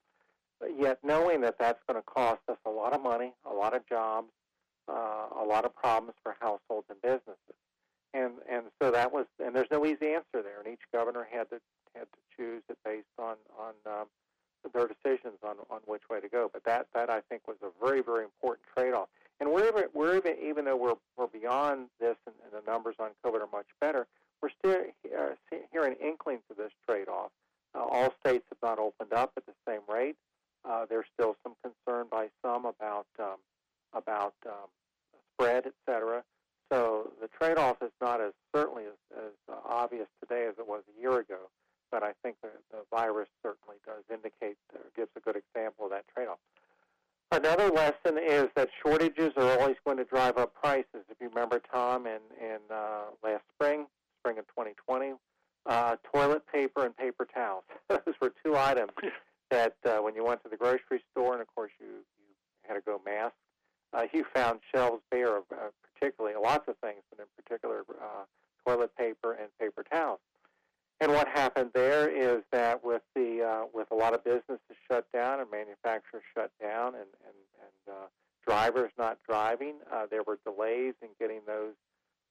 But 0.61 0.71
yet, 0.79 0.99
knowing 1.03 1.41
that 1.41 1.57
that's 1.59 1.81
going 1.89 2.01
to 2.01 2.07
cost 2.07 2.43
us 2.49 2.59
a 2.65 2.71
lot 2.71 2.93
of 2.93 3.03
money, 3.03 3.33
a 3.45 3.53
lot 3.53 3.75
of 3.75 3.89
jobs, 3.89 4.29
uh, 4.89 5.43
a 5.43 5.45
lot 5.45 5.65
of 5.65 5.75
problems 5.75 6.15
for 6.23 6.37
households 6.41 6.87
and 6.89 7.01
businesses, 7.03 7.59
and 8.15 8.33
and 8.51 8.65
so 8.81 8.91
that 8.91 9.13
was 9.13 9.27
and 9.45 9.55
there's 9.55 9.71
no 9.71 9.85
easy 9.85 10.09
answer 10.15 10.43
there, 10.43 10.61
and 10.65 10.73
each 10.73 10.87
governor 10.93 11.27
had 11.31 11.49
to 11.51 11.61
had 11.95 12.07
to 12.13 12.19
choose 12.37 12.63
it 12.69 12.79
based 12.85 13.07
on 13.19 13.37
on 13.59 13.75
um, 13.87 14.07
their 14.73 14.89
decisions 14.89 15.39
on, 15.43 15.57
on 15.71 15.81
which 15.87 16.03
way 16.11 16.21
to 16.21 16.29
go. 16.29 16.51
But 16.53 16.65
that, 16.65 16.87
that 16.95 17.11
I 17.11 17.21
think 17.29 17.47
was 17.47 17.57
a 17.63 17.71
very, 17.85 18.03
very 18.03 18.25
important 18.25 18.67
trade-off. 18.77 19.09
And 19.41 19.53
we're 19.53 19.69
even, 19.69 19.85
we're 19.95 20.17
even, 20.17 20.35
even 20.43 20.65
though 20.65 20.77
we're, 20.77 20.95
we're 21.17 21.29
beyond 21.29 21.87
this 22.01 22.17
and, 22.27 22.35
and 22.45 22.53
the 22.61 22.71
numbers 22.71 22.97
on 22.99 23.11
COVID 23.25 23.41
are 23.41 23.49
much 23.53 23.67
better, 23.81 24.07
we're 24.43 24.51
still 24.59 24.83
uh, 25.17 25.57
hearing 25.73 25.95
inklings 26.03 26.43
of 26.51 26.57
this 26.57 26.73
trade-off. 26.89 27.31
Uh, 27.75 27.85
all 27.85 28.13
states 28.21 28.45
have 28.49 28.59
not 28.63 28.79
opened 28.79 29.13
up 29.13 29.33
at 29.37 29.45
the 29.47 29.53
same 29.67 29.81
rate. 29.89 30.17
Uh, 30.65 30.87
there's 30.89 31.07
still 31.15 31.37
some 31.43 31.55
concern 31.63 32.07
by 32.11 32.29
some 32.43 32.65
about 32.65 33.07
um, 33.21 33.37
about 33.95 34.35
um, 34.45 34.69
spread, 35.39 35.67
et 35.67 35.75
cetera. 35.87 36.23
So 36.73 37.13
the 37.21 37.29
trade-off 37.29 37.79
is 37.83 37.93
not 38.01 38.21
as 38.21 38.33
certainly 38.55 38.85
as, 38.85 39.19
as 39.19 39.33
uh, 39.51 39.57
obvious 39.65 40.09
today 40.21 40.47
as 40.47 40.55
it 40.59 40.67
was 40.69 40.83
a 40.97 41.01
year 41.01 41.21
ago 41.21 41.49
but 41.91 42.03
I 42.03 42.13
think 42.23 42.37
the, 42.43 42.51
the 42.71 42.79
virus 42.91 43.29
certainly 43.43 43.77
does 43.87 44.05
indicate 44.13 44.57
or 44.75 44.81
gives 44.97 45.11
a 45.17 45.21
good 45.21 45.37
example 45.37 45.87
of 45.87 45.91
that 45.91 46.05
trade-off. 46.15 46.39
Another 47.31 47.69
lesson 47.69 48.19
is 48.19 48.49
that 48.57 48.69
shortages 48.83 49.33
are 49.37 49.59
always 49.59 49.77
going 49.85 49.99
to 49.99 50.05
drive 50.05 50.39
up 50.39 50.55
prices. 50.55 51.05
If 51.11 51.19
you 51.21 51.29
remember, 51.29 51.61
Tom, 51.73 52.07
in, 52.07 52.21
in 52.41 52.59
uh, 52.71 53.13
last 53.23 53.45
spring, 53.55 53.87
spring 54.21 54.39
of 54.39 54.47
2020, 54.49 55.13
uh, 55.67 55.97
toilet 56.15 56.43
paper 56.51 56.87
and 56.87 56.97
paper 56.97 57.27
towels. 57.33 57.65
Those 57.89 58.15
were 58.21 58.33
two 58.43 58.57
items 58.57 58.93
that 59.51 59.77
uh, 59.85 59.99
when 59.99 60.15
you 60.15 60.25
went 60.25 60.43
to 60.45 60.49
the 60.49 60.57
grocery 60.57 61.03
store, 61.13 61.35
and 61.35 61.43
of 61.43 61.55
course 61.55 61.73
you, 61.79 61.87
you 61.87 62.35
had 62.63 62.75
to 62.75 62.81
go 62.81 63.01
mask, 63.05 63.35
uh, 63.93 64.05
you 64.13 64.25
found 64.35 64.61
shelves 64.75 65.03
bare 65.11 65.37
of 65.37 65.45
uh, 65.53 65.69
particularly 65.95 66.37
lots 66.43 66.67
of 66.69 66.77
things, 66.79 67.03
but 67.11 67.21
in 67.21 67.27
particular 67.37 67.85
uh, 68.01 68.25
toilet 68.67 68.97
paper 68.97 69.33
and 69.33 69.49
paper 69.61 69.85
towels. 69.91 70.21
And 71.01 71.13
what 71.13 71.29
happened 71.29 71.71
there 71.75 72.09
is 72.09 72.43
that 72.51 72.85
with 72.85 73.03
the 73.15 73.43
uh, 73.43 73.67
with 73.73 73.89
a 73.93 73.95
lot 73.95 74.15
of 74.15 74.25
businesses 74.25 74.59
shut 74.91 75.07
down 75.13 75.39
and 75.39 75.49
manufacturers 75.51 76.25
shut 76.35 76.51
down 76.61 76.95
and 76.95 77.07
and, 77.25 77.39
and 77.63 77.95
uh, 77.95 78.07
drivers 78.47 78.91
not 78.99 79.19
driving, 79.29 79.75
uh, 79.93 80.07
there 80.11 80.23
were 80.25 80.39
delays 80.45 80.95
in 81.01 81.09
getting 81.21 81.41
those 81.47 81.75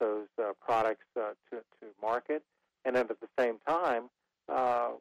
those 0.02 0.28
uh, 0.42 0.52
products 0.60 1.06
uh, 1.18 1.30
to 1.50 1.58
to 1.80 1.88
market. 2.02 2.44
And 2.84 2.96
then 2.96 3.08
at 3.10 3.20
the 3.22 3.28
same 3.40 3.58
time, 3.68 4.10
uh, 4.50 4.92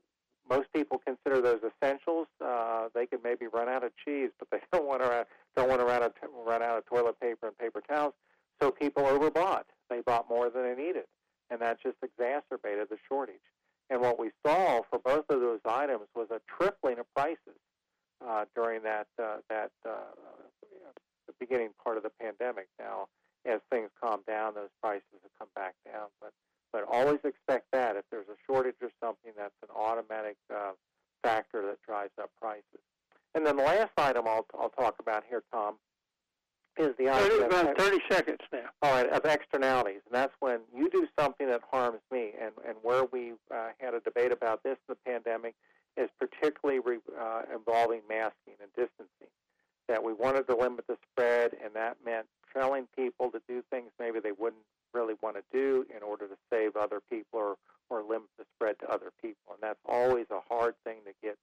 most 0.48 0.68
people 0.72 1.00
consider 1.04 1.40
those 1.40 1.60
essentials. 1.62 2.28
Uh, 2.44 2.88
they 2.94 3.06
could 3.06 3.20
maybe 3.24 3.46
run 3.46 3.68
out 3.68 3.82
of 3.82 3.90
cheese, 4.04 4.30
but 4.38 4.48
they 4.52 4.60
don't 4.72 4.86
want 4.86 5.02
to 5.02 5.26
don't 5.56 5.68
want 5.68 5.80
to 5.80 5.86
run 5.86 6.02
out 6.04 6.14
of, 6.22 6.46
run 6.46 6.62
out 6.62 6.78
of 6.78 6.86
toilet 6.86 7.18
paper 7.18 7.48
and 7.48 7.58
paper 7.58 7.82
towels. 7.88 8.14
So 8.62 8.70
people 8.70 9.02
overbought. 9.02 9.64
They 9.90 10.02
bought 10.02 10.28
more 10.30 10.50
than 10.50 10.62
they 10.62 10.80
needed, 10.80 11.04
and 11.50 11.60
that 11.60 11.82
just 11.82 11.96
exacerbated 12.00 12.88
the 12.90 12.96
shortage. 13.08 13.42
And 13.90 14.00
what 14.00 14.18
we 14.18 14.30
saw 14.44 14.82
for 14.90 14.98
both 14.98 15.26
of 15.28 15.40
those 15.40 15.60
items 15.64 16.08
was 16.14 16.28
a 16.30 16.40
tripling 16.58 16.98
of 16.98 17.06
prices 17.14 17.58
uh, 18.26 18.44
during 18.54 18.82
that 18.82 19.06
uh, 19.22 19.36
that 19.48 19.70
uh, 19.84 20.12
the 21.26 21.34
beginning 21.38 21.70
part 21.82 21.96
of 21.96 22.02
the 22.02 22.10
pandemic. 22.20 22.68
Now, 22.78 23.06
as 23.48 23.60
things 23.70 23.90
calm 24.02 24.20
down, 24.26 24.54
those 24.54 24.72
prices 24.82 25.04
have 25.22 25.32
come 25.38 25.48
back 25.54 25.74
down. 25.84 26.08
But 26.20 26.32
but 26.72 26.84
always 26.90 27.20
expect 27.24 27.66
that 27.72 27.96
if 27.96 28.04
there's 28.10 28.28
a 28.28 28.36
shortage 28.46 28.76
or 28.82 28.90
something, 29.02 29.32
that's 29.36 29.54
an 29.62 29.68
automatic 29.74 30.36
uh, 30.54 30.72
factor 31.22 31.62
that 31.62 31.78
drives 31.86 32.12
up 32.20 32.30
prices. 32.40 32.84
And 33.34 33.46
then 33.46 33.56
the 33.56 33.62
last 33.62 33.92
item 33.96 34.26
I'll, 34.26 34.46
I'll 34.58 34.70
talk 34.70 34.96
about 35.00 35.24
here, 35.28 35.42
Tom, 35.52 35.76
is 36.78 36.90
the 36.98 37.06
Thirty, 37.06 37.44
about 37.44 37.70
of, 37.70 37.76
30 37.78 37.98
seconds 38.10 38.38
now. 38.52 38.68
all 38.82 38.92
right, 38.92 39.08
of 39.10 39.24
externalities, 39.24 40.00
and 40.04 40.14
that's 40.14 40.34
when 40.40 40.60
you 40.74 40.90
do 40.90 41.06
something 41.18 41.46
that 41.46 41.62
harms 41.70 42.00
me. 42.12 42.32
And, 42.40 42.52
and 42.66 42.76
where 42.82 43.04
we 43.10 43.32
uh, 43.54 43.68
had 43.78 43.94
a 43.94 44.00
debate 44.00 44.32
about 44.32 44.62
this 44.62 44.76
in 44.88 44.94
the 44.94 45.10
pandemic 45.10 45.54
is 45.96 46.10
particularly 46.18 46.80
re, 46.80 46.98
uh, 47.18 47.42
involving 47.54 48.02
masking 48.08 48.54
and 48.60 48.68
distancing. 48.76 49.32
That 49.88 50.02
we 50.02 50.12
wanted 50.12 50.46
to 50.48 50.56
limit 50.56 50.86
the 50.88 50.98
spread, 51.10 51.52
and 51.64 51.72
that 51.74 51.98
meant 52.04 52.26
telling 52.54 52.86
people 52.96 53.30
to 53.30 53.40
do 53.48 53.62
things 53.70 53.90
maybe 53.98 54.20
they 54.20 54.32
wouldn't 54.32 54.62
really 54.92 55.14
want 55.22 55.36
to 55.36 55.42
do 55.52 55.84
in 55.94 56.02
order 56.02 56.26
to 56.26 56.36
save 56.50 56.76
other 56.76 57.00
people 57.10 57.38
or, 57.38 57.56
or 57.90 58.02
limit 58.02 58.28
the 58.38 58.44
spread 58.54 58.78
to 58.80 58.88
other 58.88 59.12
people. 59.20 59.52
And 59.52 59.58
that's 59.60 59.78
always 59.86 60.26
a 60.30 60.40
hard 60.48 60.74
thing 60.84 60.98
to 61.06 61.12
get 61.22 61.36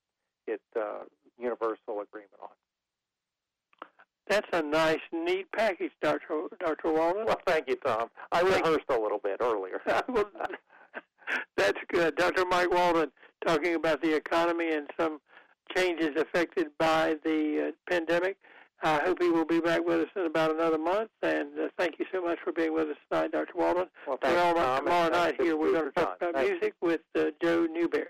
get 0.45 0.62
uh, 0.76 1.06
universal 1.39 2.01
agreement 2.01 2.34
on. 2.41 2.49
That's 4.28 4.47
a 4.54 4.62
nice, 4.62 4.99
neat 5.12 5.51
package, 5.51 5.91
Dr. 6.01 6.47
Dr. 6.60 6.91
Walden. 6.91 7.26
Well, 7.26 7.39
thank 7.45 7.70
you, 7.70 7.76
Tom. 7.78 8.10
I 8.32 8.41
rehearsed 8.41 8.86
a 8.89 8.97
little 8.97 9.20
bit 9.20 9.38
earlier. 9.41 9.82
Well, 10.08 10.30
That's 11.58 11.80
good. 11.89 12.16
Dr. 12.16 12.45
Mike 12.45 12.72
Walden 12.72 13.12
talking 13.45 13.76
about 13.76 14.01
the 14.01 14.16
economy 14.16 14.72
and 14.72 14.89
some 14.99 15.20
changes 15.76 16.12
affected 16.18 16.68
by 16.78 17.16
the 17.24 17.70
uh, 17.70 17.72
pandemic. 17.89 18.38
I 18.84 18.99
hope 19.05 19.21
he 19.21 19.29
will 19.29 19.45
be 19.45 19.59
back 19.61 19.81
with 19.86 20.01
us 20.01 20.09
in 20.15 20.25
about 20.25 20.51
another 20.51 20.77
month. 20.77 21.09
And 21.21 21.49
uh, 21.57 21.67
thank 21.77 21.99
you 21.99 22.05
so 22.11 22.21
much 22.21 22.38
for 22.43 22.51
being 22.51 22.73
with 22.73 22.89
us 22.89 22.97
tonight, 23.09 23.31
Dr. 23.31 23.53
Walden. 23.55 23.86
well, 24.05 24.17
thank 24.21 24.34
you, 24.36 24.39
Tomorrow, 24.41 24.55
Tom. 24.55 24.84
tomorrow 24.84 25.09
thanks 25.11 25.38
night 25.39 25.41
here 25.45 25.57
we're 25.57 25.71
going 25.71 25.86
to 25.86 25.91
talk 25.91 26.17
about 26.17 26.34
Thank 26.34 26.47
you. 26.47 26.53
music 26.55 26.73
with 26.81 27.01
uh, 27.17 27.25
Joe 27.41 27.65
Newberry. 27.71 28.07